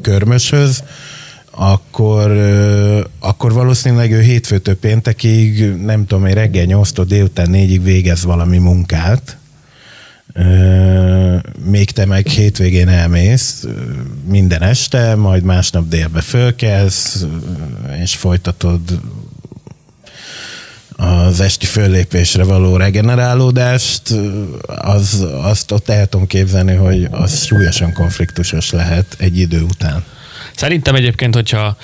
körmöshöz, 0.00 0.82
akkor, 1.50 2.30
akkor 3.20 3.52
valószínűleg 3.52 4.12
ő 4.12 4.20
hétfőtől 4.20 4.76
péntekig, 4.76 5.74
nem 5.74 6.06
tudom, 6.06 6.24
egy 6.24 6.34
reggel 6.34 6.64
8 6.64 7.06
délután 7.06 7.48
4-ig 7.52 7.80
végez 7.82 8.24
valami 8.24 8.58
munkát, 8.58 9.36
még 11.64 11.90
te 11.90 12.04
meg 12.04 12.26
hétvégén 12.26 12.88
elmész 12.88 13.64
minden 14.24 14.62
este, 14.62 15.14
majd 15.14 15.42
másnap 15.42 15.88
délbe 15.88 16.20
fölkelsz, 16.20 17.24
és 18.02 18.14
folytatod 18.14 18.80
az 20.96 21.40
esti 21.40 21.66
föllépésre 21.66 22.44
való 22.44 22.76
regenerálódást, 22.76 24.02
az, 24.66 25.26
azt 25.42 25.70
ott 25.70 25.88
el 25.88 26.06
tudom 26.06 26.26
képzelni, 26.26 26.74
hogy 26.74 27.08
az 27.10 27.44
súlyosan 27.44 27.92
konfliktusos 27.92 28.70
lehet 28.70 29.16
egy 29.18 29.38
idő 29.38 29.62
után. 29.62 30.04
Szerintem 30.62 30.94
egyébként, 30.94 31.34
hogyha 31.34 31.76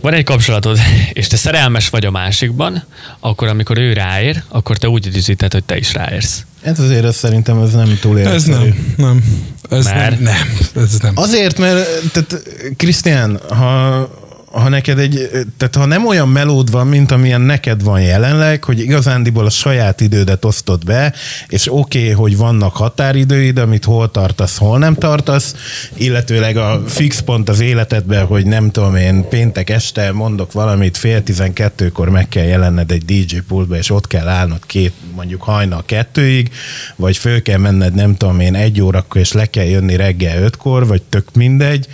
van 0.00 0.12
egy 0.12 0.24
kapcsolatod, 0.24 0.78
és 1.12 1.26
te 1.26 1.36
szerelmes 1.36 1.88
vagy 1.88 2.04
a 2.04 2.10
másikban, 2.10 2.84
akkor 3.20 3.48
amikor 3.48 3.78
ő 3.78 3.92
ráér, 3.92 4.42
akkor 4.48 4.76
te 4.76 4.88
úgy 4.88 5.06
időzíted, 5.06 5.52
hogy 5.52 5.64
te 5.64 5.76
is 5.76 5.92
ráérsz. 5.92 6.44
Ez 6.62 6.80
azért 6.80 7.04
ez 7.04 7.16
szerintem 7.16 7.62
ez 7.62 7.72
nem 7.72 7.98
túl 8.00 8.18
Ez 8.18 8.44
nem, 8.44 8.94
nem. 8.96 9.24
Ez 9.70 9.84
mert... 9.84 10.20
nem, 10.20 10.34
nem, 10.74 10.84
ez 10.84 10.98
nem. 11.02 11.12
Azért, 11.14 11.58
mert 11.58 11.88
tehát 12.12 12.42
Krisztián, 12.76 13.40
ha 13.48 14.08
ha 14.52 14.68
neked 14.68 14.98
egy, 14.98 15.28
tehát 15.56 15.76
ha 15.76 15.84
nem 15.84 16.06
olyan 16.06 16.28
melód 16.28 16.70
van, 16.70 16.86
mint 16.86 17.10
amilyen 17.10 17.40
neked 17.40 17.82
van 17.82 18.00
jelenleg, 18.00 18.64
hogy 18.64 18.80
igazándiból 18.80 19.46
a 19.46 19.50
saját 19.50 20.00
idődet 20.00 20.44
osztod 20.44 20.84
be, 20.84 21.14
és 21.48 21.72
oké, 21.72 22.00
okay, 22.00 22.10
hogy 22.10 22.36
vannak 22.36 22.76
határidőid, 22.76 23.58
amit 23.58 23.84
hol 23.84 24.10
tartasz, 24.10 24.58
hol 24.58 24.78
nem 24.78 24.94
tartasz, 24.94 25.54
illetőleg 25.94 26.56
a 26.56 26.82
fix 26.86 27.20
pont 27.20 27.48
az 27.48 27.60
életedben, 27.60 28.26
hogy 28.26 28.46
nem 28.46 28.70
tudom 28.70 28.96
én, 28.96 29.28
péntek 29.28 29.70
este 29.70 30.12
mondok 30.12 30.52
valamit, 30.52 30.96
fél 30.96 31.22
tizenkettőkor 31.22 32.08
meg 32.08 32.28
kell 32.28 32.44
jelenned 32.44 32.90
egy 32.90 33.04
DJ 33.04 33.36
pultba, 33.48 33.76
és 33.76 33.90
ott 33.90 34.06
kell 34.06 34.28
állnod 34.28 34.66
két, 34.66 34.92
mondjuk 35.14 35.42
hajnal 35.42 35.82
kettőig, 35.86 36.50
vagy 36.96 37.16
föl 37.16 37.42
kell 37.42 37.58
menned, 37.58 37.94
nem 37.94 38.16
tudom 38.16 38.40
én, 38.40 38.54
egy 38.54 38.80
órakor, 38.80 39.20
és 39.20 39.32
le 39.32 39.46
kell 39.46 39.64
jönni 39.64 39.96
reggel 39.96 40.42
ötkor, 40.42 40.86
vagy 40.86 41.02
tök 41.02 41.34
mindegy, 41.34 41.86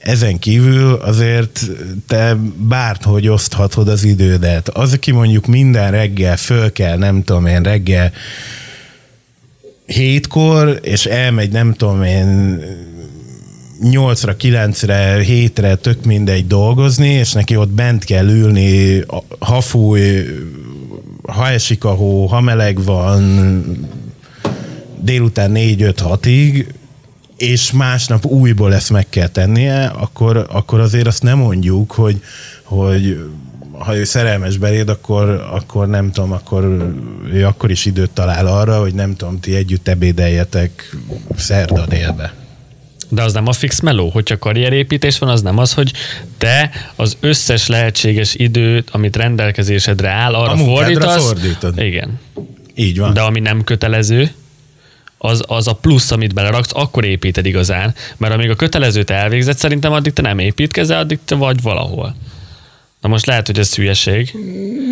ezen 0.00 0.38
kívül 0.38 0.92
azért 0.92 1.70
te 2.06 2.36
bárhogy 2.56 3.28
oszthatod 3.28 3.88
az 3.88 4.04
idődet. 4.04 4.68
Az, 4.68 4.92
aki 4.92 5.10
mondjuk 5.10 5.46
minden 5.46 5.90
reggel 5.90 6.36
föl 6.36 6.72
kell, 6.72 6.96
nem 6.96 7.24
tudom 7.24 7.46
én, 7.46 7.62
reggel 7.62 8.12
hétkor, 9.86 10.78
és 10.82 11.06
elmegy, 11.06 11.52
nem 11.52 11.74
tudom 11.74 12.02
én, 12.02 12.60
nyolcra, 13.90 14.36
kilencre, 14.36 15.22
hétre, 15.22 15.74
tök 15.74 16.04
mindegy 16.04 16.46
dolgozni, 16.46 17.08
és 17.08 17.32
neki 17.32 17.56
ott 17.56 17.70
bent 17.70 18.04
kell 18.04 18.28
ülni, 18.28 19.04
ha 19.38 19.60
fúj, 19.60 20.00
ha 21.22 21.48
esik 21.48 21.84
a 21.84 21.90
hó, 21.90 22.26
ha 22.26 22.40
meleg 22.40 22.84
van, 22.84 23.58
délután 25.00 25.52
4-5-6-ig, 25.54 26.66
és 27.40 27.72
másnap 27.72 28.24
újból 28.24 28.74
ezt 28.74 28.90
meg 28.90 29.06
kell 29.08 29.28
tennie, 29.28 29.86
akkor, 29.86 30.46
akkor 30.50 30.80
azért 30.80 31.06
azt 31.06 31.22
nem 31.22 31.38
mondjuk, 31.38 31.92
hogy, 31.92 32.22
hogy 32.62 33.18
ha 33.78 33.96
ő 33.96 34.04
szerelmes 34.04 34.56
beléd, 34.56 34.88
akkor, 34.88 35.28
akkor 35.52 35.88
nem 35.88 36.12
tudom, 36.12 36.32
akkor 36.32 36.64
ő 37.32 37.46
akkor 37.46 37.70
is 37.70 37.84
időt 37.84 38.10
talál 38.10 38.46
arra, 38.46 38.80
hogy 38.80 38.94
nem 38.94 39.16
tudom, 39.16 39.40
ti 39.40 39.54
együtt 39.54 39.88
ebédeljetek 39.88 40.96
szerda 41.36 41.86
délbe. 41.86 42.34
De 43.08 43.22
az 43.22 43.32
nem 43.32 43.46
a 43.46 43.52
fix 43.52 43.80
meló, 43.80 44.08
hogyha 44.08 44.38
karrierépítés 44.38 45.18
van, 45.18 45.28
az 45.28 45.42
nem 45.42 45.58
az, 45.58 45.72
hogy 45.72 45.92
te 46.38 46.70
az 46.96 47.16
összes 47.20 47.66
lehetséges 47.66 48.34
időt, 48.34 48.90
amit 48.90 49.16
rendelkezésedre 49.16 50.08
áll, 50.08 50.34
arra 50.34 50.52
a 50.52 50.56
fordítasz. 50.56 51.26
fordítod. 51.26 51.78
Igen. 51.78 52.18
Így 52.74 52.98
van. 52.98 53.12
De 53.14 53.20
ami 53.20 53.40
nem 53.40 53.64
kötelező, 53.64 54.30
az, 55.22 55.42
az 55.46 55.68
a 55.68 55.74
plusz, 55.74 56.10
amit 56.10 56.34
beleraksz, 56.34 56.70
akkor 56.74 57.04
építed 57.04 57.46
igazán. 57.46 57.94
Mert 58.16 58.34
amíg 58.34 58.50
a 58.50 58.54
kötelezőt 58.54 59.10
elvégzett, 59.10 59.58
szerintem 59.58 59.92
addig 59.92 60.12
te 60.12 60.22
nem 60.22 60.38
építkezel, 60.38 60.98
addig 60.98 61.18
te 61.24 61.34
vagy 61.34 61.62
valahol. 61.62 62.14
Na 63.00 63.08
most 63.08 63.26
lehet, 63.26 63.46
hogy 63.46 63.58
ez 63.58 63.74
hülyeség. 63.74 64.34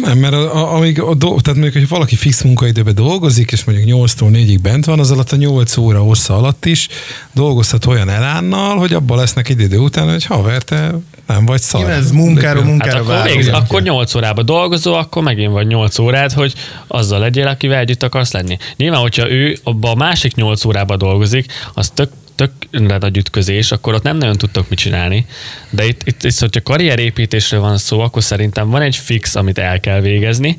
Nem, 0.03 0.19
mert 0.19 0.35
a, 0.35 0.57
a, 0.57 0.75
amíg 0.75 1.01
a, 1.01 1.15
do, 1.15 1.41
tehát 1.41 1.61
mondjuk, 1.61 1.73
hogy 1.73 1.89
valaki 1.89 2.17
fix 2.17 2.43
munkaidőben 2.43 2.95
dolgozik, 2.95 3.51
és 3.51 3.65
mondjuk 3.65 3.89
8-tól 3.89 4.31
4-ig 4.33 4.59
bent 4.63 4.85
van, 4.85 4.99
az 4.99 5.11
alatt 5.11 5.33
a 5.33 5.37
8 5.37 5.77
óra 5.77 6.01
hossza 6.01 6.37
alatt 6.37 6.65
is 6.65 6.89
dolgozhat 7.33 7.87
olyan 7.87 8.09
elánnal, 8.09 8.77
hogy 8.77 8.93
abban 8.93 9.19
lesznek 9.19 9.49
egy 9.49 9.61
idő 9.61 9.79
után, 9.79 10.11
hogy 10.11 10.25
haver, 10.25 10.63
te 10.63 10.95
nem 11.29 11.47
vagy 11.47 11.61
szar. 11.61 11.81
Igen, 11.81 11.93
ez 11.93 12.11
munkára, 12.11 12.63
munkára 12.63 12.93
hát 12.93 13.01
akkor, 13.01 13.23
végz, 13.23 13.49
akkor 13.49 13.83
8 13.83 14.15
órába 14.15 14.43
dolgozó, 14.43 14.95
akkor 14.95 15.23
megint 15.23 15.53
vagy 15.53 15.67
8 15.67 15.99
órád, 15.99 16.33
hogy 16.33 16.55
azzal 16.87 17.19
legyél, 17.19 17.47
akivel 17.47 17.79
együtt 17.79 18.03
akarsz 18.03 18.33
lenni. 18.33 18.57
Nyilván, 18.77 19.01
hogyha 19.01 19.31
ő 19.31 19.59
abban 19.63 19.91
a 19.91 19.95
másik 19.95 20.35
8 20.35 20.65
órába 20.65 20.97
dolgozik, 20.97 21.53
az 21.75 21.91
tök 21.91 22.11
tök 22.39 22.51
nagy 22.99 23.17
ütközés, 23.17 23.73
akkor 23.73 23.95
ott 23.95 24.03
nem 24.03 24.17
nagyon 24.17 24.37
tudtok 24.37 24.69
mit 24.69 24.79
csinálni. 24.79 25.27
De 25.71 25.87
itt, 25.87 26.03
itt, 26.05 26.25
itt 26.25 26.39
hogyha 26.39 26.63
karrierépítésről 26.63 27.61
van 27.61 27.79
szó, 27.79 28.01
akkor 28.01 28.23
szerintem 28.23 28.71
van 28.71 28.83
egy 28.83 28.97
fix, 28.97 29.35
amit 29.35 29.59
el 29.59 29.81
kell 29.81 30.01
végezni, 30.01 30.59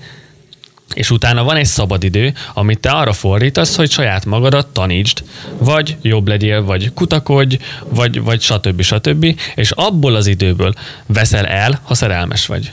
és 0.93 1.11
utána 1.11 1.43
van 1.43 1.55
egy 1.55 1.65
szabadidő, 1.65 2.33
amit 2.53 2.79
te 2.79 2.89
arra 2.89 3.13
fordítasz, 3.13 3.75
hogy 3.75 3.91
saját 3.91 4.25
magadat 4.25 4.67
tanítsd, 4.67 5.23
vagy 5.57 5.97
jobb 6.01 6.27
legyél, 6.27 6.63
vagy 6.63 6.93
kutakodj, 6.93 7.57
vagy, 7.89 8.21
vagy 8.21 8.41
stb. 8.41 8.81
stb. 8.81 9.39
És 9.55 9.71
abból 9.71 10.15
az 10.15 10.27
időből 10.27 10.73
veszel 11.05 11.45
el, 11.45 11.79
ha 11.83 11.93
szerelmes 11.93 12.45
vagy. 12.45 12.71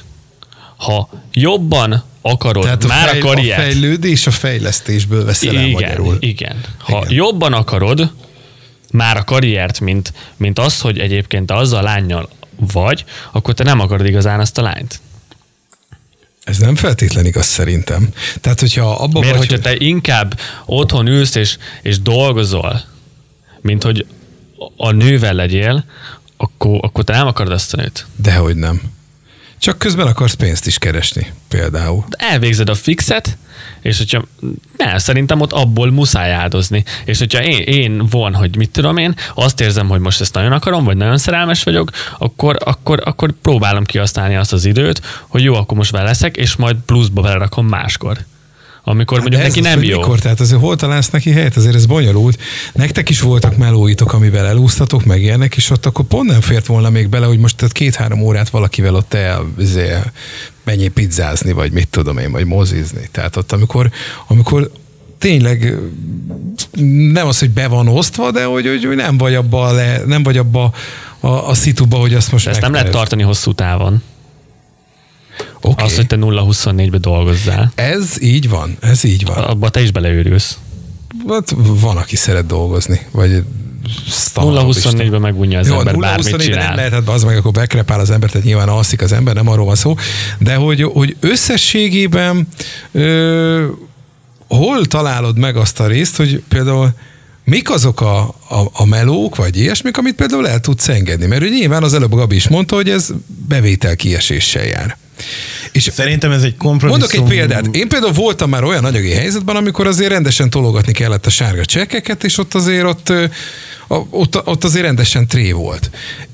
Ha 0.77 1.09
jobban 1.33 2.05
akarod 2.23 2.63
Tehát 2.63 2.85
a 2.85 2.87
már 2.87 3.09
fejl, 3.09 3.23
a 3.23 3.27
karriert... 3.27 3.59
A 3.59 3.63
fejlődés 3.63 4.27
a 4.27 4.31
fejlesztésből 4.31 5.25
veszel 5.25 5.57
el 5.57 5.63
igen, 5.63 5.71
magyarul. 5.71 6.17
Igen. 6.21 6.61
Ha 6.79 6.99
igen. 6.99 7.13
jobban 7.15 7.53
akarod, 7.53 8.13
már 8.93 9.17
a 9.17 9.25
karriert, 9.25 9.81
mint, 9.81 10.13
mint 10.37 10.59
az, 10.59 10.81
hogy 10.81 10.99
egyébként 10.99 11.47
te 11.47 11.55
azzal 11.55 11.79
a 11.79 11.83
lányjal 11.83 12.29
vagy, 12.73 13.05
akkor 13.33 13.55
te 13.55 13.65
nem 13.65 13.81
akarod 13.81 14.07
igazán 14.07 14.41
azt 14.41 14.59
a 14.59 14.63
lányt. 14.63 15.01
Ez 16.47 16.59
nem 16.59 16.75
feltétlen 16.75 17.27
igaz 17.27 17.47
szerintem. 17.47 18.09
Tehát, 18.41 18.61
hogyha 18.61 18.93
abban 18.93 19.21
Miért, 19.21 19.37
vagy, 19.37 19.49
hogyha 19.49 19.63
te 19.63 19.77
inkább 19.79 20.39
otthon 20.67 21.07
ülsz 21.07 21.35
és, 21.35 21.57
és 21.83 22.01
dolgozol, 22.01 22.83
mint 23.61 23.83
hogy 23.83 24.07
a 24.77 24.91
nővel 24.91 25.35
legyél, 25.35 25.85
akkor, 26.37 26.79
akkor 26.83 27.05
te 27.05 27.13
nem 27.13 27.27
akarod 27.27 27.53
ezt 27.53 27.75
a 27.75 27.77
nőt. 27.77 28.07
Dehogy 28.17 28.57
nem. 28.57 28.81
Csak 29.59 29.79
közben 29.79 30.07
akarsz 30.07 30.35
pénzt 30.35 30.67
is 30.67 30.79
keresni. 30.79 31.33
például. 31.49 32.05
Elvégzed 32.11 32.69
a 32.69 32.75
fixet, 32.75 33.37
és 33.81 33.99
hogyha 33.99 34.25
ne, 34.77 34.99
szerintem 34.99 35.41
ott 35.41 35.53
abból 35.53 35.91
muszáj 35.91 36.33
áldozni. 36.33 36.85
És 37.05 37.19
hogyha 37.19 37.43
én, 37.43 37.59
én 37.59 38.07
von, 38.11 38.35
hogy 38.35 38.57
mit 38.57 38.71
tudom 38.71 38.97
én, 38.97 39.15
azt 39.35 39.61
érzem, 39.61 39.89
hogy 39.89 40.01
most 40.01 40.21
ezt 40.21 40.35
nagyon 40.35 40.53
akarom, 40.53 40.85
vagy 40.85 40.97
nagyon 40.97 41.19
szerelmes 41.19 41.63
vagyok, 41.63 41.91
akkor, 42.19 42.57
akkor, 42.65 43.03
akkor 43.05 43.33
próbálom 43.43 43.85
kihasználni 43.85 44.37
azt 44.37 44.53
az 44.53 44.65
időt, 44.65 45.03
hogy 45.29 45.43
jó, 45.43 45.55
akkor 45.55 45.77
most 45.77 45.91
vele 45.91 46.05
leszek, 46.05 46.37
és 46.37 46.57
majd 46.57 46.77
pluszba 46.87 47.21
belerakom 47.21 47.67
máskor 47.67 48.19
amikor 48.89 49.21
mondjuk 49.21 49.41
Hát 49.41 49.51
ez 49.51 49.55
neki 49.57 49.69
az, 49.69 49.75
nem 49.75 49.85
jó. 49.85 49.99
Mikor? 49.99 50.19
Tehát 50.19 50.41
azért 50.41 50.61
hol 50.61 50.77
találsz 50.77 51.11
neki 51.11 51.31
helyet? 51.31 51.57
Azért 51.57 51.75
ez 51.75 51.87
bonyolult. 51.87 52.41
Nektek 52.73 53.09
is 53.09 53.21
voltak 53.21 53.57
melóitok, 53.57 54.13
amivel 54.13 54.47
elúsztatok, 54.47 55.05
meg 55.05 55.23
ilyenek, 55.23 55.57
és 55.57 55.71
ott 55.71 55.87
akkor 55.87 56.05
pont 56.05 56.31
nem 56.31 56.41
fért 56.41 56.67
volna 56.67 56.91
még 56.91 57.09
bele, 57.09 57.27
hogy 57.27 57.39
most 57.39 57.57
tehát 57.57 57.73
két-három 57.73 58.21
órát 58.21 58.49
valakivel 58.49 58.95
ott 58.95 59.15
el, 59.15 59.47
izé, 59.59 59.93
menjél 60.67 60.91
pizzázni, 60.91 61.53
vagy 61.53 61.73
mit 61.73 61.89
tudom 61.89 62.19
én, 62.19 62.33
vagy 62.33 62.45
mozizni. 62.45 63.09
Tehát 63.11 63.37
ott, 63.37 63.53
amikor, 63.53 63.91
amikor 64.27 64.71
tényleg 65.19 65.79
nem 67.13 67.27
az, 67.27 67.39
hogy 67.39 67.51
be 67.51 67.69
van 67.69 67.89
osztva, 67.89 68.31
de 68.31 68.45
hogy, 68.45 68.67
hogy, 68.67 68.85
hogy 68.85 68.97
nem 68.97 69.19
vagy 69.19 69.35
abba, 69.35 69.73
le, 69.73 70.03
nem 70.07 70.23
vagy 70.23 70.39
abba 70.39 70.73
a, 71.21 71.29
a 71.29 71.55
szituba, 71.55 71.97
hogy 71.97 72.15
azt 72.15 72.33
most 72.33 72.45
De 72.45 72.51
ezt 72.51 72.61
nem 72.61 72.73
lehet 72.73 72.91
tartani 72.91 73.23
hosszú 73.23 73.53
távon. 73.53 74.03
Oké. 75.61 75.85
Az, 75.85 75.97
hogy 75.97 76.07
te 76.07 76.17
0-24-be 76.21 76.99
dolgozzál. 76.99 77.73
Ez 77.75 78.23
így 78.23 78.49
van, 78.49 78.77
ez 78.81 79.05
így 79.05 79.25
van. 79.25 79.37
Abba 79.37 79.69
te 79.69 79.81
is 79.81 79.91
beleőrülsz. 79.91 80.59
Hát 81.29 81.55
van, 81.57 81.97
aki 81.97 82.17
szeret 82.17 82.47
dolgozni, 82.47 83.01
vagy. 83.11 83.43
0-24-ben 84.35 85.21
megunja 85.21 85.59
az 85.59 85.69
Jó, 85.69 85.79
ember 85.79 85.95
0 85.95 86.07
bármit 86.07 86.25
24 86.25 86.49
nem 86.49 86.59
csinál. 86.59 86.77
lehet, 86.77 86.93
hát 86.93 87.09
az 87.09 87.25
meg 87.25 87.37
akkor 87.37 87.53
bekrepál 87.53 88.01
az 88.01 88.11
ember, 88.11 88.31
tehát 88.31 88.47
nyilván 88.47 88.69
alszik 88.69 89.03
az 89.03 89.13
ember, 89.13 89.35
nem 89.35 89.49
arról 89.49 89.65
van 89.65 89.75
szó, 89.75 89.95
de 90.39 90.55
hogy, 90.55 90.83
hogy 90.83 91.17
összességében 91.21 92.49
ö, 92.93 93.67
hol 94.49 94.87
találod 94.87 95.39
meg 95.39 95.57
azt 95.57 95.81
a 95.81 95.87
részt, 95.87 96.17
hogy 96.17 96.43
például 96.49 96.91
mik 97.45 97.71
azok 97.71 98.01
a, 98.01 98.19
a, 98.49 98.71
a 98.73 98.85
melók, 98.85 99.37
vagy 99.37 99.57
ilyesmik, 99.57 99.97
amit 99.99 100.15
például 100.15 100.49
el 100.49 100.61
tudsz 100.61 100.89
engedni? 100.89 101.27
Mert 101.27 101.43
ugye 101.43 101.51
nyilván 101.51 101.83
az 101.83 101.95
előbb 101.95 102.15
Gabi 102.15 102.37
is 102.37 102.49
mondta, 102.49 102.75
hogy 102.75 102.89
ez 102.89 103.09
bevétel 103.49 103.97
kieséssel 103.97 104.65
jár. 104.65 104.97
És 105.73 105.91
Szerintem 105.93 106.31
ez 106.31 106.43
egy 106.43 106.57
kompromisszum. 106.57 107.01
Mondok 107.21 107.33
egy 107.33 107.37
példát. 107.39 107.77
Én 107.77 107.89
például 107.89 108.13
voltam 108.13 108.51
már 108.51 108.65
olyan 108.65 108.85
anyagi 108.85 109.11
helyzetben, 109.11 109.57
amikor 109.57 109.87
azért 109.87 110.11
rendesen 110.11 110.51
tologatni 110.51 110.93
kellett 110.93 111.27
a 111.27 111.31
sárga 111.31 111.65
csekkeket, 111.65 112.25
és 112.25 112.39
ott 112.39 112.55
azért 112.55 112.85
ott, 112.85 113.13
ott, 113.89 114.47
ott 114.47 114.65
azért 114.65 114.85
rendesen 114.85 115.27
tré 115.27 115.53
volt. 115.53 115.91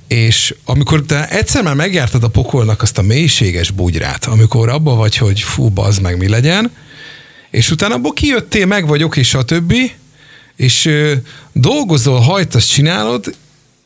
És 0.09 0.55
amikor 0.65 1.03
te 1.03 1.29
egyszer 1.29 1.63
már 1.63 1.75
megjártad 1.75 2.25
a 2.25 2.29
pokolnak 2.29 2.83
azt 2.83 2.99
a 2.99 3.03
mélységes 3.03 3.71
bugyrát, 3.71 4.25
amikor 4.25 4.69
abba 4.69 4.95
vagy, 4.95 5.17
hogy 5.17 5.41
fú, 5.41 5.69
bazd 5.69 6.03
meg, 6.03 6.19
mi 6.19 6.29
legyen, 6.29 6.71
és 7.51 7.71
utána 7.71 7.95
abból 7.95 8.13
kijöttél, 8.13 8.67
meg 8.67 8.87
vagyok, 8.87 9.17
és 9.17 9.35
a 9.35 9.43
többi, 9.43 9.93
és 10.57 10.87
ö, 10.87 11.13
dolgozol, 11.53 12.21
hajtasz, 12.21 12.67
csinálod, 12.67 13.35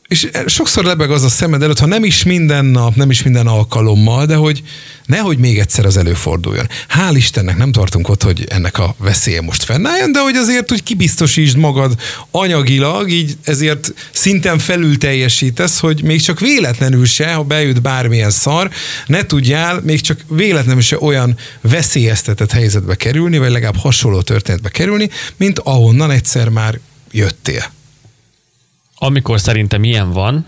és 0.07 0.29
sokszor 0.45 0.83
lebeg 0.83 1.11
az 1.11 1.23
a 1.23 1.29
szemed 1.29 1.63
előtt, 1.63 1.79
ha 1.79 1.85
nem 1.85 2.03
is 2.03 2.23
minden 2.23 2.65
nap, 2.65 2.95
nem 2.95 3.09
is 3.09 3.23
minden 3.23 3.47
alkalommal, 3.47 4.25
de 4.25 4.35
hogy 4.35 4.63
nehogy 5.05 5.37
még 5.37 5.59
egyszer 5.59 5.85
az 5.85 5.97
előforduljon. 5.97 6.69
Hál' 6.89 7.13
Istennek 7.15 7.57
nem 7.57 7.71
tartunk 7.71 8.09
ott, 8.09 8.23
hogy 8.23 8.45
ennek 8.49 8.79
a 8.79 8.95
veszélye 8.97 9.41
most 9.41 9.63
fennálljon, 9.63 10.11
de 10.11 10.19
hogy 10.19 10.35
azért, 10.35 10.69
hogy 10.69 10.83
kibiztosítsd 10.83 11.57
magad 11.57 12.01
anyagilag, 12.31 13.09
így 13.09 13.37
ezért 13.43 13.93
szinten 14.11 14.59
felül 14.59 14.97
teljesítesz, 14.97 15.79
hogy 15.79 16.03
még 16.03 16.21
csak 16.21 16.39
véletlenül 16.39 17.05
se, 17.05 17.33
ha 17.33 17.43
bejut 17.43 17.81
bármilyen 17.81 18.31
szar, 18.31 18.69
ne 19.07 19.25
tudjál 19.25 19.81
még 19.83 20.01
csak 20.01 20.19
véletlenül 20.29 20.81
se 20.81 20.97
olyan 20.99 21.37
veszélyeztetett 21.61 22.51
helyzetbe 22.51 22.95
kerülni, 22.95 23.37
vagy 23.37 23.51
legalább 23.51 23.77
hasonló 23.77 24.21
történetbe 24.21 24.69
kerülni, 24.69 25.09
mint 25.37 25.59
ahonnan 25.59 26.11
egyszer 26.11 26.49
már 26.49 26.79
jöttél. 27.11 27.75
Amikor 28.99 29.39
szerintem 29.39 29.83
ilyen 29.83 30.11
van, 30.11 30.45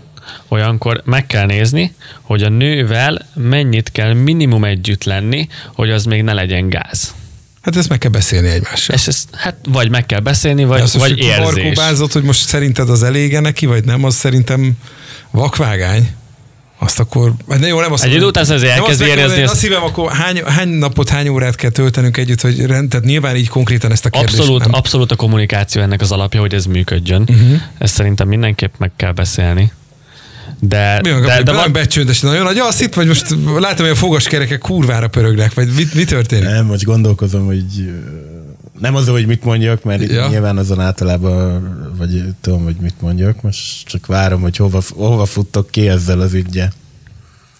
olyankor 0.48 1.02
meg 1.04 1.26
kell 1.26 1.46
nézni, 1.46 1.94
hogy 2.20 2.42
a 2.42 2.48
nővel 2.48 3.26
mennyit 3.34 3.92
kell 3.92 4.12
minimum 4.12 4.64
együtt 4.64 5.04
lenni, 5.04 5.48
hogy 5.74 5.90
az 5.90 6.04
még 6.04 6.22
ne 6.22 6.32
legyen 6.32 6.68
gáz. 6.68 7.14
Hát 7.62 7.76
ezt 7.76 7.88
meg 7.88 7.98
kell 7.98 8.10
beszélni 8.10 8.48
egymással. 8.48 8.94
És 8.94 9.06
ezt 9.06 9.28
hát 9.32 9.56
vagy 9.68 9.90
meg 9.90 10.06
kell 10.06 10.20
beszélni, 10.20 10.64
vagy, 10.64 10.80
azt 10.80 10.96
vagy 10.96 11.18
érzés. 11.18 11.36
barkóbázott, 11.44 12.12
hogy 12.12 12.22
most 12.22 12.46
szerinted 12.46 12.90
az 12.90 13.02
elége 13.02 13.40
neki, 13.40 13.66
vagy 13.66 13.84
nem, 13.84 14.04
az 14.04 14.14
szerintem 14.14 14.72
vakvágány. 15.30 16.10
Azt 16.82 17.00
akkor, 17.00 17.32
ne, 17.46 17.66
jó, 17.66 17.80
nem 17.80 17.92
azt 17.92 18.04
Egy 18.04 18.14
idő 18.14 18.24
után 18.24 18.42
azért 18.42 18.72
elkezd 18.72 19.00
érezni 19.00 19.42
Azt 19.42 19.60
hívem, 19.60 19.82
akkor 19.82 20.12
hány, 20.12 20.42
hány 20.44 20.68
napot, 20.68 21.08
hány 21.08 21.28
órát 21.28 21.54
kell 21.54 21.70
töltenünk 21.70 22.16
együtt, 22.16 22.40
hogy 22.40 22.66
rend, 22.66 22.88
tehát 22.88 23.06
nyilván 23.06 23.36
így 23.36 23.48
konkrétan 23.48 23.90
ezt 23.90 24.04
a 24.04 24.10
kérdést 24.10 24.38
Abszolút, 24.38 24.60
nem. 24.60 24.72
abszolút 24.72 25.12
a 25.12 25.16
kommunikáció 25.16 25.82
ennek 25.82 26.00
az 26.00 26.12
alapja, 26.12 26.40
hogy 26.40 26.54
ez 26.54 26.64
működjön. 26.64 27.20
Uh-huh. 27.28 27.60
Ezt 27.78 27.94
szerintem 27.94 28.28
mindenképp 28.28 28.74
meg 28.78 28.90
kell 28.96 29.12
beszélni. 29.12 29.72
De, 30.60 31.00
Mi 31.02 31.10
van, 31.10 31.22
de, 31.22 31.42
de, 31.42 31.52
de 31.52 31.68
becsöndes, 31.68 32.20
nagyon 32.20 32.44
nagy 32.44 32.58
azt 32.58 32.80
itt, 32.80 32.94
vagy 32.94 33.06
most 33.06 33.34
látom, 33.58 33.86
hogy 33.86 33.94
a 33.94 33.98
fogaskerekek 33.98 34.58
kurvára 34.58 35.08
pörögnek, 35.08 35.54
vagy 35.54 35.68
mi, 35.76 35.84
mi 35.94 36.04
történik? 36.04 36.44
Nem, 36.44 36.66
most 36.66 36.84
gondolkozom, 36.84 37.46
hogy 37.46 37.64
nem 38.80 38.94
az, 38.94 39.08
hogy 39.08 39.26
mit 39.26 39.44
mondjak, 39.44 39.84
mert 39.84 40.10
Ja. 40.10 40.28
nyilván 40.28 40.56
azon 40.58 40.80
általában, 40.80 41.62
vagy 41.98 42.24
tudom, 42.40 42.62
hogy 42.64 42.76
mit 42.80 43.00
mondjak, 43.00 43.42
most 43.42 43.86
csak 43.86 44.06
várom, 44.06 44.40
hogy 44.40 44.56
hova, 44.56 44.82
hova 44.94 45.24
futtok 45.26 45.70
ki 45.70 45.88
ezzel 45.88 46.20
az 46.20 46.32
ügyel. 46.32 46.72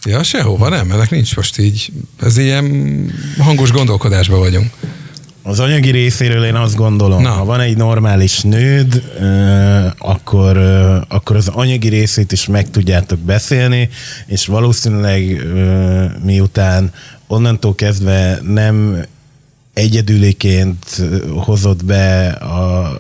Ja, 0.05 0.23
sehova 0.23 0.68
nem, 0.68 0.91
ennek 0.91 1.11
nincs 1.11 1.37
most 1.37 1.59
így, 1.59 1.93
ez 2.21 2.37
ilyen 2.37 2.66
hangos 3.39 3.71
gondolkodásban 3.73 4.39
vagyunk. 4.39 4.71
Az 5.43 5.61
anyagi 5.61 5.91
részéről 5.91 6.45
én 6.45 6.55
azt 6.55 6.75
gondolom, 6.77 7.23
Na. 7.23 7.29
Ha 7.31 7.45
van 7.45 7.61
egy 7.61 7.77
normális 7.77 8.41
nőd, 8.41 9.03
akkor, 9.99 10.57
akkor 11.09 11.37
az 11.37 11.49
anyagi 11.49 11.89
részét 11.89 12.33
is 12.33 12.47
meg 12.47 12.71
tudjátok 12.71 13.18
beszélni, 13.18 13.89
és 14.27 14.47
valószínűleg 14.47 15.47
miután 16.25 16.93
onnantól 17.27 17.75
kezdve 17.75 18.41
nem 18.43 19.05
egyedüliként 19.81 21.03
hozott 21.45 21.85
be 21.85 22.28
a 22.28 22.97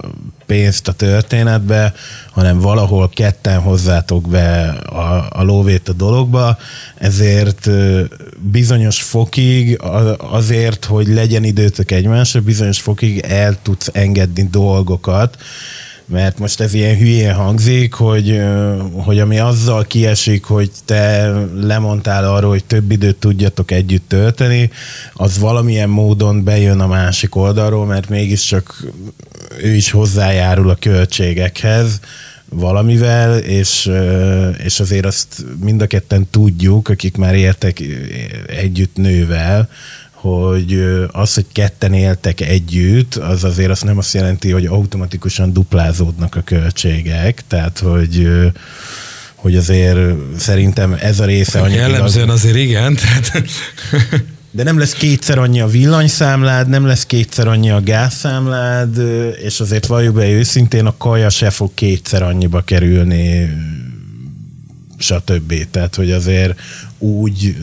pénzt 0.46 0.88
a 0.88 0.92
történetbe, 0.92 1.94
hanem 2.30 2.60
valahol 2.60 3.08
ketten 3.08 3.60
hozzátok 3.60 4.28
be 4.28 4.68
a, 4.68 5.26
a 5.30 5.42
lóvét 5.42 5.88
a 5.88 5.92
dologba, 5.92 6.58
ezért 6.96 7.70
bizonyos 8.38 9.02
fokig, 9.02 9.80
azért, 10.18 10.84
hogy 10.84 11.06
legyen 11.06 11.44
időtök 11.44 11.90
egymásra, 11.90 12.40
bizonyos 12.40 12.80
fokig 12.80 13.18
el 13.18 13.62
tudsz 13.62 13.90
engedni 13.92 14.48
dolgokat, 14.50 15.36
mert 16.10 16.38
most 16.38 16.60
ez 16.60 16.74
ilyen 16.74 16.96
hülyén 16.96 17.34
hangzik, 17.34 17.92
hogy, 17.92 18.40
hogy 18.92 19.18
ami 19.18 19.38
azzal 19.38 19.84
kiesik, 19.84 20.44
hogy 20.44 20.70
te 20.84 21.32
lemondtál 21.54 22.34
arról, 22.34 22.50
hogy 22.50 22.64
több 22.64 22.90
időt 22.90 23.16
tudjatok 23.16 23.70
együtt 23.70 24.08
tölteni, 24.08 24.70
az 25.12 25.38
valamilyen 25.38 25.88
módon 25.88 26.44
bejön 26.44 26.80
a 26.80 26.86
másik 26.86 27.34
oldalról, 27.34 27.86
mert 27.86 28.08
mégiscsak 28.08 28.84
ő 29.62 29.74
is 29.74 29.90
hozzájárul 29.90 30.70
a 30.70 30.74
költségekhez 30.80 32.00
valamivel, 32.48 33.38
és, 33.38 33.90
és 34.64 34.80
azért 34.80 35.06
azt 35.06 35.44
mind 35.60 35.82
a 35.82 35.86
ketten 35.86 36.26
tudjuk, 36.30 36.88
akik 36.88 37.16
már 37.16 37.34
éltek 37.34 37.82
együtt 38.46 38.96
nővel, 38.96 39.68
hogy 40.20 40.84
az, 41.12 41.34
hogy 41.34 41.46
ketten 41.52 41.92
éltek 41.92 42.40
együtt, 42.40 43.14
az 43.14 43.44
azért 43.44 43.70
azt 43.70 43.84
nem 43.84 43.98
azt 43.98 44.14
jelenti, 44.14 44.50
hogy 44.50 44.66
automatikusan 44.66 45.52
duplázódnak 45.52 46.34
a 46.34 46.40
költségek, 46.40 47.42
tehát 47.48 47.78
hogy 47.78 48.28
hogy 49.34 49.56
azért 49.56 49.98
szerintem 50.38 50.96
ez 51.00 51.20
a 51.20 51.24
része 51.24 51.60
anyagilag- 51.60 51.90
Jellemzően 51.90 52.28
azért 52.28 52.56
igen, 52.56 52.94
tehát 52.94 53.42
de 54.50 54.62
nem 54.62 54.78
lesz 54.78 54.92
kétszer 54.92 55.38
annyi 55.38 55.60
a 55.60 55.66
villanyszámlád, 55.66 56.68
nem 56.68 56.86
lesz 56.86 57.06
kétszer 57.06 57.48
annyi 57.48 57.70
a 57.70 57.80
gázszámlád, 57.80 58.98
és 59.42 59.60
azért 59.60 59.86
valljuk 59.86 60.14
be 60.14 60.28
őszintén, 60.28 60.86
a 60.86 60.96
kaja 60.96 61.28
se 61.28 61.50
fog 61.50 61.70
kétszer 61.74 62.22
annyiba 62.22 62.60
kerülni, 62.60 63.48
stb. 65.00 65.54
Tehát, 65.70 65.94
hogy 65.94 66.10
azért 66.10 66.60
úgy, 66.98 67.56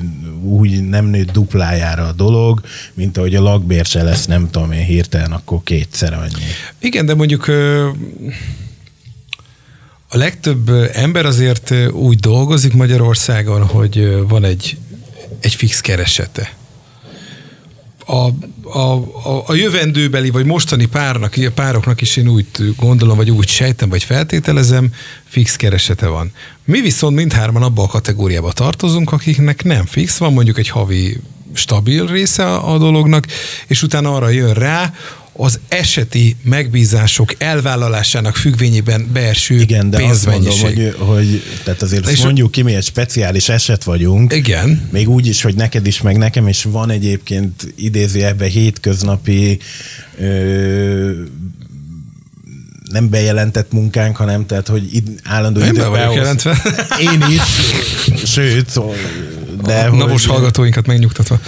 úgy 0.44 0.84
nem 0.84 1.06
nőtt 1.06 1.32
duplájára 1.32 2.08
a 2.08 2.12
dolog, 2.12 2.62
mint 2.94 3.18
ahogy 3.18 3.36
a 3.36 3.42
lakbér 3.42 3.86
se 3.86 4.04
lesz, 4.04 4.26
nem 4.26 4.50
tudom 4.50 4.72
én 4.72 4.86
hirtelen, 4.86 5.32
akkor 5.32 5.64
kétszer 5.64 6.14
annyi. 6.14 6.44
Igen, 6.80 7.06
de 7.06 7.14
mondjuk 7.14 7.48
a 10.10 10.18
legtöbb 10.18 10.70
ember 10.94 11.26
azért 11.26 11.74
úgy 11.92 12.20
dolgozik 12.20 12.74
Magyarországon, 12.74 13.66
hogy 13.66 14.28
van 14.28 14.44
egy, 14.44 14.78
egy 15.40 15.54
fix 15.54 15.82
keresete. 15.82 16.56
A, 18.08 18.30
a, 18.74 18.94
a, 19.24 19.44
a 19.46 19.54
jövendőbeli, 19.54 20.30
vagy 20.30 20.46
mostani 20.46 20.86
párnak, 20.86 21.34
a 21.36 21.52
pároknak 21.56 22.02
is 22.02 22.18
én 22.18 22.28
úgy 22.28 22.46
gondolom, 22.78 23.18
vagy 23.18 23.30
úgy 23.30 23.48
sejtem, 23.48 23.90
vagy 23.90 24.04
feltételezem, 24.04 24.94
fix 25.26 25.56
keresete 25.56 26.08
van. 26.08 26.32
Mi 26.66 26.82
viszont 26.82 27.16
mindhárman 27.16 27.64
abba 27.64 27.84
a 27.84 27.88
kategóriába 27.88 28.52
tartozunk, 28.52 29.12
akiknek 29.12 29.64
nem 29.64 29.86
fix, 29.86 30.18
van 30.18 30.34
mondjuk 30.34 30.58
egy 30.58 30.70
havi 30.70 31.18
stabil 31.54 32.06
része 32.06 32.54
a 32.54 32.78
dolognak, 32.78 33.28
és 33.68 33.84
utána 33.84 34.16
arra 34.16 34.30
jön 34.30 34.54
rá, 34.54 34.94
az 35.40 35.60
eseti 35.68 36.36
megbízások 36.44 37.34
elvállalásának 37.38 38.36
függvényében 38.36 39.10
beeső 39.14 39.60
Igen, 39.60 39.90
de 39.90 40.04
azt 40.04 40.26
mondom, 40.26 40.60
hogy, 40.60 40.96
hogy 40.98 41.42
tehát 41.64 41.82
azért 41.82 42.10
És- 42.10 42.24
mondjuk 42.24 42.52
ki, 42.52 42.62
mi 42.62 42.74
egy 42.76 42.84
speciális 42.84 43.50
eset 43.50 43.84
vagyunk. 43.84 44.34
Igen. 44.34 44.88
Még 44.92 45.10
úgy 45.10 45.28
is, 45.28 45.42
hogy 45.42 45.56
neked 45.56 45.88
is, 45.88 46.02
meg 46.02 46.18
nekem 46.18 46.48
is 46.48 46.64
van 46.64 46.90
egyébként 46.90 47.74
idézi 47.76 48.24
ebbe 48.24 48.46
hétköznapi 48.46 49.60
ö, 50.20 51.12
nem 52.92 53.10
bejelentett 53.10 53.72
munkánk, 53.72 54.16
hanem 54.16 54.46
tehát, 54.46 54.68
hogy 54.68 54.96
id, 54.96 55.10
állandó 55.24 55.60
Én 55.60 55.66
be 55.66 55.72
időben 55.74 56.06
hoz- 56.06 56.16
jelentve. 56.16 56.62
Én 57.00 57.26
is, 57.30 57.42
sőt, 58.26 58.80
de 59.64 59.74
a 59.80 59.90
hogy, 59.90 59.98
navos 60.00 60.26
hallgatóinkat 60.26 60.86
megnyugtatva. 60.88 61.40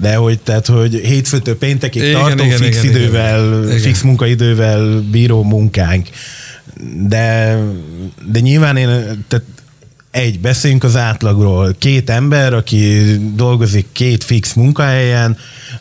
De 0.00 0.14
hogy, 0.14 0.38
tehát, 0.38 0.66
hogy 0.66 0.94
hétfőtől 0.94 1.58
péntekig 1.58 2.02
Igen, 2.02 2.20
tartó 2.20 2.44
igen, 2.44 2.58
fix 2.58 2.82
igen, 2.82 2.94
idővel, 2.94 3.64
Igen. 3.64 3.78
fix 3.78 4.02
munkaidővel 4.02 5.00
bíró 5.10 5.42
munkánk. 5.42 6.08
De, 7.08 7.58
de 8.32 8.40
nyilván 8.40 8.76
én, 8.76 8.88
tehát 9.28 9.44
egy, 10.10 10.40
beszéljünk 10.40 10.84
az 10.84 10.96
átlagról. 10.96 11.74
Két 11.78 12.10
ember, 12.10 12.54
aki 12.54 13.02
dolgozik 13.34 13.86
két 13.92 14.24
fix 14.24 14.54
munkahelyen, 14.54 15.36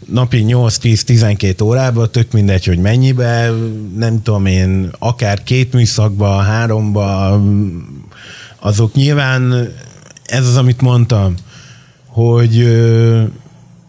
napi 0.06 0.46
8-10-12 0.48 1.64
órában, 1.64 2.12
tök 2.12 2.32
mindegy, 2.32 2.66
hogy 2.66 2.80
mennyibe, 2.80 3.52
nem 3.98 4.22
tudom 4.22 4.46
én, 4.46 4.90
akár 5.00 5.44
két 5.44 5.74
műszakba, 5.74 6.42
háromba, 6.42 7.42
azok 8.60 8.94
nyilván, 8.94 9.72
ez 10.26 10.48
az, 10.48 10.56
amit 10.56 10.82
mondtam, 10.82 11.34
hogy 12.06 12.68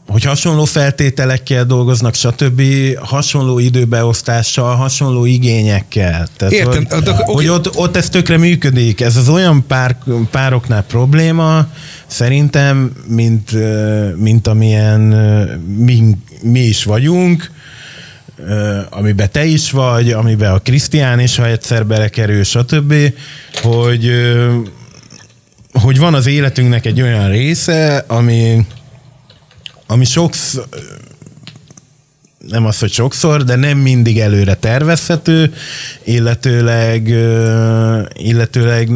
hogy 0.08 0.24
hasonló 0.24 0.64
feltételekkel 0.64 1.64
dolgoznak, 1.64 2.14
stb. 2.14 2.62
hasonló 2.98 3.58
időbeosztással, 3.58 4.74
hasonló 4.76 5.24
igényekkel. 5.24 6.28
Tehát, 6.36 6.54
Értem, 6.54 6.86
hogy, 6.90 7.02
de- 7.02 7.10
oké. 7.10 7.32
hogy 7.32 7.48
ott, 7.48 7.76
ott 7.76 7.96
ez 7.96 8.08
tökre 8.08 8.36
működik. 8.36 9.00
Ez 9.00 9.16
az 9.16 9.28
olyan 9.28 9.66
pár, 9.66 9.96
pároknál 10.30 10.82
probléma, 10.82 11.66
szerintem, 12.06 12.92
mint, 13.06 13.50
mint 14.16 14.46
amilyen 14.46 15.00
mi, 15.76 16.16
mi 16.42 16.60
is 16.60 16.84
vagyunk, 16.84 17.50
amiben 18.90 19.30
te 19.30 19.44
is 19.44 19.70
vagy, 19.70 20.10
amiben 20.10 20.52
a 20.52 20.58
Krisztián 20.58 21.20
is, 21.20 21.36
ha 21.36 21.46
egyszer 21.46 21.86
belekerül, 21.86 22.44
stb., 22.44 22.94
hogy, 23.62 24.10
hogy 25.72 25.98
van 25.98 26.14
az 26.14 26.26
életünknek 26.26 26.86
egy 26.86 27.02
olyan 27.02 27.30
része, 27.30 28.04
ami, 28.06 28.66
ami 29.90 30.04
sokszor, 30.04 30.68
nem 32.48 32.66
az, 32.66 32.78
hogy 32.78 32.92
sokszor, 32.92 33.44
de 33.44 33.56
nem 33.56 33.78
mindig 33.78 34.18
előre 34.18 34.54
tervezhető, 34.54 35.54
illetőleg, 36.04 37.08
illetőleg 38.12 38.90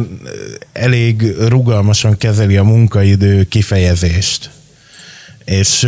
elég 0.73 1.35
rugalmasan 1.47 2.17
kezeli 2.17 2.57
a 2.57 2.63
munkaidő 2.63 3.43
kifejezést. 3.43 4.49
És, 5.45 5.87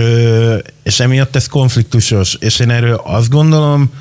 és 0.83 0.99
emiatt 0.99 1.35
ez 1.35 1.47
konfliktusos. 1.47 2.37
És 2.39 2.59
én 2.59 2.69
erről 2.69 3.01
azt 3.03 3.29
gondolom, 3.29 3.91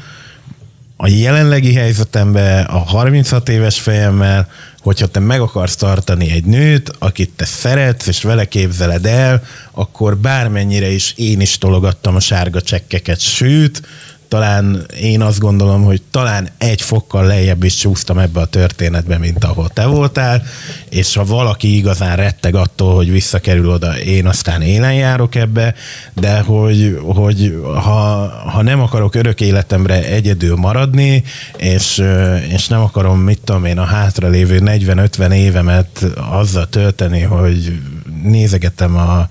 a 0.97 1.09
jelenlegi 1.09 1.75
helyzetemben, 1.75 2.65
a 2.65 2.79
36 2.79 3.49
éves 3.49 3.81
fejemmel, 3.81 4.49
hogyha 4.85 5.07
te 5.07 5.21
meg 5.21 5.41
akarsz 5.41 5.77
tartani 5.77 6.31
egy 6.31 6.45
nőt, 6.45 6.93
akit 6.99 7.31
te 7.37 7.45
szeretsz, 7.45 8.07
és 8.07 8.23
vele 8.23 8.45
képzeled 8.45 9.07
el, 9.07 9.43
akkor 9.71 10.17
bármennyire 10.17 10.91
is 10.91 11.13
én 11.17 11.41
is 11.41 11.59
tologattam 11.59 12.15
a 12.15 12.21
sárga 12.21 12.61
csekkeket, 12.61 13.21
sőt, 13.21 13.83
talán 14.29 14.87
én 15.01 15.23
azt 15.23 15.39
gondolom, 15.39 15.85
hogy 15.85 16.03
talán 16.11 16.49
egy 16.59 16.83
fokkal 16.83 17.27
lejjebb 17.27 17.63
is 17.63 17.75
csúsztam 17.75 18.19
ebbe 18.19 18.41
a 18.41 18.47
történetbe, 18.47 19.19
mint 19.19 19.45
ahol 19.45 19.69
te 19.69 19.87
voltál, 19.87 20.43
és 20.89 21.15
ha 21.15 21.25
valaki 21.25 21.77
igazán 21.77 22.17
retteg 22.17 22.55
attól, 22.55 22.95
hogy 22.95 23.11
visszakerül 23.11 23.69
oda, 23.69 23.99
én 23.99 24.27
aztán 24.27 24.63
élen 24.63 24.95
járok 24.95 25.35
ebbe, 25.35 25.75
de 26.15 26.41
hogy, 26.41 26.99
hogy 27.03 27.59
ha, 27.63 28.29
ha 28.47 28.63
nem 28.63 28.81
akarok 28.81 29.15
örök 29.15 29.41
életemre 29.41 30.05
egyedül 30.05 30.57
maradni, 30.57 31.25
és, 31.57 32.03
és 32.49 32.69
nem 32.69 32.81
akarom, 32.81 33.19
mit 33.21 33.41
tudom 33.45 33.65
én, 33.65 33.79
a 33.79 33.85
hátralévő 33.85 34.61
40-50 34.65 35.33
évemet 35.33 36.05
azzal 36.31 36.69
tölteni, 36.69 37.21
hogy 37.21 37.79
nézegetem 38.25 38.97
a 38.97 39.29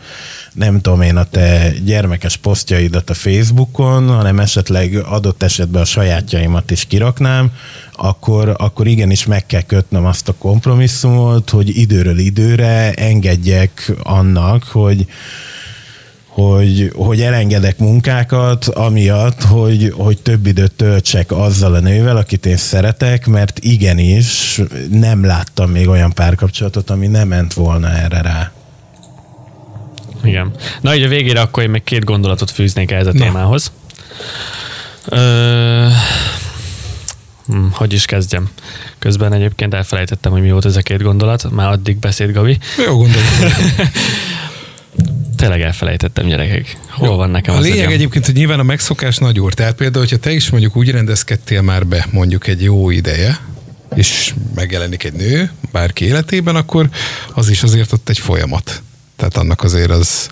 nem 0.54 0.82
tudom 0.82 1.02
én 1.02 1.16
a 1.16 1.24
te 1.24 1.74
gyermekes 1.86 2.38
posztjaidat 2.38 3.10
a 3.10 3.14
Facebookon, 3.14 4.08
hanem 4.08 4.40
esetleg 4.40 4.96
adott 4.96 5.44
esetben 5.44 5.82
a 5.82 5.86
sajátjaimat 5.86 6.72
is 6.72 6.86
kiraknám, 6.86 7.52
akkor, 7.94 8.56
akkor 8.58 8.88
igenis 8.88 9.26
meg 9.26 9.46
kell 9.46 9.62
kötnöm 9.62 10.06
azt 10.06 10.30
a 10.30 10.34
kompromisszumot, 10.34 11.50
hogy 11.50 11.78
időről 11.78 12.18
időre 12.18 12.94
engedjek 12.94 13.92
annak, 14.04 14.64
hogy, 14.64 15.06
hogy, 16.28 16.92
hogy 16.96 17.22
elengedek 17.22 17.78
munkákat, 17.78 18.66
amiatt, 18.66 19.44
hogy, 19.44 19.94
hogy 19.98 20.22
több 20.22 20.46
időt 20.46 20.72
töltsek 20.72 21.32
azzal 21.32 21.74
a 21.74 21.80
nővel, 21.80 22.18
akit 22.18 22.46
én 22.46 22.58
szeretek, 22.58 23.28
mert 23.28 23.60
igenis 23.60 24.62
nem 24.92 25.26
láttam 25.26 25.70
még 25.70 25.88
olyan 25.88 26.14
párkapcsolatot, 26.14 26.90
ami 26.90 27.08
nem 27.08 27.28
ment 27.28 27.54
volna 27.54 27.90
erre 27.90 28.22
rá. 28.22 28.52
Igen. 30.24 30.52
Na, 30.82 30.96
így 30.96 31.04
a 31.04 31.08
végére 31.08 31.42
akkor 31.42 31.64
én 31.64 31.70
még 31.70 31.84
két 31.84 32.04
gondolatot 32.04 32.52
fűznék 32.52 32.92
ehhez 32.92 33.08
a 33.08 33.14
Na. 33.14 33.24
témához. 33.24 33.72
Ö... 35.06 35.88
Hm, 37.48 37.66
hogy 37.72 37.94
is 37.94 38.06
kezdjem? 38.06 38.50
Közben 39.00 39.34
egyébként 39.34 39.74
elfelejtettem, 39.74 40.32
hogy 40.32 40.42
mi 40.42 40.52
volt 40.52 40.66
ez 40.66 40.76
a 40.76 40.82
két 40.82 41.02
gondolat, 41.02 41.52
már 41.52 41.70
addig 41.70 41.98
beszélt 41.98 42.32
Gavi. 42.34 42.58
Jó 42.86 42.98
gondolom. 42.98 43.28
Tényleg 45.38 45.62
elfelejtettem, 45.62 46.28
gyerekek. 46.28 46.78
Hol 46.90 47.16
van 47.18 47.30
nekem 47.30 47.56
A 47.56 47.60
lényeg 47.60 47.78
agyam? 47.78 47.92
egyébként, 47.92 48.26
hogy 48.26 48.36
nyilván 48.36 48.60
a 48.60 48.64
megszokás 48.64 49.18
nagy 49.18 49.40
úr. 49.40 49.54
Tehát 49.54 49.76
például, 49.76 50.04
hogyha 50.04 50.20
te 50.20 50.32
is 50.32 50.50
mondjuk 50.50 50.76
úgy 50.76 50.92
rendezkedtél 50.92 51.62
már 51.62 51.88
be 51.88 52.08
mondjuk 52.12 52.48
egy 52.48 52.64
jó 52.64 52.90
ideje, 52.90 53.40
és 53.96 54.34
megjelenik 54.56 55.04
egy 55.04 55.14
nő 55.14 55.52
bárki 55.72 56.06
életében, 56.06 56.56
akkor 56.56 56.90
az 57.34 57.50
is 57.50 57.64
azért 57.64 57.92
ott 57.94 58.10
egy 58.10 58.20
folyamat. 58.20 58.82
Tehát 59.24 59.38
annak 59.38 59.64
azért 59.64 59.92
az, 59.92 60.30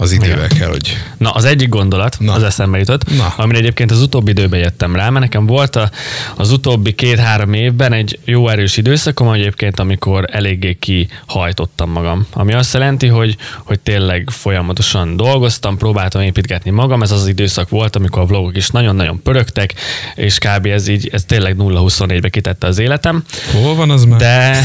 az 0.00 0.12
idővel 0.12 0.48
kell, 0.48 0.68
hogy... 0.68 0.96
Na, 1.16 1.30
az 1.30 1.44
egyik 1.44 1.68
gondolat, 1.68 2.16
Na. 2.20 2.32
Az 2.32 2.42
eszembe 2.42 2.78
jutott. 2.78 3.16
Na. 3.16 3.34
amire 3.36 3.58
egyébként 3.58 3.90
az 3.90 4.02
utóbbi 4.02 4.30
időben 4.30 4.60
jöttem 4.60 4.96
rá, 4.96 5.08
mert 5.08 5.24
nekem 5.24 5.46
volt 5.46 5.76
a, 5.76 5.90
az 6.36 6.52
utóbbi 6.52 6.92
két-három 6.92 7.52
évben 7.52 7.92
egy 7.92 8.18
jó 8.24 8.48
erős 8.48 8.76
időszakom 8.76 9.32
egyébként, 9.32 9.80
amikor 9.80 10.24
eléggé 10.32 10.78
kihajtottam 10.78 11.90
magam. 11.90 12.26
Ami 12.32 12.52
azt 12.52 12.72
jelenti, 12.72 13.06
hogy, 13.06 13.36
hogy 13.64 13.80
tényleg 13.80 14.30
folyamatosan 14.30 15.16
dolgoztam, 15.16 15.76
próbáltam 15.76 16.22
építgetni 16.22 16.70
magam, 16.70 17.02
ez 17.02 17.10
az, 17.10 17.20
az 17.20 17.28
időszak 17.28 17.68
volt, 17.68 17.96
amikor 17.96 18.22
a 18.22 18.26
vlogok 18.26 18.56
is 18.56 18.68
nagyon-nagyon 18.68 19.22
pörögtek, 19.22 19.74
és 20.14 20.38
kb. 20.38 20.66
ez 20.66 20.88
így, 20.88 21.08
ez 21.12 21.24
tényleg 21.24 21.56
0-24-be 21.58 22.28
kitette 22.28 22.66
az 22.66 22.78
életem. 22.78 23.22
Hol 23.52 23.74
van 23.74 23.90
az 23.90 24.04
már? 24.04 24.18
De, 24.18 24.60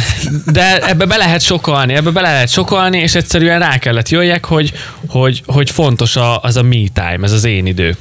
de 0.52 0.80
ebbe 0.80 1.06
be 1.06 1.18
lehet 1.18 1.42
sokalni, 1.42 1.94
ebbe 1.94 2.10
be 2.10 2.22
lehet 2.22 2.50
sokalni, 2.50 2.98
és 2.98 3.16
egyszerűen 3.16 3.60
rá 3.60 3.78
kellett 3.78 4.10
jöjjek, 4.10 4.46
hogy, 4.46 4.74
hogy, 5.08 5.23
hogy 5.46 5.70
fontos 5.70 6.16
a, 6.16 6.42
az 6.42 6.58
a 6.58 6.64
me 6.64 6.84
time, 6.94 7.20
ez 7.22 7.32
az 7.32 7.44
én 7.44 7.66
idő. 7.66 7.98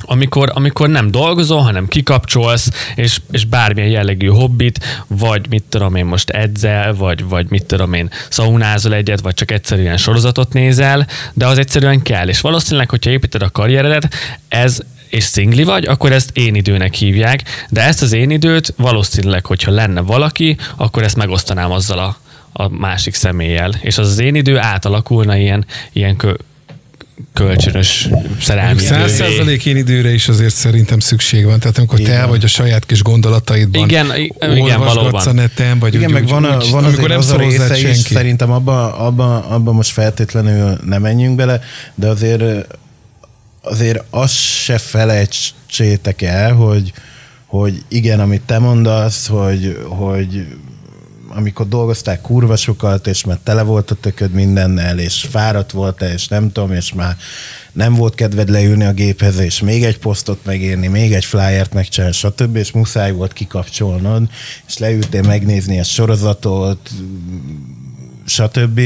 Amikor, 0.00 0.50
amikor 0.54 0.88
nem 0.88 1.10
dolgozol, 1.10 1.60
hanem 1.60 1.88
kikapcsolsz, 1.88 2.70
és, 2.94 3.20
és 3.30 3.44
bármilyen 3.44 3.90
jellegű 3.90 4.26
hobbit, 4.26 5.04
vagy 5.06 5.48
mit 5.48 5.64
tudom 5.68 5.94
én 5.94 6.04
most 6.04 6.30
edzel, 6.30 6.94
vagy, 6.94 7.24
vagy 7.24 7.46
mit 7.48 7.64
tudom 7.64 7.92
én 7.92 8.10
szaunázol 8.28 8.94
egyet, 8.94 9.20
vagy 9.20 9.34
csak 9.34 9.50
egyszerűen 9.50 9.96
sorozatot 9.96 10.52
nézel, 10.52 11.06
de 11.32 11.46
az 11.46 11.58
egyszerűen 11.58 12.02
kell. 12.02 12.28
És 12.28 12.40
valószínűleg, 12.40 12.90
hogyha 12.90 13.10
építed 13.10 13.42
a 13.42 13.50
karrieredet, 13.50 14.14
ez 14.48 14.80
és 15.08 15.24
szingli 15.24 15.64
vagy, 15.64 15.86
akkor 15.86 16.12
ezt 16.12 16.30
én 16.36 16.54
időnek 16.54 16.94
hívják, 16.94 17.66
de 17.70 17.82
ezt 17.82 18.02
az 18.02 18.12
én 18.12 18.30
időt 18.30 18.74
valószínűleg, 18.76 19.46
hogyha 19.46 19.70
lenne 19.70 20.00
valaki, 20.00 20.56
akkor 20.76 21.02
ezt 21.02 21.16
megosztanám 21.16 21.70
azzal 21.70 21.98
a, 21.98 22.16
a 22.56 22.68
másik 22.68 23.14
személlyel. 23.14 23.74
És 23.80 23.98
az 23.98 24.08
az 24.08 24.18
én 24.18 24.34
idő 24.34 24.58
átalakulna 24.58 25.36
ilyen, 25.36 25.64
ilyen 25.92 26.16
kö, 26.16 26.32
kölcsönös 27.32 28.08
szerelmi 28.40 28.80
Száz 28.80 29.12
idővé. 29.12 29.30
százalék 29.30 29.66
én 29.66 29.76
időre 29.76 30.12
is 30.12 30.28
azért 30.28 30.54
szerintem 30.54 30.98
szükség 30.98 31.44
van. 31.44 31.58
Tehát 31.58 31.78
amikor 31.78 31.98
te 31.98 32.04
Igen. 32.04 32.28
vagy 32.28 32.44
a 32.44 32.46
saját 32.46 32.86
kis 32.86 33.02
gondolataidban 33.02 33.82
Igen, 33.88 34.06
igen, 34.40 34.78
valóban. 34.78 35.26
a 35.26 35.32
neten, 35.32 35.78
vagy 35.78 35.94
Igen, 35.94 36.06
úgy, 36.06 36.12
meg 36.12 36.22
úgy, 36.22 36.30
van, 36.30 36.44
a, 36.44 36.56
úgy, 36.56 36.70
van 36.70 36.84
amikor 36.84 37.10
azért 37.10 37.10
nem 37.10 37.18
az 37.18 37.30
a 37.30 37.36
része 37.36 37.74
is, 37.76 37.80
senki. 37.80 38.14
szerintem 38.14 38.50
abba, 38.50 38.96
abba, 38.96 39.46
abba 39.46 39.72
most 39.72 39.90
feltétlenül 39.90 40.78
nem 40.84 41.02
menjünk 41.02 41.36
bele, 41.36 41.60
de 41.94 42.06
azért 42.06 42.66
azért 43.62 44.02
azt 44.10 44.34
se 44.34 44.78
felejtsétek 44.78 46.22
el, 46.22 46.52
hogy, 46.52 46.92
hogy 47.46 47.82
igen, 47.88 48.20
amit 48.20 48.42
te 48.46 48.58
mondasz, 48.58 49.26
hogy, 49.26 49.78
hogy 49.88 50.46
amikor 51.36 51.68
dolgozták 51.68 52.20
kurva 52.20 52.54
és 53.04 53.24
már 53.24 53.38
tele 53.42 53.62
volt 53.62 53.90
a 53.90 53.94
tököd 53.94 54.30
mindennel, 54.30 54.98
és 54.98 55.26
fáradt 55.30 55.70
volt 55.70 56.02
és 56.02 56.28
nem 56.28 56.52
tudom, 56.52 56.72
és 56.72 56.92
már 56.92 57.16
nem 57.72 57.94
volt 57.94 58.14
kedved 58.14 58.48
leülni 58.48 58.84
a 58.84 58.92
géphez, 58.92 59.38
és 59.38 59.60
még 59.60 59.84
egy 59.84 59.98
posztot 59.98 60.44
megírni, 60.44 60.86
még 60.86 61.12
egy 61.12 61.24
flyert 61.24 61.72
megcsinálni, 61.72 62.14
stb., 62.14 62.56
és 62.56 62.70
muszáj 62.70 63.12
volt 63.12 63.32
kikapcsolnod, 63.32 64.28
és 64.66 64.78
leültél 64.78 65.22
megnézni 65.22 65.78
a 65.80 65.84
sorozatot, 65.84 66.90
stb. 68.26 68.80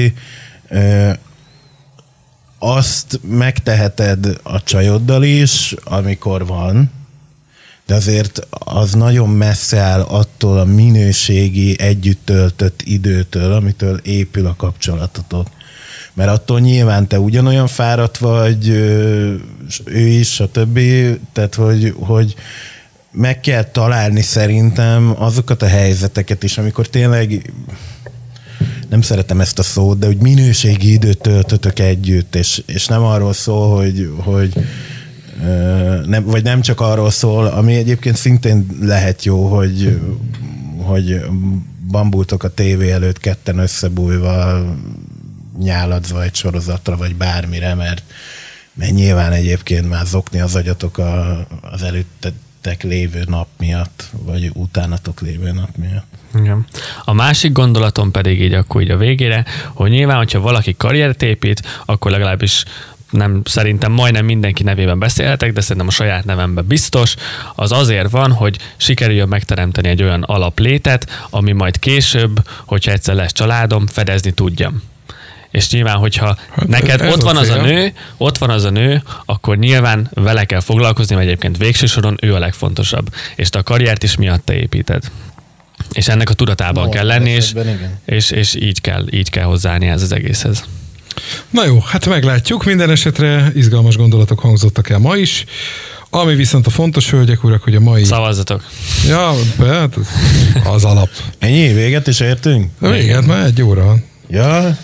Azt 2.58 3.20
megteheted 3.22 4.40
a 4.42 4.62
csajoddal 4.62 5.22
is, 5.22 5.74
amikor 5.84 6.46
van, 6.46 6.90
de 7.90 7.96
azért 7.96 8.46
az 8.50 8.92
nagyon 8.94 9.28
messze 9.28 9.78
áll 9.78 10.00
attól 10.00 10.58
a 10.58 10.64
minőségi, 10.64 11.80
együtt 11.80 12.20
töltött 12.24 12.82
időtől, 12.84 13.52
amitől 13.52 14.00
épül 14.02 14.46
a 14.46 14.54
kapcsolatotok. 14.56 15.46
Mert 16.12 16.30
attól 16.30 16.60
nyilván 16.60 17.06
te 17.06 17.18
ugyanolyan 17.18 17.66
fáradt 17.66 18.18
vagy, 18.18 18.68
ő 18.68 19.40
is, 19.98 20.32
stb. 20.32 20.80
Tehát, 21.32 21.54
hogy, 21.54 21.94
hogy 21.96 22.34
meg 23.12 23.40
kell 23.40 23.64
találni 23.64 24.22
szerintem 24.22 25.14
azokat 25.18 25.62
a 25.62 25.68
helyzeteket 25.68 26.42
is, 26.42 26.58
amikor 26.58 26.86
tényleg 26.86 27.52
nem 28.88 29.02
szeretem 29.02 29.40
ezt 29.40 29.58
a 29.58 29.62
szót, 29.62 29.98
de 29.98 30.06
hogy 30.06 30.18
minőségi 30.18 30.92
időt 30.92 31.18
töltötök 31.18 31.78
együtt, 31.78 32.34
és, 32.34 32.62
és 32.66 32.86
nem 32.86 33.02
arról 33.02 33.32
szól, 33.32 33.76
hogy, 33.76 34.10
hogy 34.16 34.52
nem, 36.06 36.24
vagy 36.24 36.42
nem 36.42 36.60
csak 36.60 36.80
arról 36.80 37.10
szól, 37.10 37.46
ami 37.46 37.74
egyébként 37.74 38.16
szintén 38.16 38.66
lehet 38.80 39.24
jó, 39.24 39.46
hogy, 39.56 40.00
hogy 40.76 41.20
bambultok 41.90 42.42
a 42.42 42.54
tévé 42.54 42.90
előtt 42.90 43.18
ketten 43.18 43.58
összebújva, 43.58 44.64
nyáladva 45.58 46.22
egy 46.22 46.34
sorozatra, 46.34 46.96
vagy 46.96 47.14
bármire, 47.14 47.74
mert, 47.74 48.02
mert 48.74 48.92
nyilván 48.92 49.32
egyébként 49.32 49.88
már 49.88 50.06
zokni 50.06 50.40
az 50.40 50.54
agyatok 50.54 50.98
a, 50.98 51.46
az 51.60 51.82
előttetek 51.82 52.82
lévő 52.82 53.24
nap 53.26 53.48
miatt, 53.58 54.10
vagy 54.24 54.50
utánatok 54.54 55.20
lévő 55.20 55.52
nap 55.52 55.76
miatt. 55.76 56.06
Igen. 56.34 56.66
A 57.04 57.12
másik 57.12 57.52
gondolatom 57.52 58.10
pedig 58.10 58.40
így 58.40 58.52
akkor 58.52 58.82
így 58.82 58.90
a 58.90 58.96
végére, 58.96 59.44
hogy 59.72 59.90
nyilván, 59.90 60.16
hogyha 60.16 60.40
valaki 60.40 60.74
karriert 60.76 61.22
épít, 61.22 61.62
akkor 61.84 62.10
legalábbis 62.10 62.64
nem 63.10 63.40
szerintem 63.44 63.92
majdnem 63.92 64.24
mindenki 64.24 64.62
nevében 64.62 64.98
beszélhetek, 64.98 65.52
de 65.52 65.60
szerintem 65.60 65.86
a 65.86 65.90
saját 65.90 66.24
nevemben 66.24 66.66
biztos, 66.66 67.14
az 67.54 67.72
azért 67.72 68.10
van, 68.10 68.32
hogy 68.32 68.58
sikerüljön 68.76 69.28
megteremteni 69.28 69.88
egy 69.88 70.02
olyan 70.02 70.22
alaplétet, 70.22 71.26
ami 71.30 71.52
majd 71.52 71.78
később, 71.78 72.48
hogyha 72.66 72.92
egyszer 72.92 73.14
lesz 73.14 73.32
családom, 73.32 73.86
fedezni 73.86 74.30
tudjam. 74.30 74.82
És 75.50 75.70
nyilván, 75.70 75.96
hogyha 75.96 76.36
hát 76.50 76.66
neked 76.66 77.00
ott 77.00 77.22
van 77.22 77.36
az 77.36 77.48
a 77.48 77.62
nő, 77.62 77.92
ott 78.16 78.38
van 78.38 78.50
az 78.50 78.64
a 78.64 78.70
nő, 78.70 79.02
akkor 79.24 79.56
nyilván 79.56 80.10
vele 80.14 80.44
kell 80.44 80.60
foglalkozni, 80.60 81.14
mert 81.14 81.26
egyébként 81.26 81.56
végső 81.56 81.86
soron 81.86 82.16
ő 82.20 82.34
a 82.34 82.38
legfontosabb. 82.38 83.14
És 83.36 83.48
te 83.48 83.58
a 83.58 83.62
karriert 83.62 84.02
is 84.02 84.16
miatta 84.16 84.52
építed. 84.52 85.02
És 85.92 86.08
ennek 86.08 86.30
a 86.30 86.34
tudatában 86.34 86.84
no, 86.84 86.90
kell 86.90 87.06
lenni, 87.06 87.30
és, 87.30 87.54
és, 88.04 88.30
és 88.30 88.54
így, 88.54 88.80
kell, 88.80 89.04
így 89.10 89.30
kell 89.30 89.44
hozzáállni 89.44 89.86
ez 89.86 90.02
az 90.02 90.12
egészhez. 90.12 90.64
Na 91.50 91.64
jó, 91.64 91.80
hát 91.80 92.06
meglátjuk. 92.06 92.64
Minden 92.64 92.90
esetre 92.90 93.52
izgalmas 93.54 93.96
gondolatok 93.96 94.40
hangzottak 94.40 94.90
el 94.90 94.98
ma 94.98 95.16
is. 95.16 95.44
Ami 96.10 96.34
viszont 96.34 96.66
a 96.66 96.70
fontos, 96.70 97.10
hölgyek, 97.10 97.44
urak, 97.44 97.62
hogy 97.62 97.74
a 97.74 97.80
mai... 97.80 98.04
Szavazatok. 98.04 98.64
Ja, 99.08 99.32
hát 99.58 99.96
az 100.64 100.84
alap. 100.84 101.08
Ennyi? 101.38 101.72
Véget 101.72 102.06
is 102.06 102.20
értünk? 102.20 102.70
Véget, 102.78 103.26
már 103.26 103.44
egy 103.44 103.62
óra. 103.62 103.96
Ja, 104.28 104.78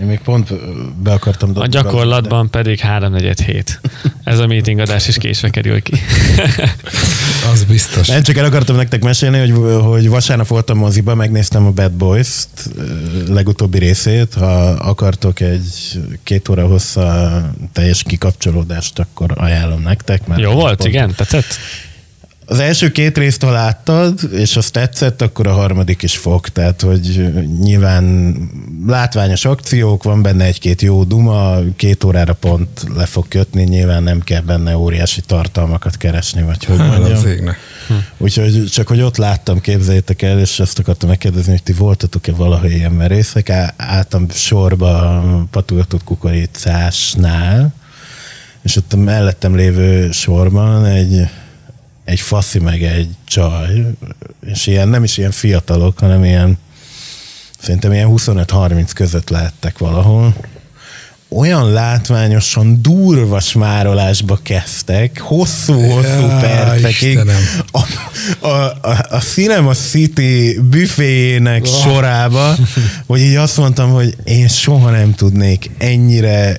én 0.00 0.06
még 0.06 0.20
pont 0.20 0.54
be 1.02 1.12
akartam 1.12 1.50
A 1.54 1.66
gyakorlatban 1.66 2.42
de... 2.44 2.50
pedig 2.50 2.78
3 2.78 3.14
hét. 3.46 3.80
Ez 4.24 4.38
a 4.38 4.46
meeting 4.46 4.78
adás 4.78 5.08
is 5.08 5.18
késve 5.18 5.50
kerül 5.50 5.82
ki. 5.82 5.92
Az 7.52 7.64
biztos. 7.64 8.08
Én 8.08 8.22
csak 8.22 8.36
el 8.36 8.44
akartam 8.44 8.76
nektek 8.76 9.02
mesélni, 9.02 9.38
hogy, 9.38 9.80
hogy 9.82 10.08
vasárnap 10.08 10.46
voltam 10.46 10.78
moziba, 10.78 11.14
megnéztem 11.14 11.66
a 11.66 11.70
Bad 11.70 11.92
Boys-t 11.92 12.70
legutóbbi 13.28 13.78
részét. 13.78 14.34
Ha 14.34 14.70
akartok 14.70 15.40
egy 15.40 16.00
két 16.22 16.48
óra 16.48 16.66
hossza 16.66 17.30
teljes 17.72 18.02
kikapcsolódást, 18.02 18.98
akkor 18.98 19.32
ajánlom 19.34 19.82
nektek. 19.82 20.26
Mert 20.26 20.40
Jó 20.40 20.52
volt, 20.52 20.76
pont... 20.76 20.88
igen? 20.88 21.14
Tetszett? 21.16 21.46
Az 22.46 22.58
első 22.58 22.90
két 22.90 23.18
részt, 23.18 23.42
ha 23.42 23.50
láttad, 23.50 24.20
és 24.32 24.56
azt 24.56 24.72
tetszett, 24.72 25.22
akkor 25.22 25.46
a 25.46 25.52
harmadik 25.52 26.02
is 26.02 26.16
fog. 26.16 26.48
Tehát, 26.48 26.80
hogy 26.80 27.32
nyilván 27.60 28.36
látványos 28.86 29.44
akciók, 29.44 30.02
van 30.02 30.22
benne 30.22 30.44
egy-két 30.44 30.82
jó 30.82 31.04
duma, 31.04 31.58
két 31.76 32.04
órára 32.04 32.32
pont 32.32 32.86
le 32.96 33.06
fog 33.06 33.28
kötni, 33.28 33.62
nyilván 33.62 34.02
nem 34.02 34.20
kell 34.20 34.40
benne 34.40 34.76
óriási 34.76 35.20
tartalmakat 35.20 35.96
keresni, 35.96 36.42
vagy 36.42 36.64
hogy 36.64 36.76
mondjam. 36.88 37.22
Hm. 37.88 37.94
Úgyhogy 38.18 38.66
csak, 38.70 38.88
hogy 38.88 39.00
ott 39.00 39.16
láttam, 39.16 39.60
képzeljétek 39.60 40.22
el, 40.22 40.38
és 40.38 40.60
azt 40.60 40.78
akartam 40.78 41.08
megkérdezni, 41.08 41.50
hogy 41.50 41.62
ti 41.62 41.72
voltatok-e 41.72 42.32
valaha 42.32 42.68
ilyen 42.68 42.92
merészek, 42.92 43.50
álltam 43.76 44.26
sorba 44.30 45.22
patultott 45.50 46.04
kukoricásnál, 46.04 47.74
és 48.62 48.76
ott 48.76 48.92
a 48.92 48.96
mellettem 48.96 49.56
lévő 49.56 50.10
sorban 50.10 50.84
egy 50.84 51.28
egy 52.04 52.20
faszi 52.20 52.58
meg 52.58 52.82
egy 52.82 53.08
csaj, 53.24 53.94
és 54.46 54.66
ilyen, 54.66 54.88
nem 54.88 55.04
is 55.04 55.16
ilyen 55.18 55.30
fiatalok, 55.30 55.98
hanem 55.98 56.24
ilyen, 56.24 56.58
szerintem 57.58 57.92
ilyen 57.92 58.08
25-30 58.10 58.90
között 58.94 59.28
lehettek 59.28 59.78
valahol, 59.78 60.34
olyan 61.34 61.72
látványosan 61.72 62.82
durva 62.82 63.40
smárolásba 63.40 64.38
kezdtek, 64.42 65.20
hosszú-hosszú 65.20 66.26
ja, 66.26 66.38
percekig. 66.40 67.18
A, 67.70 67.80
a, 68.40 68.48
a, 68.48 69.06
a 69.10 69.18
Cinema 69.18 69.72
City 69.72 70.58
büféjének 70.70 71.62
oh. 71.64 71.68
sorába, 71.68 72.54
hogy 73.06 73.20
így 73.20 73.34
azt 73.34 73.56
mondtam, 73.56 73.90
hogy 73.90 74.16
én 74.24 74.48
soha 74.48 74.90
nem 74.90 75.14
tudnék 75.14 75.70
ennyire 75.78 76.58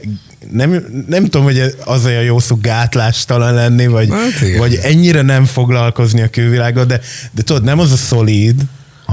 nem, 0.52 0.86
nem 1.08 1.24
tudom, 1.24 1.44
hogy 1.44 1.76
az 1.86 2.06
olyan 2.06 2.24
jó 2.24 2.39
szó 2.39 2.56
gátlástalan 2.62 3.54
lenni, 3.54 3.88
vagy, 3.88 4.10
hát 4.10 4.58
vagy 4.58 4.80
ennyire 4.82 5.22
nem 5.22 5.46
foglalkozni 5.46 6.22
a 6.22 6.30
külvilággal, 6.30 6.86
de, 6.86 7.00
de 7.32 7.41
tudod, 7.41 7.64
nem 7.64 7.80
az 7.80 7.91
a 7.91 7.96
szolíd, 7.96 8.62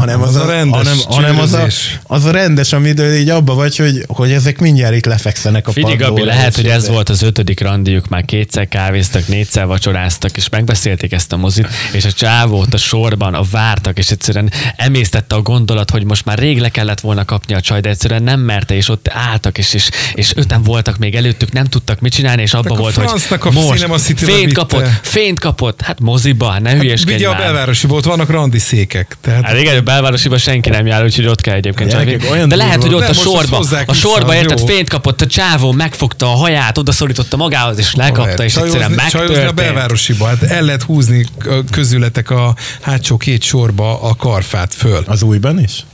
hanem 0.01 0.22
az, 0.22 0.36
az, 0.36 0.42
a, 0.42 0.46
rendes 0.46 0.76
hanem, 0.76 0.98
hanem 1.07 1.38
az, 1.38 1.53
a, 1.53 1.66
az 2.03 2.24
a 2.24 2.30
rendes, 2.30 2.72
amit 2.72 3.01
így 3.18 3.28
abba 3.28 3.55
vagy, 3.55 3.76
hogy, 3.76 4.05
hogy 4.07 4.32
ezek 4.32 4.59
mindjárt 4.59 4.94
itt 4.94 5.05
lefekszenek 5.05 5.68
a 5.68 5.72
Figyelj, 5.72 5.96
Gabi, 5.96 6.24
lehet, 6.24 6.55
hogy 6.55 6.66
ez 6.66 6.88
volt 6.88 7.09
az 7.09 7.22
ötödik 7.22 7.61
randiuk, 7.61 8.09
már 8.09 8.24
kétszer 8.24 8.68
kávéztak, 8.68 9.28
négyszer 9.28 9.66
vacsoráztak, 9.66 10.36
és 10.36 10.48
megbeszélték 10.48 11.12
ezt 11.12 11.32
a 11.32 11.36
mozit, 11.36 11.68
és 11.92 12.05
a 12.05 12.12
csávót 12.12 12.74
a 12.74 12.76
sorban, 12.76 13.34
a 13.34 13.42
vártak, 13.51 13.98
és 13.98 14.11
egyszerűen 14.11 14.53
emésztette 14.76 15.34
a 15.34 15.42
gondolat, 15.42 15.90
hogy 15.90 16.05
most 16.05 16.24
már 16.24 16.38
rég 16.38 16.61
le 16.61 16.68
kellett 16.68 17.01
volna 17.01 17.24
kapni 17.24 17.55
a 17.55 17.61
csaj, 17.61 17.80
de 17.80 17.88
egyszerűen 17.88 18.22
nem 18.22 18.40
merte, 18.40 18.74
és 18.74 18.88
ott 18.88 19.09
álltak, 19.09 19.59
és, 19.59 19.74
és, 19.74 19.90
és 20.14 20.32
öten 20.36 20.62
voltak 20.62 20.98
még 20.98 21.14
előttük, 21.14 21.53
nem 21.53 21.64
tudtak 21.64 22.01
mit 22.01 22.12
csinálni, 22.12 22.42
és 22.42 22.55
abban 22.55 22.78
volt, 22.78 22.94
hogy 22.94 23.22
a 23.40 23.51
most 23.51 23.86
fényt 24.16 24.53
kapott, 24.53 24.86
fényt 25.03 25.40
kapott, 25.40 25.80
hát 25.80 26.01
moziba, 26.01 26.59
ne 26.59 26.70
hát, 26.70 26.80
hülyeskedj 26.80 27.24
hát, 27.24 27.34
a 27.34 27.36
belvárosi 27.36 27.86
volt, 27.86 28.05
vannak 28.05 28.30
randi 28.30 28.59
székek. 28.59 29.16
Tehát... 29.20 29.44
Hát 29.44 29.59
igen, 29.59 29.84
belvárosiba 29.91 30.38
senki 30.38 30.70
nem 30.70 30.86
jár, 30.86 31.05
úgyhogy 31.05 31.26
ott 31.26 31.41
kell 31.41 31.55
egyébként. 31.55 31.91
Gyerekek, 31.91 32.30
olyan 32.30 32.49
de 32.49 32.57
lehet, 32.57 32.82
hogy 32.82 32.95
ott 32.95 33.09
a 33.09 33.12
sorba, 33.12 33.64
a 33.86 33.93
sorba 33.93 34.34
érted, 34.34 34.61
fényt 34.61 34.88
kapott 34.88 35.20
a 35.20 35.26
csávó, 35.26 35.72
megfogta 35.72 36.26
a 36.26 36.36
haját, 36.36 36.78
odaszorította 36.78 37.36
magához, 37.36 37.78
és 37.78 37.95
lekapta, 37.95 38.45
és 38.45 38.57
egyszerűen 38.57 38.91
megtörtént. 38.91 39.49
a 39.49 39.53
belvárosiba, 39.53 40.26
hát 40.26 40.43
el 40.43 40.62
lehet 40.62 40.82
húzni 40.82 41.26
közületek 41.70 42.30
a 42.30 42.55
hátsó 42.80 43.16
két 43.16 43.43
sorba 43.43 44.03
a 44.03 44.14
karfát 44.14 44.74
föl. 44.74 45.03
Az 45.07 45.22
újban 45.22 45.61
is? 45.61 45.84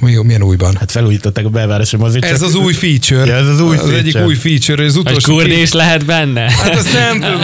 Mi, 0.00 0.16
milyen 0.22 0.42
újban? 0.42 0.76
Hát 0.76 0.90
felújították 0.90 1.44
a 1.44 1.48
belvárosi 1.48 1.96
mozit. 1.96 2.24
Ez 2.24 2.42
az 2.42 2.54
új 2.54 2.72
feature. 2.72 3.26
Ja, 3.26 3.34
ez 3.34 3.46
az 3.46 3.60
új 3.60 3.76
az 3.76 3.80
feature. 3.80 3.98
egyik 3.98 4.20
új 4.26 4.34
feature. 4.34 4.84
Az 4.84 4.96
utolsó 4.96 5.40
Egy 5.40 5.46
két... 5.48 5.72
lehet 5.72 6.04
benne? 6.04 6.40
Hát 6.40 6.76
azt 6.76 6.92
nem 6.92 7.20
tudom. 7.30 7.40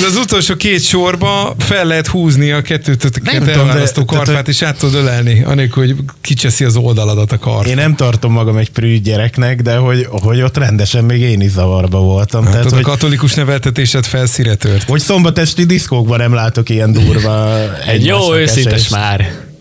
De 0.00 0.06
az 0.06 0.16
utolsó 0.16 0.56
két 0.56 0.82
sorba 0.82 1.54
fel 1.58 1.84
lehet 1.84 2.06
húzni 2.06 2.50
a 2.50 2.62
kettőtöket 2.62 3.48
elválasztó 3.48 4.04
karfát, 4.04 4.48
és 4.48 4.62
át 4.62 4.78
tudod 4.78 4.94
ölelni, 4.94 5.42
anélkül, 5.42 5.86
hogy 5.86 5.96
kicseszi 6.20 6.64
az 6.64 6.76
oldaladat 6.76 7.32
a 7.32 7.38
karfát. 7.38 7.66
Én 7.66 7.74
nem 7.74 7.94
tartom 7.94 8.32
magam 8.32 8.56
egy 8.56 8.70
prű 8.70 8.98
gyereknek, 9.00 9.62
de 9.62 9.76
hogy, 9.76 10.06
hogy 10.10 10.40
ott 10.40 10.56
rendesen 10.56 11.04
még 11.04 11.20
én 11.20 11.40
is 11.40 11.50
zavarba 11.50 11.98
voltam. 11.98 12.42
Hát 12.44 12.52
Tehát, 12.52 12.70
hogy, 12.70 12.78
a 12.78 12.82
katolikus 12.82 13.34
neveltetésed 13.34 14.04
felszíre 14.04 14.54
tört. 14.54 14.88
Hogy 14.88 15.00
szombatesti 15.00 15.64
diszkókban 15.64 16.18
nem 16.18 16.32
látok 16.32 16.68
ilyen 16.68 16.92
durva 16.92 17.58
Egy 17.86 18.04
jó 18.04 18.34
őszintes 18.34 18.88
már. 18.88 19.52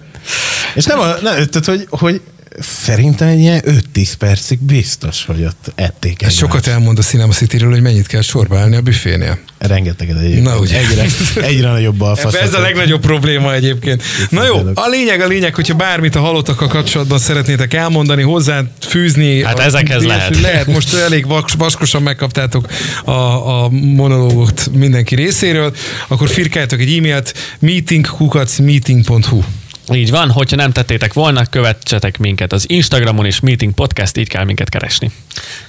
És 0.75 0.85
nem, 0.85 0.99
a, 0.99 1.05
nem 1.05 1.21
tehát, 1.21 1.65
hogy, 1.65 1.87
hogy 1.89 2.21
szerintem 2.59 3.27
egy 3.27 3.39
ilyen 3.39 3.61
5-10 3.93 4.11
percig 4.19 4.59
biztos, 4.59 5.25
hogy 5.25 5.43
ott 5.43 5.71
ették 5.75 6.11
egymást. 6.11 6.37
sokat 6.37 6.67
elmond 6.67 6.97
a 6.97 7.01
Cinema 7.01 7.31
City-ről, 7.33 7.71
hogy 7.71 7.81
mennyit 7.81 8.07
kell 8.07 8.21
sorba 8.21 8.57
állni 8.59 8.75
a 8.75 8.81
büfénél. 8.81 9.37
Rengeteget 9.57 10.17
egyébként. 10.17 10.43
Na, 10.43 10.57
ugye. 10.57 10.77
Egyre, 10.77 11.05
egyre 11.47 11.69
nagyobb 11.71 11.95
balfasz. 11.95 12.33
Ez 12.33 12.53
a 12.53 12.59
legnagyobb 12.59 13.01
probléma 13.01 13.53
egyébként. 13.53 14.03
Na 14.29 14.45
jó, 14.45 14.55
a 14.73 14.87
lényeg 14.89 15.21
a 15.21 15.27
lényeg, 15.27 15.55
hogyha 15.55 15.73
bármit 15.75 16.15
a 16.15 16.19
halottakkal 16.19 16.67
kapcsolatban 16.67 17.19
szeretnétek 17.19 17.73
elmondani, 17.73 18.21
hozzá 18.21 18.61
fűzni. 18.79 19.43
Hát 19.43 19.59
a- 19.59 19.63
ezekhez 19.63 20.03
lehet. 20.03 20.39
Lehet, 20.41 20.67
most 20.67 20.93
elég 20.93 21.27
vas- 21.27 21.53
vaskosan 21.57 22.01
megkaptátok 22.01 22.67
a, 23.03 23.11
a 23.11 23.69
monológot 23.69 24.69
mindenki 24.73 25.15
részéről, 25.15 25.73
akkor 26.07 26.29
firkáljátok 26.29 26.79
egy 26.79 26.97
e-mailt 26.97 27.33
meetingkukacmeeting.hu 27.59 29.43
Így 29.91 30.11
van, 30.11 30.31
hogyha 30.31 30.55
nem 30.55 30.71
tettétek 30.71 31.13
volna, 31.13 31.45
követsetek 31.45 32.17
minket 32.17 32.53
az 32.53 32.69
Instagramon 32.69 33.25
és 33.25 33.39
Meeting 33.39 33.73
Podcast, 33.73 34.17
így 34.17 34.27
kell 34.27 34.43
minket 34.43 34.69
keresni. 34.69 35.11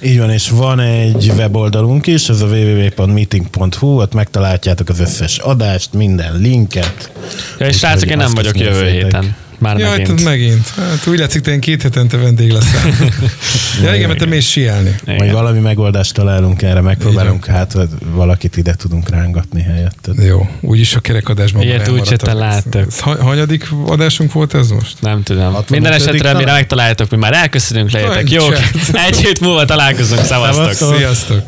Így 0.01 0.17
van, 0.17 0.29
és 0.29 0.49
van 0.49 0.79
egy 0.79 1.31
weboldalunk 1.35 2.07
is, 2.07 2.29
ez 2.29 2.41
a 2.41 2.45
www.meeting.hu, 2.45 4.01
ott 4.01 4.13
megtaláljátok 4.13 4.89
az 4.89 4.99
összes 4.99 5.37
adást, 5.37 5.93
minden 5.93 6.37
linket. 6.37 7.11
Ja, 7.59 7.67
és 7.67 7.77
srácok, 7.77 8.09
én 8.09 8.17
nem 8.17 8.33
vagyok 8.33 8.59
jövő 8.59 8.89
héten. 8.89 9.35
Már 9.65 9.77
Jaj, 9.77 9.89
megint. 9.89 10.23
megint. 10.23 10.23
megint. 10.23 10.89
Hát 10.91 11.07
úgy 11.07 11.19
látszik, 11.19 11.41
te 11.41 11.49
ilyen 11.49 11.61
két 11.61 11.81
hetente 11.81 12.17
vendég 12.17 12.51
leszel. 12.51 12.91
ja, 13.83 13.95
igen, 13.95 14.07
mert 14.07 14.19
te 14.19 14.25
mész 14.25 14.45
síelni. 14.45 14.95
Majd 15.05 15.21
Igen. 15.21 15.33
valami 15.33 15.59
megoldást 15.59 16.13
találunk 16.13 16.61
erre, 16.61 16.81
megpróbálunk 16.81 17.45
hát, 17.45 17.71
hogy 17.71 17.89
valakit 18.05 18.57
ide 18.57 18.73
tudunk 18.73 19.09
rángatni 19.09 19.61
helyetted. 19.61 20.23
Jó, 20.23 20.49
úgyis 20.61 20.95
a 20.95 20.99
kerekadásban 20.99 21.61
Ilyet 21.61 21.79
már 21.79 21.99
úgyse 21.99 22.15
te 22.15 22.33
láttak. 22.33 22.93
Hanyadik 23.19 23.67
adásunk 23.85 24.31
volt 24.31 24.53
ez 24.53 24.69
most? 24.69 25.01
Nem 25.01 25.23
tudom. 25.23 25.43
65. 25.43 25.69
Minden 25.69 25.93
esetre, 25.93 26.33
mire 26.33 26.51
megtaláljátok, 26.51 27.09
mi 27.09 27.17
már 27.17 27.33
elköszönünk, 27.33 27.91
legyetek 27.91 28.31
jók. 28.31 28.53
chat. 28.53 28.95
Egy 29.07 29.17
hét 29.17 29.39
múlva 29.39 29.65
találkozunk. 29.65 30.21
Szevasztok. 30.25 30.95
Sziasztok! 30.95 31.41